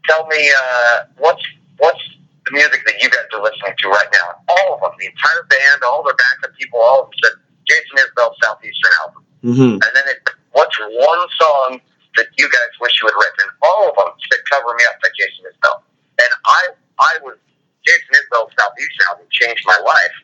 tell 0.07 0.25
me 0.27 0.41
uh, 0.49 1.09
what's 1.17 1.43
what's 1.79 2.03
the 2.45 2.51
music 2.51 2.85
that 2.85 3.01
you 3.01 3.09
guys 3.09 3.27
are 3.33 3.43
listening 3.43 3.75
to 3.75 3.87
right 3.89 4.11
now? 4.13 4.39
All 4.47 4.75
of 4.75 4.79
them, 4.81 4.93
the 4.99 5.07
entire 5.07 5.43
band, 5.49 5.83
all 5.83 6.03
their 6.03 6.15
backup 6.15 6.55
people, 6.55 6.79
all 6.79 7.03
of 7.03 7.11
them 7.11 7.17
said 7.23 7.35
Jason 7.67 7.95
Isbell 8.05 8.31
Southeastern 8.43 8.93
album. 9.03 9.23
Mm-hmm. 9.43 9.75
And 9.81 9.91
then 9.95 10.05
it, 10.07 10.19
what's 10.51 10.77
one 10.79 11.23
song 11.39 11.79
that 12.15 12.27
you 12.37 12.47
guys 12.47 12.71
wish 12.79 12.93
you 13.01 13.07
had 13.07 13.17
written? 13.17 13.47
All 13.63 13.89
of 13.89 13.95
them 13.95 14.11
said 14.29 14.41
"Cover 14.51 14.75
Me 14.75 14.83
Up" 14.91 14.99
by 15.01 15.09
Jason 15.15 15.47
Isbell. 15.47 15.79
And 16.19 16.31
I, 16.45 16.61
I 16.99 17.13
was 17.23 17.37
Jason 17.85 18.11
Isbell's 18.11 18.51
Southeastern 18.59 19.05
album 19.09 19.27
changed 19.31 19.63
my 19.65 19.79
life. 19.83 20.17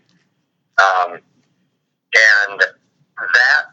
Um, 0.76 1.12
and 2.16 2.60
that 2.60 3.72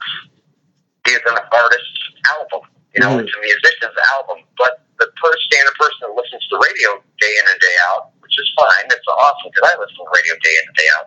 is 1.08 1.20
an 1.26 1.38
artist's 1.52 2.02
album. 2.38 2.68
You 2.94 3.00
know, 3.00 3.16
Mhm. 3.16 3.24
it's 3.24 3.34
a 3.36 3.40
musician's 3.40 3.96
album. 4.12 4.44
But 4.58 4.84
the 4.98 5.06
per 5.16 5.32
standard 5.48 5.74
person 5.74 5.98
that 6.02 6.12
listens 6.14 6.42
to 6.48 6.56
the 6.56 6.60
radio 6.60 7.02
day 7.20 7.34
in 7.40 7.44
and 7.50 7.60
day 7.60 7.76
out, 7.88 8.12
which 8.20 8.36
is 8.38 8.48
fine, 8.58 8.84
it's 8.90 9.06
awesome 9.08 9.50
because 9.52 9.70
I 9.72 9.78
listen 9.80 9.96
to 9.96 10.10
radio 10.14 10.34
day 10.42 10.54
in 10.60 10.64
and 10.68 10.76
day 10.76 10.88
out. 10.96 11.06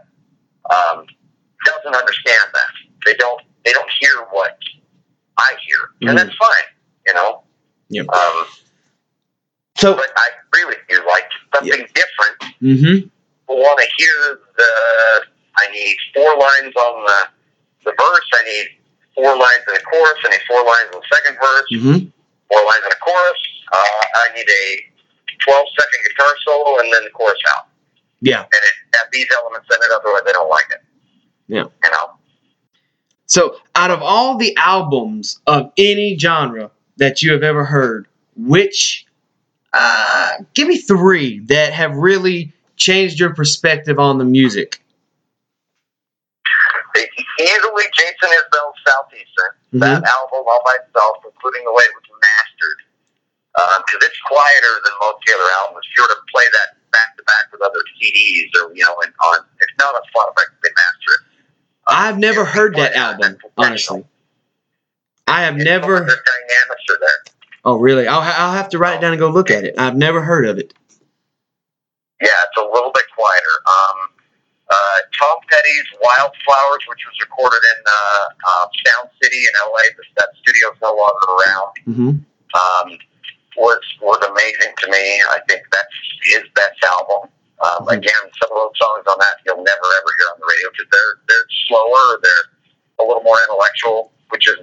Um, 0.74 1.08
doesn't 1.66 1.96
understand 1.96 2.50
that. 2.54 2.72
They 3.06 3.14
don't. 3.16 3.42
They 3.64 3.74
don't 3.74 3.90
hear 4.00 4.26
what 4.32 4.58
I 5.38 5.56
hear, 5.66 5.90
Mhm. 6.02 6.10
and 6.10 6.18
that's 6.18 6.36
fine. 6.36 6.68
You 7.08 7.14
know. 7.14 7.44
Yep. 7.90 8.10
Um, 8.10 8.48
So, 9.78 9.94
but 9.94 10.10
I 10.18 10.30
agree 10.48 10.66
with 10.66 10.80
you. 10.90 11.06
Like 11.06 11.30
something 11.54 11.88
different. 11.94 12.40
mm-hmm. 12.62 12.96
People 13.08 13.58
want 13.62 13.80
to 13.80 13.88
hear 13.98 14.40
the. 14.58 15.26
I 15.58 15.68
need 15.72 15.98
four 16.14 16.36
lines 16.38 16.74
on 16.76 17.06
the 17.06 17.28
the 17.86 17.92
verse. 18.00 18.30
I 18.34 18.44
need 18.44 18.68
four 19.16 19.32
lines 19.36 19.64
in 19.68 19.76
a 19.76 19.84
chorus. 19.84 20.20
I 20.26 20.30
need 20.30 20.46
four 20.48 20.64
lines 20.64 20.88
in 20.94 21.00
the 21.00 21.08
second 21.12 21.36
verse. 21.40 21.68
Mm-hmm. 21.72 22.00
Four 22.52 22.62
lines 22.68 22.84
in 22.86 22.92
a 22.92 23.02
chorus. 23.02 23.42
Uh, 23.72 24.04
I 24.16 24.36
need 24.36 24.48
a 24.48 24.66
12 25.40 25.68
second 25.80 26.00
guitar 26.08 26.32
solo 26.46 26.80
and 26.80 26.94
then 26.94 27.04
the 27.04 27.10
chorus 27.12 27.40
out. 27.56 27.68
Yeah. 28.22 28.42
And 28.42 28.48
it 28.52 28.98
have 28.98 29.08
these 29.12 29.28
elements 29.40 29.68
in 29.72 29.78
it, 29.78 29.92
otherwise 29.94 30.22
they 30.26 30.32
don't 30.32 30.50
like 30.50 30.68
it. 30.72 30.82
Yeah. 31.48 31.66
You 31.84 31.92
know. 31.92 32.14
So, 33.28 33.58
out 33.74 33.92
of 33.92 34.02
all 34.02 34.38
the 34.38 34.56
albums 34.58 35.42
of 35.48 35.72
any 35.78 36.18
genre 36.18 36.72
that 36.98 37.22
you 37.22 37.32
have 37.34 37.44
ever 37.44 37.66
heard, 37.66 38.08
which, 38.36 39.06
uh, 39.74 40.32
give 40.54 40.68
me 40.68 40.78
three 40.78 41.40
that 41.46 41.74
have 41.74 41.96
really 41.96 42.54
changed 42.78 43.20
your 43.20 43.34
perspective 43.34 44.00
on 44.00 44.18
the 44.18 44.26
music. 44.26 44.82
Easily 47.46 47.86
Jason 47.94 48.30
Isbell's 48.34 48.80
Southeastern. 48.90 49.52
Mhm. 49.78 49.80
That 49.86 50.02
album 50.04 50.44
all 50.50 50.64
by 50.66 50.76
itself, 50.82 51.22
including 51.26 51.64
the 51.66 51.72
way 51.74 51.84
it 51.86 51.94
was 51.94 52.10
mastered. 52.18 52.80
Because 53.86 54.04
it's 54.10 54.20
quieter 54.28 54.74
than 54.84 54.94
most 55.00 55.16
of 55.16 55.26
the 55.26 55.34
other 55.38 55.52
albums. 55.64 55.86
If 55.90 55.96
you 55.98 56.04
were 56.04 56.14
to 56.16 56.22
play 56.34 56.44
that 56.52 56.70
back 56.92 57.16
to 57.18 57.24
back 57.24 57.46
with 57.54 57.62
other 57.62 57.80
CDs 58.02 58.50
or, 58.60 58.74
you 58.76 58.84
know, 58.84 58.96
and 59.04 59.14
on, 59.24 59.46
it's 59.62 59.72
not 59.80 59.96
a 59.96 60.02
fun 60.12 60.28
effect. 60.36 60.52
They 60.64 60.70
master 60.70 61.12
it. 61.16 61.22
I've 61.88 62.18
never 62.18 62.44
heard 62.44 62.76
that 62.76 62.96
album, 62.96 63.38
honestly. 63.58 64.04
I 65.28 65.44
have 65.44 65.56
It's 65.56 65.64
never. 65.66 66.00
The 66.00 66.06
dynamics 66.06 66.84
are 66.90 67.00
there. 67.00 67.34
Oh, 67.64 67.76
really? 67.78 68.08
I'll, 68.08 68.22
ha- 68.22 68.36
I'll 68.38 68.54
have 68.54 68.70
to 68.70 68.78
write 68.78 68.98
it 68.98 69.02
down 69.02 69.12
and 69.14 69.20
go 69.20 69.30
look 69.30 69.50
at 69.50 69.64
it. 69.64 69.76
I've 69.78 69.96
never 69.96 70.22
heard 70.22 70.46
of 70.48 70.58
it. 70.58 70.74
Yeah, 72.22 72.28
it's 72.30 72.58
a 72.58 72.62
little 72.62 72.92
bit 72.92 73.06
quieter. 73.16 73.56
Um, 73.68 74.10
uh, 74.70 74.98
Tom 75.20 75.38
Petty's 75.50 75.90
Wildflowers, 76.02 76.84
which 76.90 77.04
was 77.06 77.18
recorded 77.22 77.62
in 77.62 77.80
uh, 77.86 78.26
uh, 78.50 78.66
Sound 78.86 79.10
City 79.22 79.38
in 79.46 79.54
LA, 79.62 79.86
but 79.96 80.06
that 80.18 80.30
studio's 80.42 80.78
no 80.82 80.94
longer 80.96 81.28
around, 81.38 81.72
Mm-hmm. 81.86 82.12
um, 82.58 82.88
was 83.58 83.80
was 84.02 84.20
amazing 84.26 84.74
to 84.84 84.88
me. 84.92 85.04
I 85.32 85.40
think 85.48 85.62
that's 85.72 85.96
his 86.34 86.44
best 86.56 86.76
album. 86.98 87.30
Um, 87.64 87.88
Mhm. 87.88 87.98
Again, 88.04 88.24
some 88.42 88.52
of 88.52 88.58
those 88.68 88.76
songs 88.76 89.06
on 89.08 89.16
that 89.18 89.38
you'll 89.46 89.64
never 89.64 89.88
ever 90.02 90.10
hear 90.18 90.28
on 90.34 90.38
the 90.44 90.48
radio 90.50 90.68
because 90.76 90.90
they're 90.92 91.16
they're 91.30 91.48
slower, 91.70 92.20
they're 92.22 92.46
a 93.00 93.04
little 93.08 93.24
more 93.24 93.38
intellectual, 93.48 94.12
which 94.30 94.48
is 94.50 94.60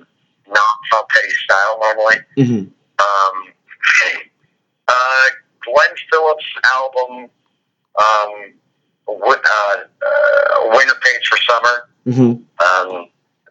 not 0.49 0.75
Tom 0.93 1.05
Petty's 1.09 1.39
style 1.47 1.79
normally. 1.81 2.19
Mm-hmm. 2.37 2.63
Um, 3.01 3.35
uh, 4.89 5.27
Glen 5.65 5.95
Phillips' 6.11 6.45
album, 6.75 7.31
um, 7.97 8.33
uh, 9.09 9.13
uh, 9.13 10.69
Winter 10.71 10.95
Pays 11.03 11.23
for 11.29 11.39
Summer. 11.49 11.89
Mm-hmm. 12.07 12.23
Um, 12.23 13.09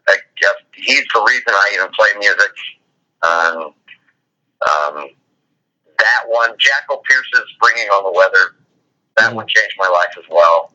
I 0.07 0.17
guess 0.39 0.55
he's 0.73 1.05
the 1.13 1.23
reason 1.27 1.49
I 1.49 1.71
even 1.73 1.89
play 1.91 2.07
music. 2.19 2.53
Um, 3.23 3.73
um, 4.61 5.09
that 5.99 6.21
one, 6.27 6.51
Jackopierce's 6.57 7.49
Bringing 7.61 7.87
on 7.89 8.03
the 8.03 8.17
Weather, 8.17 8.55
that 9.17 9.33
one 9.35 9.45
changed 9.47 9.75
my 9.77 9.87
life 9.87 10.13
as 10.17 10.25
well. 10.29 10.73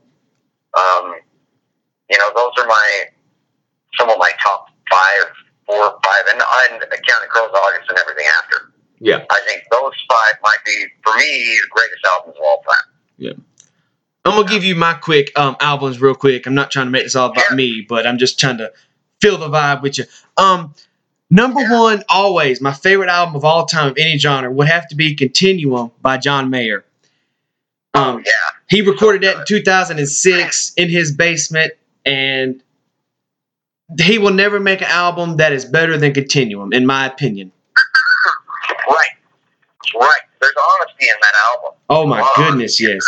Um, 0.75 1.15
you 2.11 2.19
know, 2.19 2.31
those 2.35 2.53
are 2.59 2.69
my 2.69 3.05
some 3.99 4.11
of 4.11 4.19
my 4.19 4.31
top 4.43 4.69
five, 4.91 5.33
four 5.67 5.77
or 5.77 5.99
five, 6.05 6.25
and, 6.31 6.43
and 6.73 6.83
Counting 6.91 7.29
Crows, 7.31 7.51
August, 7.55 7.89
and 7.89 7.99
everything 7.99 8.27
after. 8.39 8.73
Yeah. 9.01 9.25
I 9.31 9.41
think 9.47 9.65
those 9.73 9.93
five 10.09 10.35
might 10.43 10.63
be, 10.65 10.87
for 11.03 11.17
me, 11.17 11.59
the 11.63 11.69
greatest 11.71 12.05
albums 12.13 12.37
of 12.37 12.43
all 12.45 12.63
time. 12.63 12.93
I'm 14.27 14.33
gonna 14.37 14.49
give 14.49 14.65
you 14.65 14.75
my 14.75 14.95
quick 14.95 15.31
um, 15.39 15.57
albums 15.61 16.01
real 16.01 16.15
quick. 16.15 16.47
I'm 16.47 16.55
not 16.55 16.73
trying 16.73 16.87
to 16.87 16.91
make 16.91 17.05
this 17.05 17.15
all 17.15 17.31
about 17.31 17.53
me, 17.53 17.87
but 17.89 18.09
I'm 18.09 18.19
just 18.19 18.41
trying 18.41 18.59
to 18.59 18.73
feel 19.21 19.39
the 19.39 19.49
vibe 19.49 19.83
with 19.83 19.99
you. 19.99 20.05
Um, 20.37 20.75
number 21.31 21.61
one, 21.61 22.03
always 22.09 22.61
my 22.61 22.73
favorite 22.73 23.09
album 23.09 23.37
of 23.37 23.45
all 23.45 23.67
time 23.67 23.89
of 23.91 23.99
any 23.99 24.19
genre 24.19 24.51
would 24.51 24.67
have 24.67 24.89
to 24.89 24.97
be 24.97 25.15
"Continuum" 25.15 25.93
by 26.03 26.19
John 26.19 26.51
Mayer. 26.51 26.85
Um, 27.95 28.19
yeah. 28.27 28.33
he 28.69 28.83
recorded 28.83 29.23
that 29.23 29.39
in 29.39 29.45
2006 29.47 30.73
in 30.77 30.89
his 30.89 31.13
basement, 31.13 31.73
and 32.05 32.63
he 33.99 34.19
will 34.19 34.35
never 34.35 34.59
make 34.59 34.83
an 34.83 34.89
album 34.91 35.37
that 35.37 35.53
is 35.53 35.65
better 35.65 35.97
than 35.97 36.13
"Continuum," 36.13 36.73
in 36.73 36.85
my 36.85 37.07
opinion. 37.07 37.53
Right. 38.89 39.11
Right. 39.95 40.21
There's 40.41 40.53
honesty 40.81 41.07
in 41.07 41.17
that 41.21 41.33
album. 41.55 41.79
Oh 41.89 42.07
my 42.07 42.33
goodness, 42.37 42.81
yes. 42.81 43.05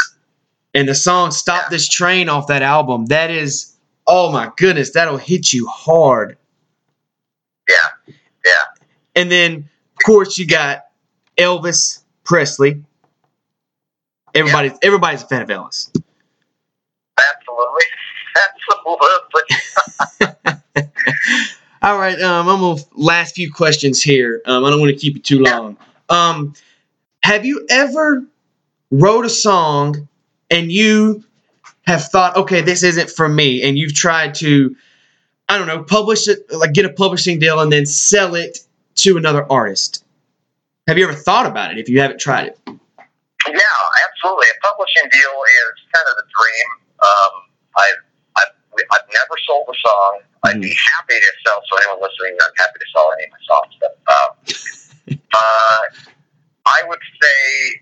And 0.74 0.88
the 0.88 0.94
song 0.94 1.30
Stop 1.30 1.64
Yeah. 1.64 1.68
This 1.70 1.88
Train 1.88 2.28
off 2.28 2.46
that 2.48 2.62
album, 2.62 3.06
that 3.06 3.30
is 3.30 3.76
oh 4.06 4.32
my 4.32 4.50
goodness, 4.56 4.92
that'll 4.92 5.18
hit 5.18 5.52
you 5.52 5.66
hard. 5.66 6.36
Yeah. 7.68 8.14
Yeah. 8.44 8.52
And 9.16 9.30
then 9.30 9.54
of 9.56 10.04
course 10.04 10.38
you 10.38 10.46
got 10.46 10.86
Elvis 11.36 12.02
Presley. 12.24 12.82
Everybody's 14.34 14.72
everybody's 14.82 15.22
a 15.22 15.26
fan 15.26 15.42
of 15.42 15.48
Elvis. 15.48 15.90
Absolutely. 17.18 17.84
Absolutely. 18.48 19.08
All 21.80 21.96
right, 21.98 22.20
um, 22.20 22.48
I'm 22.48 22.60
gonna 22.60 22.80
last 22.96 23.36
few 23.36 23.52
questions 23.52 24.02
here. 24.02 24.42
Um, 24.46 24.64
I 24.64 24.70
don't 24.70 24.80
want 24.80 24.92
to 24.92 24.98
keep 24.98 25.16
it 25.16 25.22
too 25.24 25.40
long. 25.40 25.76
Um, 26.08 26.54
have 27.22 27.46
you 27.46 27.66
ever 27.70 28.24
wrote 28.90 29.24
a 29.24 29.30
song 29.30 30.07
and 30.50 30.72
you 30.72 31.24
have 31.86 32.04
thought, 32.04 32.36
okay, 32.36 32.60
this 32.60 32.82
isn't 32.82 33.10
for 33.10 33.28
me, 33.28 33.62
and 33.62 33.78
you've 33.78 33.94
tried 33.94 34.34
to, 34.36 34.76
I 35.48 35.58
don't 35.58 35.66
know, 35.66 35.82
publish 35.82 36.28
it, 36.28 36.50
like 36.52 36.72
get 36.72 36.84
a 36.84 36.92
publishing 36.92 37.38
deal, 37.38 37.60
and 37.60 37.72
then 37.72 37.86
sell 37.86 38.34
it 38.34 38.58
to 38.98 39.16
another 39.16 39.50
artist? 39.50 40.04
Have 40.86 40.98
you 40.98 41.04
ever 41.04 41.14
thought 41.14 41.46
about 41.46 41.72
it? 41.72 41.78
If 41.78 41.88
you 41.88 42.00
haven't 42.00 42.20
tried 42.20 42.48
it, 42.48 42.58
Yeah, 42.66 42.74
absolutely. 44.10 44.46
A 44.50 44.66
publishing 44.66 45.08
deal 45.10 45.34
is 45.46 45.74
kind 45.94 46.06
of 46.10 46.16
the 46.16 46.26
dream. 46.28 46.68
Um, 47.00 47.32
I've, 47.76 48.02
I've, 48.36 48.54
I've 48.92 49.08
never 49.08 49.36
sold 49.46 49.68
a 49.70 49.76
song. 49.86 50.20
I'd 50.44 50.60
be 50.60 50.74
happy 50.74 51.18
to 51.18 51.32
sell. 51.46 51.60
So 51.68 51.76
anyone 51.78 52.02
listening, 52.02 52.38
I'm 52.40 52.54
happy 52.56 52.78
to 52.78 52.88
sell 52.94 53.10
any 53.12 53.24
of 53.24 53.30
my 53.30 53.42
songs. 53.46 53.74
But 53.80 53.94
um, 54.08 55.18
uh, 55.34 55.82
I 56.66 56.82
would 56.88 57.00
say 57.20 57.80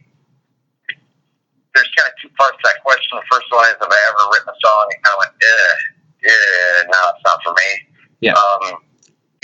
there's 1.76 1.92
kind 1.92 2.08
of 2.08 2.16
two 2.16 2.32
parts 2.40 2.56
to 2.56 2.64
that 2.72 2.80
question. 2.80 3.20
The 3.20 3.28
first 3.28 3.46
one 3.52 3.68
is 3.68 3.76
have 3.76 3.92
I 3.92 4.00
ever 4.08 4.24
written 4.32 4.48
a 4.48 4.58
song 4.64 4.84
and 4.88 4.98
kind 5.04 5.14
of 5.14 5.20
went, 5.20 5.34
eh, 5.36 5.76
eh, 6.32 6.78
no, 6.88 7.00
it's 7.12 7.24
not 7.28 7.38
for 7.44 7.52
me. 7.52 7.70
Yeah. 8.24 8.32
Um, 8.32 8.80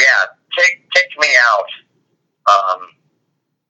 yeah. 0.01 0.33
Take 0.57 0.89
take 0.97 1.12
me 1.20 1.28
out. 1.53 1.70
Um, 2.49 2.80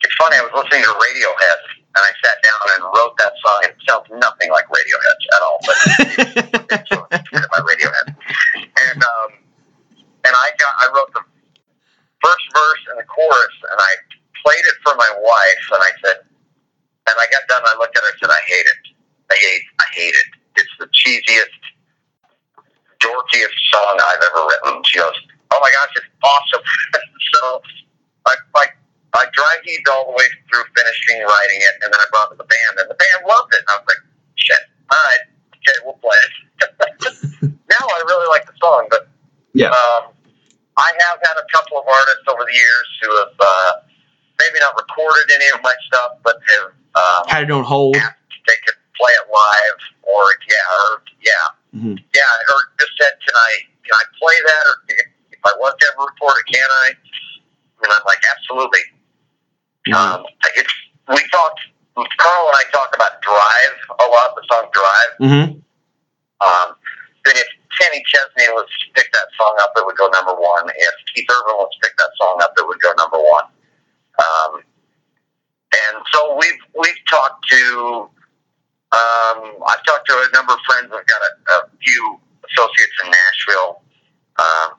it's 0.02 0.14
funny. 0.18 0.38
I 0.38 0.42
was 0.46 0.54
listening 0.54 0.82
to 0.82 0.94
Radiohead 0.94 1.60
and 1.94 2.02
I 2.02 2.10
sat 2.24 2.38
down 2.42 2.64
and 2.74 2.80
wrote 2.96 3.14
that 3.18 3.34
song. 3.44 3.58
It 3.66 3.76
sounds 3.86 4.08
nothing 4.18 4.50
like 4.50 4.66
Radiohead 4.66 5.18
at 5.36 5.40
all, 5.42 5.58
but 5.62 5.76
it's 7.18 7.50
my 7.52 7.62
Radiohead. 7.62 8.16
And 8.90 8.98
um, 9.02 9.30
and 10.26 10.34
I 10.34 10.46
got 10.58 10.72
I 10.80 10.86
wrote 10.94 11.12
the 11.14 11.22
first 12.22 12.46
verse 12.54 12.82
and 12.90 12.98
the 12.98 13.06
chorus, 13.06 13.56
and 13.70 13.78
I 13.78 13.92
played 14.42 14.64
it 14.66 14.76
for 14.82 14.94
my 14.96 15.10
wife, 15.20 15.64
and 15.74 15.82
I 15.82 15.92
said, 16.02 16.16
and 17.08 17.16
I 17.18 17.26
got 17.32 17.42
done. 17.48 17.62
I 17.66 17.74
looked 17.78 17.96
at 17.96 18.02
her 18.04 18.10
and 18.10 18.18
said, 18.20 18.30
I 18.30 18.42
hate 18.46 18.66
it. 18.68 18.80
I 19.30 19.36
hate 19.36 19.64
I 19.80 19.86
hate 19.94 20.14
it. 20.14 20.28
It's 20.60 20.74
the 20.78 20.86
cheesiest, 20.92 21.60
dorkiest 23.00 23.56
song 23.72 23.94
I've 23.98 24.22
ever 24.22 24.42
written. 24.46 24.82
She 24.84 24.98
goes, 24.98 25.16
Oh 25.52 25.60
my 25.60 25.70
gosh, 25.72 25.92
it's 25.96 26.12
awesome. 26.24 26.64
so 27.34 27.62
I, 28.26 28.34
I 28.56 28.64
I 29.14 29.24
dry 29.32 29.54
heaved 29.64 29.88
all 29.88 30.06
the 30.12 30.16
way 30.16 30.24
through 30.48 30.64
finishing 30.76 31.20
writing 31.24 31.60
it, 31.60 31.74
and 31.84 31.92
then 31.92 32.00
I 32.00 32.06
brought 32.12 32.32
it 32.32 32.36
to 32.36 32.40
the 32.40 32.48
band, 32.48 32.74
and 32.80 32.88
the 32.88 32.96
band 32.96 33.20
loved 33.28 33.52
it. 33.52 33.60
And 33.60 33.68
I 33.68 33.76
was 33.80 33.86
like, 33.88 34.02
shit, 34.36 34.62
all 34.88 34.96
right, 34.96 35.24
okay, 35.60 35.76
we'll 35.84 36.00
play 36.00 36.16
it. 36.24 36.34
now 37.68 37.84
I 37.84 37.98
really 38.08 38.28
like 38.32 38.46
the 38.46 38.56
song, 38.60 38.88
but 38.90 39.08
Yeah. 39.52 39.68
um, 39.68 40.16
I 40.78 40.90
have 41.10 41.20
had 41.20 41.36
a 41.36 41.46
couple 41.52 41.76
of 41.78 41.84
artists 41.84 42.24
over 42.28 42.44
the 42.48 42.54
years 42.56 42.88
who 43.02 43.10
have 43.20 43.36
uh, 43.40 43.72
maybe 44.42 44.58
not 44.60 44.74
recorded 44.74 45.30
any 45.34 45.48
of 45.54 45.62
my 45.62 45.74
stuff, 45.86 46.18
but 46.26 46.36
have 46.50 46.70
um, 46.98 47.22
had 47.30 47.44
it 47.46 47.50
on 47.54 47.62
hold. 47.64 47.94
they 47.94 48.58
could 48.66 48.78
play 48.98 49.12
it 49.22 49.26
live, 49.30 49.78
or 50.02 50.22
yeah, 50.50 50.74
or 50.78 50.88
yeah, 51.22 51.46
Mhm. 51.78 51.96
yeah, 52.14 52.50
or 52.50 52.58
just 52.78 52.92
said, 53.00 53.14
"Can 53.24 53.34
I 53.34 53.50
can 53.86 53.94
I 53.94 54.04
play 54.18 54.36
that?" 54.44 54.64
Or 54.66 54.76
if 55.30 55.40
I 55.46 55.52
was 55.58 55.74
to 55.78 55.86
ever 55.94 56.04
record 56.10 56.36
it, 56.42 56.46
can 56.52 56.68
I? 56.84 56.88
And 57.82 57.90
I'm 57.92 58.04
like, 58.06 58.22
absolutely. 58.30 58.84
Mhm. 59.88 59.94
Um, 59.94 60.26
it's 60.54 60.74
we 61.08 61.22
talked. 61.30 61.60
Carl 61.94 62.48
and 62.48 62.56
I 62.56 62.64
talk 62.72 62.94
about 62.96 63.20
Drive 63.20 63.76
a 64.00 64.06
lot. 64.06 64.34
The 64.34 64.42
song 64.50 64.66
Drive. 64.72 65.12
Mhm. 65.20 65.62
Um, 66.40 66.68
then 67.24 67.36
if 67.36 67.46
Kenny 67.78 68.02
Chesney 68.06 68.48
was 68.54 68.66
to 68.66 68.86
pick 68.94 69.12
that 69.12 69.28
song 69.38 69.54
up, 69.62 69.72
it 69.76 69.84
would 69.84 69.96
go 69.96 70.08
number 70.08 70.34
one. 70.34 70.70
If 70.74 70.94
Keith 71.14 71.26
Urban 71.30 71.54
was 71.56 71.68
to 71.74 71.78
pick 71.86 71.96
that 71.98 72.10
song 72.20 72.40
up, 72.42 72.52
it 72.56 72.66
would 72.66 72.80
go 72.80 72.92
number 72.96 73.18
one. 73.18 73.44
Um, 74.22 74.62
and 75.72 75.96
so 76.12 76.36
we've 76.38 76.60
we've 76.78 77.02
talked 77.10 77.48
to. 77.48 78.08
Um, 78.92 79.56
I've 79.66 79.82
talked 79.84 80.06
to 80.08 80.14
a 80.14 80.28
number 80.34 80.52
of 80.52 80.58
friends. 80.68 80.92
I've 80.94 81.06
got 81.06 81.22
a, 81.22 81.32
a 81.64 81.68
few 81.82 82.20
associates 82.44 82.96
in 83.04 83.10
Nashville, 83.10 83.80
um, 84.38 84.76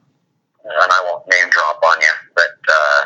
and 0.65 0.89
I 0.91 0.99
won't 1.09 1.25
name 1.29 1.49
drop 1.49 1.81
on 1.83 1.99
you, 1.99 2.13
but 2.35 2.55
uh, 2.69 3.05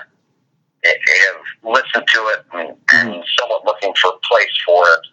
have 0.84 1.42
listened 1.64 2.08
to 2.14 2.20
it 2.36 2.42
and, 2.54 2.70
and 2.94 3.24
somewhat 3.40 3.66
looking 3.66 3.94
for 4.02 4.12
a 4.12 4.20
place 4.28 4.56
for 4.66 4.84
it. 4.84 5.04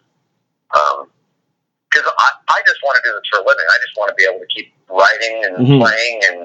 Um, 0.75 1.07
because 1.89 2.11
I, 2.11 2.29
I 2.51 2.59
just 2.67 2.83
want 2.83 2.99
to 2.99 3.03
do 3.07 3.15
this 3.15 3.23
for 3.31 3.39
a 3.39 3.45
living. 3.47 3.63
I 3.71 3.77
just 3.79 3.95
want 3.95 4.09
to 4.11 4.15
be 4.19 4.27
able 4.27 4.43
to 4.43 4.51
keep 4.51 4.67
writing 4.91 5.35
and 5.47 5.53
Mhm. 5.63 5.79
playing. 5.79 6.15
And 6.27 6.37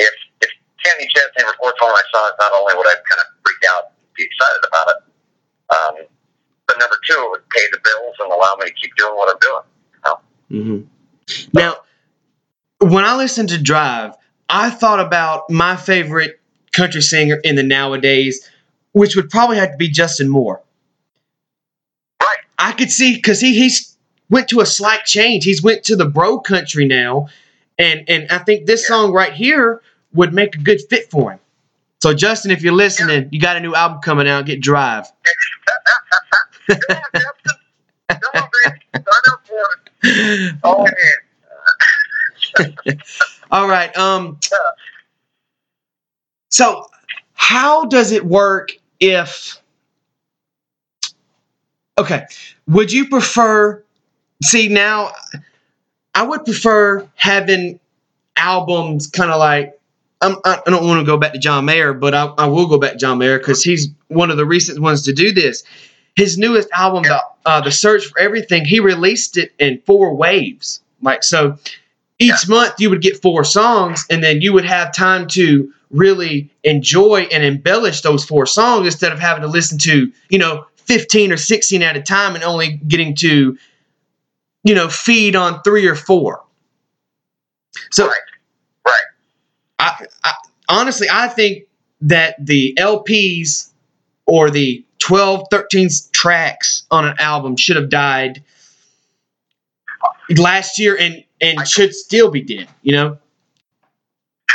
if 0.00 0.14
if 0.40 0.50
Kenny 0.80 1.04
Chesney 1.12 1.44
records 1.44 1.76
one 1.80 1.90
of 1.92 1.96
my 2.00 2.06
songs, 2.16 2.32
not 2.40 2.52
only 2.56 2.72
would 2.80 2.88
I 2.88 2.96
kind 3.04 3.20
of 3.20 3.28
freak 3.44 3.62
out 3.76 3.92
be 4.16 4.24
excited 4.24 4.62
about 4.68 4.88
it, 4.88 4.96
um, 5.76 6.06
but 6.66 6.78
number 6.78 6.96
two, 7.08 7.18
it 7.18 7.30
would 7.30 7.48
pay 7.50 7.62
the 7.72 7.78
bills 7.84 8.14
and 8.20 8.32
allow 8.32 8.56
me 8.60 8.66
to 8.66 8.74
keep 8.74 8.94
doing 8.96 9.14
what 9.14 9.30
I'm 9.32 9.38
doing. 9.40 10.86
hmm 10.86 11.48
Now, 11.52 11.76
when 12.80 13.04
I 13.04 13.16
listened 13.16 13.48
to 13.50 13.62
Drive, 13.62 14.14
I 14.48 14.70
thought 14.70 15.00
about 15.00 15.50
my 15.50 15.76
favorite 15.76 16.40
country 16.72 17.02
singer 17.02 17.36
in 17.42 17.56
the 17.56 17.62
nowadays, 17.62 18.48
which 18.92 19.16
would 19.16 19.30
probably 19.30 19.56
have 19.56 19.72
to 19.72 19.76
be 19.76 19.88
Justin 19.88 20.28
Moore. 20.28 20.62
Right. 22.20 22.38
I 22.58 22.72
could 22.72 22.90
see 22.90 23.14
because 23.16 23.40
he 23.40 23.54
he's 23.58 23.96
went 24.30 24.48
to 24.48 24.60
a 24.60 24.66
slight 24.66 25.04
change. 25.04 25.44
He's 25.44 25.62
went 25.62 25.84
to 25.84 25.96
the 25.96 26.06
bro 26.06 26.40
country 26.40 26.86
now, 26.86 27.28
and 27.78 28.04
and 28.08 28.26
I 28.30 28.38
think 28.38 28.66
this 28.66 28.82
Yeah. 28.82 28.96
song 28.96 29.12
right 29.12 29.32
here 29.32 29.82
would 30.12 30.32
make 30.32 30.54
a 30.54 30.58
good 30.58 30.80
fit 30.88 31.10
for 31.10 31.32
him. 31.32 31.40
So 32.02 32.14
Justin, 32.14 32.50
if 32.50 32.62
you're 32.62 32.72
listening, 32.74 33.28
you 33.32 33.40
got 33.40 33.56
a 33.56 33.60
new 33.60 33.74
album 33.74 34.00
coming 34.02 34.28
out. 34.28 34.46
Get 34.46 34.60
Drive. 34.60 35.06
Come 36.68 36.78
on, 36.78 36.80
Come 38.08 38.20
on, 38.34 38.50
baby. 38.64 38.76
Start 39.02 39.24
up 39.32 39.46
for 39.46 39.54
it. 40.04 40.56
Man. 42.84 42.98
All 43.50 43.68
right. 43.68 43.96
Um. 43.96 44.38
So, 46.50 46.86
how 47.34 47.86
does 47.86 48.12
it 48.12 48.24
work 48.24 48.70
if? 49.00 49.60
Okay, 51.98 52.26
would 52.66 52.92
you 52.92 53.08
prefer? 53.08 53.82
See 54.42 54.68
now, 54.68 55.12
I 56.14 56.22
would 56.22 56.44
prefer 56.44 57.08
having 57.14 57.80
albums 58.36 59.06
kind 59.08 59.30
of 59.30 59.38
like. 59.38 59.78
I'm, 60.20 60.36
I 60.44 60.60
I 60.66 60.70
don't 60.70 60.86
want 60.86 61.00
to 61.00 61.06
go 61.06 61.16
back 61.16 61.32
to 61.32 61.38
John 61.38 61.64
Mayer, 61.64 61.92
but 61.92 62.14
I, 62.14 62.26
I 62.38 62.46
will 62.46 62.66
go 62.66 62.78
back 62.78 62.92
to 62.92 62.98
John 62.98 63.18
Mayer 63.18 63.38
because 63.38 63.62
he's 63.62 63.88
one 64.08 64.30
of 64.30 64.36
the 64.36 64.46
recent 64.46 64.80
ones 64.80 65.02
to 65.02 65.12
do 65.12 65.32
this. 65.32 65.62
His 66.14 66.38
newest 66.38 66.68
album, 66.72 67.02
the, 67.02 67.20
uh, 67.44 67.60
the 67.60 67.70
Search 67.70 68.06
for 68.06 68.18
Everything, 68.18 68.64
he 68.64 68.80
released 68.80 69.36
it 69.36 69.52
in 69.58 69.82
four 69.84 70.14
waves. 70.14 70.80
Like 71.02 71.22
so, 71.22 71.58
each 72.18 72.48
month 72.48 72.74
you 72.78 72.88
would 72.88 73.02
get 73.02 73.20
four 73.20 73.44
songs 73.44 74.06
and 74.08 74.24
then 74.24 74.40
you 74.40 74.52
would 74.54 74.64
have 74.64 74.94
time 74.94 75.26
to 75.28 75.72
really 75.90 76.50
enjoy 76.64 77.28
and 77.30 77.44
embellish 77.44 78.00
those 78.00 78.24
four 78.24 78.46
songs 78.46 78.86
instead 78.86 79.12
of 79.12 79.20
having 79.20 79.42
to 79.42 79.48
listen 79.48 79.78
to 79.78 80.10
you 80.30 80.38
know 80.38 80.66
15 80.76 81.30
or 81.30 81.36
16 81.36 81.82
at 81.82 81.96
a 81.96 82.02
time 82.02 82.34
and 82.34 82.42
only 82.42 82.72
getting 82.88 83.14
to 83.16 83.56
you 84.64 84.74
know 84.74 84.88
feed 84.88 85.36
on 85.36 85.62
three 85.62 85.86
or 85.86 85.94
four 85.94 86.42
so. 87.90 88.10
I, 89.78 90.06
I 90.24 90.32
honestly 90.68 91.08
i 91.12 91.28
think 91.28 91.64
that 92.02 92.34
the 92.44 92.74
lps 92.78 93.70
or 94.26 94.50
the 94.50 94.84
12 94.98 95.46
13 95.50 95.88
tracks 96.12 96.84
on 96.90 97.04
an 97.06 97.16
album 97.18 97.56
should 97.56 97.76
have 97.76 97.90
died 97.90 98.42
last 100.36 100.78
year 100.78 100.96
and 100.98 101.24
and 101.40 101.66
should 101.68 101.94
still 101.94 102.30
be 102.30 102.42
dead 102.42 102.68
you 102.82 102.92
know 102.92 103.18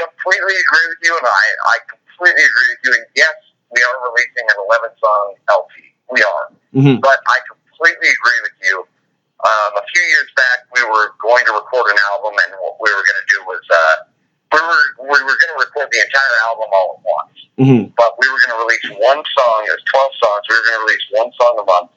completely 0.01 0.55
agree 0.57 0.87
with 0.89 1.01
you, 1.03 1.13
and 1.17 1.27
I, 1.27 1.43
I 1.73 1.75
completely 1.89 2.43
agree 2.45 2.69
with 2.73 2.81
you. 2.85 2.91
And 2.97 3.05
yes, 3.15 3.35
we 3.69 3.79
are 3.81 3.95
releasing 4.09 4.45
an 4.45 4.57
11 4.89 4.97
song 4.97 5.25
LP. 5.49 5.73
We 6.11 6.21
are. 6.21 6.45
Mhm. 6.75 6.97
But 7.01 7.19
I 7.27 7.37
completely 7.47 8.09
agree 8.09 8.41
with 8.43 8.57
you. 8.63 8.75
Um, 9.41 9.71
a 9.73 9.83
few 9.89 10.03
years 10.13 10.29
back, 10.37 10.69
we 10.75 10.83
were 10.85 11.17
going 11.17 11.45
to 11.49 11.53
record 11.53 11.89
an 11.89 11.97
album, 12.13 12.37
and 12.37 12.51
what 12.61 12.77
we 12.77 12.89
were 12.93 13.01
going 13.01 13.21
to 13.21 13.29
do 13.29 13.39
was 13.49 13.63
uh, 13.69 13.95
we 14.51 14.59
were 14.59 14.85
we 15.11 15.19
were 15.23 15.37
going 15.39 15.53
to 15.55 15.59
record 15.59 15.87
the 15.91 15.99
entire 16.03 16.35
album 16.47 16.67
all 16.73 16.99
at 16.99 17.01
once. 17.05 17.37
Mhm. 17.59 17.93
But 17.95 18.15
we 18.19 18.25
were 18.29 18.39
going 18.45 18.55
to 18.57 18.61
release 18.65 18.85
one 18.99 19.21
song. 19.37 19.59
It 19.67 19.73
was 19.75 19.85
12 19.91 20.11
songs. 20.23 20.41
We 20.49 20.55
were 20.55 20.65
going 20.67 20.77
to 20.79 20.85
release 20.87 21.05
one 21.11 21.29
song 21.39 21.53
a 21.61 21.65
month 21.65 21.91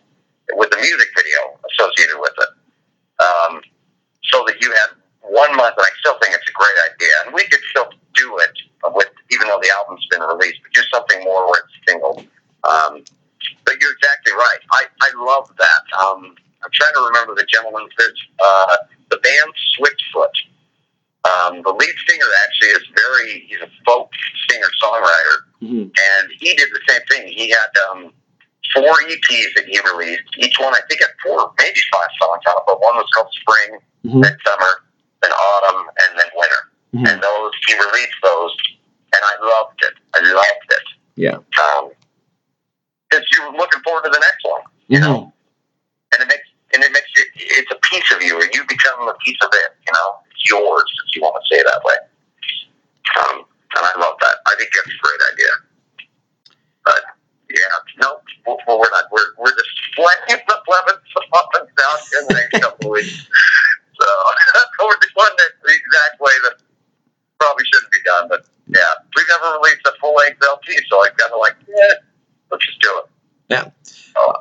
with 0.54 0.70
the 0.70 0.76
music 0.78 1.08
video 1.16 1.40
associated 1.72 2.18
with 2.20 2.34
it. 2.38 2.50
Um, 3.24 3.62
so 4.30 4.44
that 4.46 4.60
you 4.60 4.70
had 4.72 4.90
one 5.22 5.54
month, 5.56 5.74
and 5.78 5.86
I 5.86 5.92
still 6.00 6.18
think 6.20 6.34
it's 6.34 6.48
a 6.48 6.52
great 6.52 6.78
idea. 6.92 7.14
And 7.24 7.34
we 7.34 7.44
could 7.48 7.60
still 7.70 7.88
do 8.14 8.38
it 8.38 8.54
with, 8.94 9.08
even 9.30 9.48
though 9.48 9.60
the 9.62 9.70
album's 9.78 10.04
been 10.10 10.20
released, 10.20 10.60
but 10.62 10.72
do 10.74 10.82
something 10.92 11.24
more 11.24 11.46
where 11.48 11.62
it's 11.64 11.74
single. 11.88 12.24
Um, 12.64 13.04
but 13.64 13.74
you're 13.80 13.92
exactly 13.92 14.32
right. 14.32 14.60
I, 14.72 14.82
I 15.00 15.10
love 15.24 15.48
that. 15.58 15.82
Um, 15.98 16.34
I'm 16.62 16.70
trying 16.72 16.92
to 16.94 17.04
remember 17.08 17.34
the 17.34 17.46
gentleman. 17.48 17.88
There's 17.96 18.20
uh, 18.42 18.76
the 19.10 19.16
band 19.18 19.52
Switchfoot. 19.78 20.34
Um, 21.24 21.62
the 21.62 21.72
lead 21.72 21.94
singer 22.08 22.26
actually 22.44 22.68
is 22.68 22.84
very, 22.94 23.46
he's 23.48 23.60
a 23.62 23.70
folk 23.86 24.10
singer 24.50 24.68
songwriter, 24.82 25.36
Mhm. 25.62 25.88
and 25.88 26.28
he 26.38 26.54
did 26.54 26.68
the 26.70 26.80
same 26.86 27.00
thing. 27.08 27.28
He 27.28 27.48
had 27.48 27.68
um, 27.90 28.12
four 28.74 28.94
EPs 29.14 29.54
that 29.56 29.64
he 29.66 29.78
released. 29.92 30.22
Each 30.38 30.58
one, 30.58 30.74
I 30.74 30.80
think, 30.88 31.00
had 31.00 31.10
four, 31.22 31.52
maybe 31.58 31.80
five 31.92 32.08
songs 32.20 32.42
on 32.48 32.56
it, 32.58 32.64
but 32.66 32.80
one 32.80 32.96
was 32.96 33.08
called 33.14 33.28
Spring, 33.40 33.78
Mhm. 34.04 34.22
then 34.22 34.36
Summer, 34.46 34.72
then 35.22 35.32
Autumn, 35.32 35.88
and 35.88 36.18
then 36.18 36.30
Winter. 36.34 36.62
Mhm. 36.94 37.08
And 37.12 37.22
those, 37.22 37.52
he 37.66 37.74
released 37.74 38.18
those, 38.22 38.56
and 39.14 39.22
I 39.24 39.34
loved 39.44 39.82
it. 39.82 39.94
I 40.14 40.20
loved 40.20 40.70
it. 40.70 40.86
Yeah. 41.16 41.38
Um, 41.62 41.90
because 43.08 43.24
you're 43.36 43.52
looking 43.52 43.80
forward 43.82 44.02
to 44.04 44.10
the 44.10 44.18
next 44.18 44.42
one, 44.44 44.62
you 44.88 44.98
know, 44.98 45.30
Mhm. 45.30 45.32
and 46.14 46.22
it 46.22 46.28
makes 46.28 46.48
and 46.74 46.82
it 46.82 46.90
makes 46.90 47.06
it, 47.14 47.28
it's 47.36 47.70
a 47.70 47.76
piece 47.76 48.10
of 48.10 48.20
you, 48.20 48.34
or 48.36 48.44
you 48.52 48.64
become 48.66 49.06
a 49.06 49.14
piece 49.24 49.38
of 49.42 49.48
it. 49.52 49.76
You 49.86 49.92
know, 49.92 50.18
it's 50.32 50.50
yours 50.50 50.82
if 51.06 51.14
you 51.14 51.22
want 51.22 51.36
to 51.38 51.54
say 51.54 51.60
it 51.60 51.66
that 51.70 51.84
way. 51.84 51.94
Um, 53.20 53.46
and 53.76 53.86
I 53.86 53.94
love 54.00 54.16
that. 54.20 54.36
I 54.46 54.56
think 54.58 54.70
that's 54.74 54.88
a 54.90 54.98
great 54.98 55.20
idea. 55.32 55.52
But 56.84 57.02
yeah, 57.48 57.78
no, 58.02 58.20
well, 58.44 58.58
well, 58.66 58.80
we're 58.80 58.90
not. 58.90 59.04
We're 59.12 59.34
we're 59.38 59.54
just 59.54 59.70
playing 59.94 60.42
the 60.48 60.58
Pleasant 60.66 60.98
songs 61.14 61.70
out 61.78 62.00
in 62.18 62.26
the 62.26 62.34
next 62.34 62.60
couple 62.60 62.86
of 62.86 62.92
weeks. 62.92 63.28
So 64.00 64.06
we're 64.80 64.98
doing 64.98 65.36
it 65.38 65.52
the 65.62 65.72
exact 65.72 66.20
way 66.20 66.32
that 66.44 66.54
probably 67.38 67.64
shouldn't 67.72 67.92
be 67.92 67.98
done. 68.04 68.28
But 68.28 68.46
yeah, 68.68 68.80
we've 69.16 69.26
never 69.28 69.58
released 69.58 69.86
a 69.86 69.92
full 70.00 70.14
length 70.14 70.42
LP, 70.42 70.76
so 70.88 71.02
I 71.04 71.08
kind 71.10 71.32
of 71.32 71.38
like, 71.40 71.54
yeah, 71.68 71.94
let's 72.50 72.66
just 72.66 72.80
do 72.80 72.98
it. 72.98 73.04
Yeah. 73.48 73.70
Oh, 74.16 74.34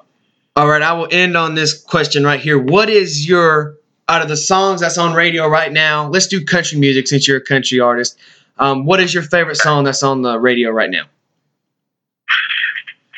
All 0.56 0.68
right, 0.68 0.82
I 0.82 0.94
will 0.94 1.03
end 1.14 1.38
on 1.38 1.56
this 1.56 1.82
question 1.82 2.24
right 2.24 2.40
here. 2.40 2.58
What 2.60 2.90
is 2.90 3.28
your 3.28 3.76
out 4.10 4.22
of 4.22 4.28
the 4.28 4.36
songs 4.38 4.82
that's 4.82 4.98
on 4.98 5.14
radio 5.14 5.48
right 5.48 5.72
now? 5.72 6.10
Let's 6.10 6.28
do 6.28 6.44
country 6.44 6.78
music 6.80 7.08
since 7.08 7.28
you're 7.28 7.38
a 7.38 7.42
country 7.42 7.80
artist. 7.80 8.18
Um, 8.58 8.86
what 8.86 9.00
is 9.00 9.14
your 9.14 9.24
favorite 9.24 9.56
song 9.58 9.84
that's 9.84 10.04
on 10.04 10.22
the 10.22 10.40
radio 10.40 10.70
right 10.72 10.90
now? 10.90 11.04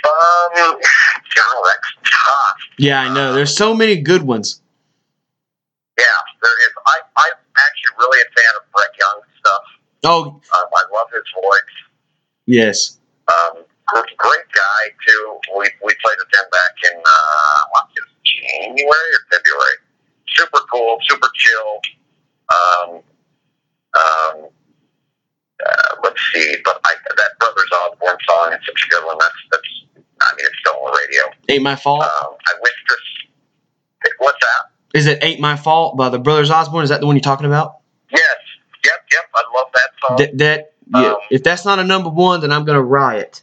um, 0.06 0.80
that's 0.80 1.94
tough. 2.04 2.58
Yeah, 2.78 3.02
I 3.02 3.14
know. 3.14 3.34
There's 3.34 3.56
so 3.56 3.74
many 3.74 4.00
good 4.02 4.24
ones. 4.24 4.62
Yeah, 5.98 6.04
there 6.42 6.60
is. 6.68 6.74
I, 6.86 7.00
I'm 7.18 7.34
actually 7.58 7.96
really 8.00 8.22
a 8.22 8.26
fan 8.26 8.54
of 8.58 8.72
Brett 8.72 8.92
Young's 9.00 9.26
stuff. 9.40 9.64
Oh, 10.04 10.24
Um, 10.28 10.42
I 10.76 10.82
love 10.94 11.08
his 11.12 11.24
voice. 11.34 11.76
yes. 12.46 13.00
Um, 13.28 13.64
great 13.88 14.46
guy 14.54 14.82
too. 15.08 15.40
We 15.58 15.64
we 15.84 15.94
played 16.04 16.18
with 16.20 16.28
him 16.34 16.46
back 16.52 16.92
in 16.92 16.98
uh, 17.00 17.60
what 17.72 17.75
is 17.75 17.75
it, 17.75 17.75
January 18.56 19.10
or 19.14 19.22
February. 19.32 19.78
Super 20.36 20.60
cool, 20.72 20.98
super 21.08 21.30
chill. 21.36 21.72
Um, 22.50 22.90
um, 23.96 24.50
uh, 25.66 25.96
let's 26.04 26.20
see, 26.34 26.56
but 26.64 26.80
I, 26.84 26.94
that 27.18 27.40
Brothers 27.40 27.72
Osborne 27.84 28.18
song 28.28 28.54
is 28.54 28.60
such 28.66 28.88
a 28.88 28.90
good 28.90 29.06
one. 29.06 29.18
That's 29.20 29.36
that's. 29.52 29.68
I 30.22 30.36
mean, 30.36 30.46
it's 30.46 30.60
still 30.60 30.74
on 30.74 30.92
the 30.92 30.98
radio. 30.98 31.24
Ain't 31.50 31.64
My 31.64 31.76
Fault. 31.76 32.04
Um, 32.04 32.34
I 32.48 32.54
wish 32.62 32.74
this. 32.90 34.14
What's 34.20 34.38
that? 34.40 34.98
Is 34.98 35.08
it 35.08 35.24
Ain't 35.24 35.40
My 35.40 35.56
Fault 35.56 35.98
by 35.98 36.10
the 36.10 36.20
Brothers 36.20 36.50
Osborne? 36.50 36.84
Is 36.84 36.90
that 36.90 37.02
the 37.02 37.06
one 37.06 37.16
you're 37.16 37.22
talking 37.22 37.46
about? 37.46 37.80
Yes. 38.12 38.22
Yep. 38.86 38.94
Yep. 39.12 39.24
I 39.36 39.44
love 39.58 39.72
that 39.74 39.90
song. 40.02 40.18
That, 40.18 40.38
that 40.38 40.74
yeah. 40.94 41.12
Um, 41.14 41.18
if 41.32 41.44
that's 41.44 41.66
not 41.66 41.80
a 41.80 41.84
number 41.84 42.10
one, 42.10 42.42
then 42.42 42.52
I'm 42.52 42.66
gonna 42.66 42.82
riot. 42.82 43.42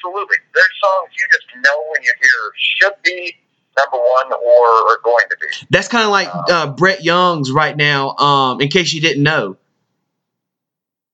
Absolutely. 0.00 0.36
There's 0.54 0.74
songs 0.80 1.10
you 1.12 1.26
just 1.30 1.46
know 1.64 1.89
you 2.02 2.12
hear 2.20 2.52
should 2.56 2.94
be 3.02 3.36
number 3.78 3.96
one 3.98 4.32
or 4.32 4.66
are 4.92 5.00
going 5.04 5.24
to 5.30 5.36
be. 5.40 5.66
That's 5.70 5.88
kind 5.88 6.04
of 6.04 6.10
like 6.10 6.28
uh, 6.32 6.72
Brett 6.72 7.02
Young's 7.04 7.50
right 7.50 7.76
now. 7.76 8.16
Um, 8.16 8.60
in 8.60 8.68
case 8.68 8.92
you 8.92 9.00
didn't 9.00 9.22
know, 9.22 9.56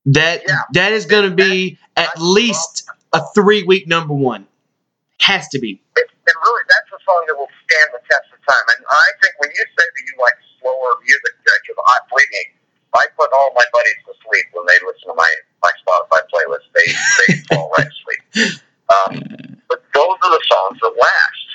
that 0.06 0.42
Yeah. 0.46 0.62
that 0.72 0.92
is 0.92 1.06
gonna 1.06 1.34
be 1.34 1.78
at 1.96 2.10
least 2.18 2.88
a 3.12 3.22
three 3.34 3.62
week 3.64 3.86
number 3.86 4.14
one. 4.14 4.46
Has 5.20 5.48
to 5.48 5.58
be. 5.58 5.80
It, 5.96 6.06
and 6.12 6.36
really, 6.44 6.64
that's 6.68 6.90
a 6.92 7.00
song 7.02 7.24
that 7.26 7.34
will 7.34 7.48
stand 7.64 7.88
the 7.96 8.02
test 8.04 8.28
of 8.30 8.38
time. 8.46 8.66
And 8.76 8.84
I 8.84 9.06
think 9.22 9.32
when 9.40 9.50
you 9.50 9.64
say 9.64 9.86
that 9.88 10.02
you 10.06 10.14
like 10.20 10.36
slower 10.60 10.92
music, 11.02 11.32
because 11.40 11.78
I 11.80 11.96
believe 12.12 12.30
me, 12.30 12.44
I 12.94 13.04
put 13.16 13.32
all 13.32 13.50
my 13.56 13.64
buddies 13.72 14.00
to 14.06 14.12
sleep 14.28 14.46
when 14.52 14.66
they 14.68 14.78
listen 14.84 15.08
to 15.10 15.16
my 15.16 15.30
my 15.64 15.72
Spotify 15.82 16.20
playlist. 16.30 16.68
They 16.76 16.86
they 16.92 17.30
fall 17.50 17.72
right 17.76 17.88
to 17.88 17.96
sleep. 18.04 18.60
Um, 18.86 19.12
but 19.68 19.82
those 19.94 20.16
are 20.22 20.30
the 20.30 20.42
songs 20.46 20.78
that 20.80 20.94
last. 20.98 21.46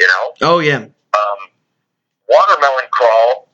You 0.00 0.06
know, 0.08 0.32
Oh 0.42 0.58
yeah. 0.60 0.78
um, 0.86 1.40
Watermelon 2.28 2.88
Crawl 2.90 3.48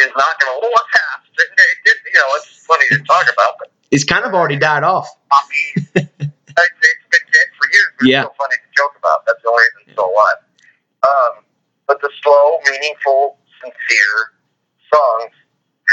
is 0.00 0.10
not 0.16 0.32
going 0.40 0.60
to 0.60 0.66
last. 0.68 1.28
It, 1.38 1.48
it, 1.54 1.96
you 2.12 2.18
know, 2.18 2.26
it's 2.34 2.66
funny 2.66 2.84
to 2.90 2.98
talk 3.04 3.26
about, 3.30 3.54
but 3.60 3.70
It's 3.92 4.02
kind 4.04 4.24
of 4.24 4.34
already 4.34 4.56
died 4.58 4.82
off. 4.82 5.06
Poppy, 5.30 5.54
it's, 5.94 5.94
it's 5.94 7.06
been 7.14 7.26
dead 7.30 7.48
for 7.54 7.66
years. 7.70 7.90
But 7.98 8.06
Yeah. 8.08 8.22
It's 8.26 8.34
so 8.34 8.42
funny 8.42 8.56
to 8.58 8.68
joke 8.74 8.94
about. 8.98 9.22
That's 9.26 9.38
the 9.42 9.48
only 9.50 9.62
reason 9.62 9.78
it's 9.86 9.92
still 9.94 10.10
alive. 10.10 10.40
Um, 11.06 11.32
but 11.86 12.02
the 12.02 12.10
slow, 12.26 12.58
meaningful, 12.66 13.38
sincere 13.62 14.18
songs 14.90 15.30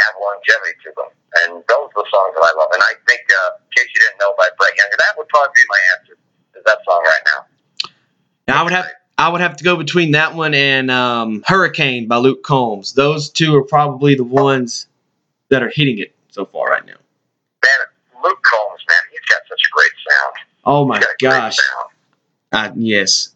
have 0.02 0.14
longevity 0.18 0.76
to 0.82 0.90
them. 0.98 1.12
And 1.46 1.62
those 1.70 1.94
are 1.94 1.98
the 2.02 2.10
songs 2.10 2.34
that 2.34 2.42
I 2.42 2.52
love. 2.58 2.74
And 2.74 2.82
I 2.82 2.98
think, 3.06 3.22
uh, 3.22 3.62
in 3.62 3.70
case 3.76 3.90
you 3.94 4.02
didn't 4.02 4.18
know 4.18 4.34
by 4.34 4.50
Brett 4.58 4.74
Younger, 4.82 4.98
that 4.98 5.14
would 5.20 5.30
probably 5.30 5.54
be 5.54 5.66
my 5.70 5.82
answer. 5.94 6.16
That 6.66 6.80
song 6.86 7.04
right 7.04 7.22
now? 7.26 7.90
Now, 8.48 8.62
I 8.62 8.64
would 8.64 8.74
have 8.74 8.86
I 9.18 9.30
would 9.30 9.42
have 9.42 9.56
to 9.58 9.64
go 9.64 9.78
between 9.78 10.12
that 10.12 10.36
one 10.36 10.54
and 10.54 10.92
um, 10.92 11.44
Hurricane 11.48 12.08
by 12.08 12.18
Luke 12.18 12.44
Combs. 12.44 12.94
Those 12.94 13.30
two 13.30 13.56
are 13.56 13.64
probably 13.64 14.16
the 14.16 14.24
ones 14.24 14.88
that 15.50 15.64
are 15.64 15.70
hitting 15.70 16.00
it 16.00 16.14
so 16.30 16.46
far 16.46 16.70
right 16.70 16.86
now. 16.86 16.94
Man, 16.94 18.24
Luke 18.24 18.42
Combs, 18.44 18.84
man, 18.90 18.98
he's 19.12 19.22
got 19.22 19.42
such 19.48 19.62
a 19.66 19.72
great 19.72 19.92
sound. 20.10 20.36
Oh 20.66 20.86
my 20.86 20.98
He's 20.98 21.06
got 21.06 21.14
a 21.14 21.18
great 21.20 21.30
gosh. 21.30 21.58
Uh, 22.52 22.72
yes. 22.76 23.32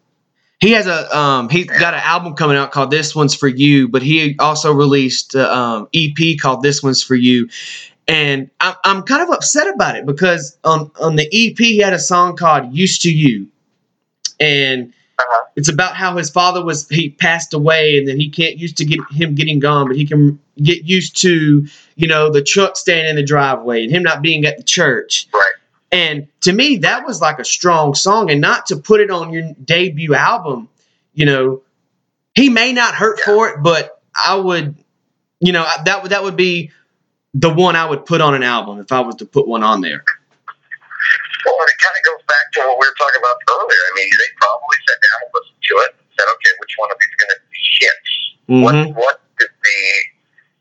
He 0.60 0.72
has 0.72 0.88
a 0.88 1.18
um 1.18 1.48
he's 1.48 1.68
got 1.68 1.94
an 1.94 2.02
album 2.04 2.36
coming 2.36 2.58
out 2.58 2.72
called 2.72 2.92
This 2.92 3.16
One's 3.16 3.34
for 3.34 3.48
You, 3.48 3.88
but 3.88 4.02
he 4.02 4.36
also 4.40 4.74
released 4.74 5.34
a 5.34 5.56
um, 5.56 5.88
EP 5.94 6.38
called 6.38 6.64
This 6.64 6.84
One's 6.84 7.02
for 7.02 7.16
You. 7.16 7.48
And 8.10 8.50
I'm, 8.60 8.74
I'm 8.84 9.04
kind 9.04 9.22
of 9.22 9.30
upset 9.30 9.74
about 9.74 9.96
it 9.96 10.06
because 10.06 10.58
on, 10.64 10.92
on 11.00 11.16
the 11.16 11.28
EP 11.32 11.58
he 11.58 11.78
had 11.78 11.94
a 11.94 12.00
song 12.00 12.36
called 12.36 12.74
Used 12.74 13.02
to 13.04 13.12
You. 13.14 13.48
And 14.40 14.94
Uh-huh. 15.20 15.46
it's 15.56 15.70
about 15.70 15.96
how 15.96 16.18
his 16.18 16.30
father 16.30 16.64
was 16.64 16.88
he 16.90 17.10
passed 17.10 17.54
away 17.54 17.98
and 17.98 18.08
then 18.08 18.20
he 18.20 18.30
can't 18.30 18.58
used 18.58 18.78
to 18.78 18.86
get 18.86 19.00
him 19.12 19.36
getting 19.36 19.60
gone, 19.60 19.88
but 19.88 19.96
he 19.98 20.06
can 20.08 20.40
get 20.64 20.86
used 20.86 21.18
to, 21.22 21.68
you 21.96 22.08
know, 22.08 22.32
the 22.32 22.42
truck 22.42 22.78
staying 22.78 23.08
in 23.10 23.16
the 23.16 23.24
driveway 23.24 23.84
and 23.84 23.92
him 23.92 24.02
not 24.04 24.22
being 24.22 24.46
at 24.46 24.58
the 24.58 24.64
church. 24.64 25.28
Right. 25.34 25.54
And 25.92 26.28
to 26.42 26.54
me, 26.54 26.78
that 26.78 27.06
was 27.06 27.20
like 27.22 27.38
a 27.40 27.44
strong 27.46 27.96
song, 27.96 28.32
and 28.32 28.40
not 28.42 28.66
to 28.68 28.78
put 28.78 29.02
it 29.02 29.12
on 29.12 29.34
your 29.34 29.52
debut 29.66 30.14
album. 30.16 30.70
You 31.14 31.26
know, 31.26 31.62
he 32.36 32.50
may 32.50 32.72
not 32.74 32.94
hurt 32.96 33.20
Yeah. 33.20 33.26
for 33.26 33.50
it, 33.50 33.58
but 33.62 34.02
I 34.16 34.36
would, 34.36 34.76
you 35.40 35.52
know, 35.52 35.66
that 35.86 36.02
would 36.04 36.12
that 36.12 36.24
would 36.24 36.36
be 36.38 36.72
the 37.34 37.50
one 37.54 37.76
I 37.76 37.86
would 37.86 38.06
put 38.06 38.22
on 38.22 38.34
an 38.34 38.44
album 38.44 38.80
if 38.80 38.92
I 38.92 39.00
was 39.02 39.16
to 39.18 39.26
put 39.26 39.48
one 39.48 39.64
on 39.64 39.82
there. 39.82 40.04
Well, 41.46 41.56
it 41.64 41.78
kind 41.80 41.96
of 41.96 42.04
goes 42.04 42.24
back 42.28 42.46
to 42.54 42.60
what 42.68 42.78
we 42.80 42.86
were 42.88 42.98
talking 43.00 43.22
about 43.22 43.38
earlier. 43.48 43.84
I 43.90 43.92
mean, 43.96 44.10
they 44.12 44.30
probably 44.42 44.78
sat 44.88 45.00
down 45.00 45.18
and 45.24 45.32
listened 45.34 45.62
to 45.64 45.74
it 45.88 45.92
and 45.96 46.08
said, 46.20 46.28
okay, 46.36 46.54
which 46.60 46.74
one 46.78 46.92
of 46.92 46.98
these 47.00 47.10
is 47.14 47.18
going 47.22 47.34
to 47.34 47.42
be 47.48 47.62
hits? 47.80 48.12
What, 48.50 48.76
Mhm. 48.76 48.94
what 48.98 49.16
is 49.40 49.50
the 49.64 49.80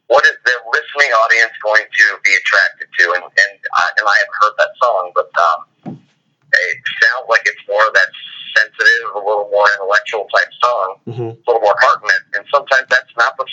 what 0.09 0.25
is 0.25 0.37
the 0.45 0.57
listening 0.73 1.13
audience 1.13 1.53
going 1.63 1.85
to 1.85 2.05
be 2.25 2.33
attracted 2.33 2.89
to? 2.97 3.05
And 3.13 3.25
and 3.25 3.53
I, 3.77 3.85
and 3.99 4.05
I 4.09 4.15
haven't 4.25 4.39
heard 4.41 4.55
that 4.57 4.73
song, 4.81 5.05
but 5.17 5.29
um, 5.37 5.61
it 5.93 6.79
sounds 7.05 7.29
like 7.29 7.43
it's 7.45 7.61
more 7.69 7.85
of 7.87 7.93
that 7.93 8.09
sensitive, 8.57 9.05
a 9.17 9.19
little 9.21 9.49
more 9.53 9.69
intellectual 9.77 10.25
type 10.33 10.49
song, 10.65 10.89
Mhm. 11.09 11.29
a 11.37 11.45
little 11.45 11.61
more 11.61 11.77
heart 11.81 12.01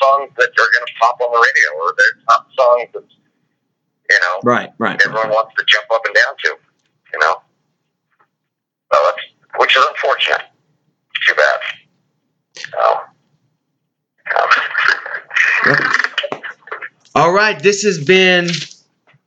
songs 0.05 0.31
that 0.37 0.49
are 0.49 0.69
going 0.73 0.85
to 0.85 0.93
pop 1.01 1.17
on 1.21 1.31
the 1.33 1.39
radio, 1.41 1.67
or 1.81 1.93
they're 1.97 2.17
not 2.29 2.45
songs 2.57 2.89
that 2.93 3.03
you 4.09 4.19
know 4.21 4.39
Right, 4.43 4.69
right. 4.77 5.01
everyone 5.05 5.29
wants 5.29 5.53
to 5.57 5.63
jump 5.65 5.85
up 5.93 6.01
and 6.05 6.13
down 6.13 6.33
to, 6.43 6.49
you 7.13 7.19
know. 7.21 7.41
So 8.93 8.99
that's 9.05 9.23
which 9.57 9.75
is 9.77 9.83
unfortunate. 9.89 10.41
Too 11.27 11.33
bad. 11.35 11.59
Um, 12.79 12.97
All 17.15 17.31
right, 17.31 17.61
this 17.61 17.83
has 17.83 18.03
been 18.03 18.49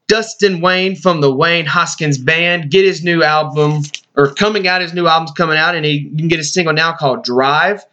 Dustin 0.07 0.61
Wayne 0.61 0.95
from 0.97 1.21
the 1.21 1.35
Wayne 1.35 1.67
Hoskins 1.67 2.19
Band. 2.19 2.71
Get 2.71 2.85
his 2.85 3.03
new 3.03 3.23
album, 3.23 3.83
or 4.17 4.33
coming 4.35 4.69
out, 4.69 4.83
his 4.83 4.93
new 4.95 5.07
album's 5.07 5.33
coming 5.33 5.57
out, 5.57 5.75
and 5.75 5.85
he, 5.85 6.09
you 6.13 6.17
can 6.17 6.29
get 6.29 6.39
a 6.41 6.45
single 6.45 6.75
now 6.75 6.93
called 6.95 7.25
Drive. 7.25 7.85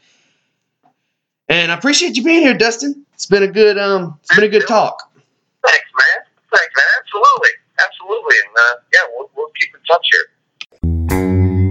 And 1.47 1.71
I 1.71 1.77
appreciate 1.77 2.17
you 2.17 2.23
being 2.23 2.41
here, 2.41 2.57
Dustin. 2.57 3.05
It's 3.13 3.25
been 3.25 3.43
a 3.43 3.47
good, 3.47 3.77
um, 3.77 4.19
it's 4.23 4.35
been 4.35 4.45
a 4.45 4.49
good 4.49 4.67
talk. 4.67 5.11
thanks, 5.13 5.85
man. 5.97 6.25
Thanks, 6.51 6.73
man. 6.75 6.85
Absolutely, 6.99 7.49
absolutely, 7.83 8.37
and 8.45 8.57
uh, 8.57 8.75
yeah, 8.93 8.99
we'll, 9.15 9.29
we'll 9.35 9.51
keep 9.59 9.69
in 9.75 9.81
touch 9.85 10.07
here. 10.11 11.64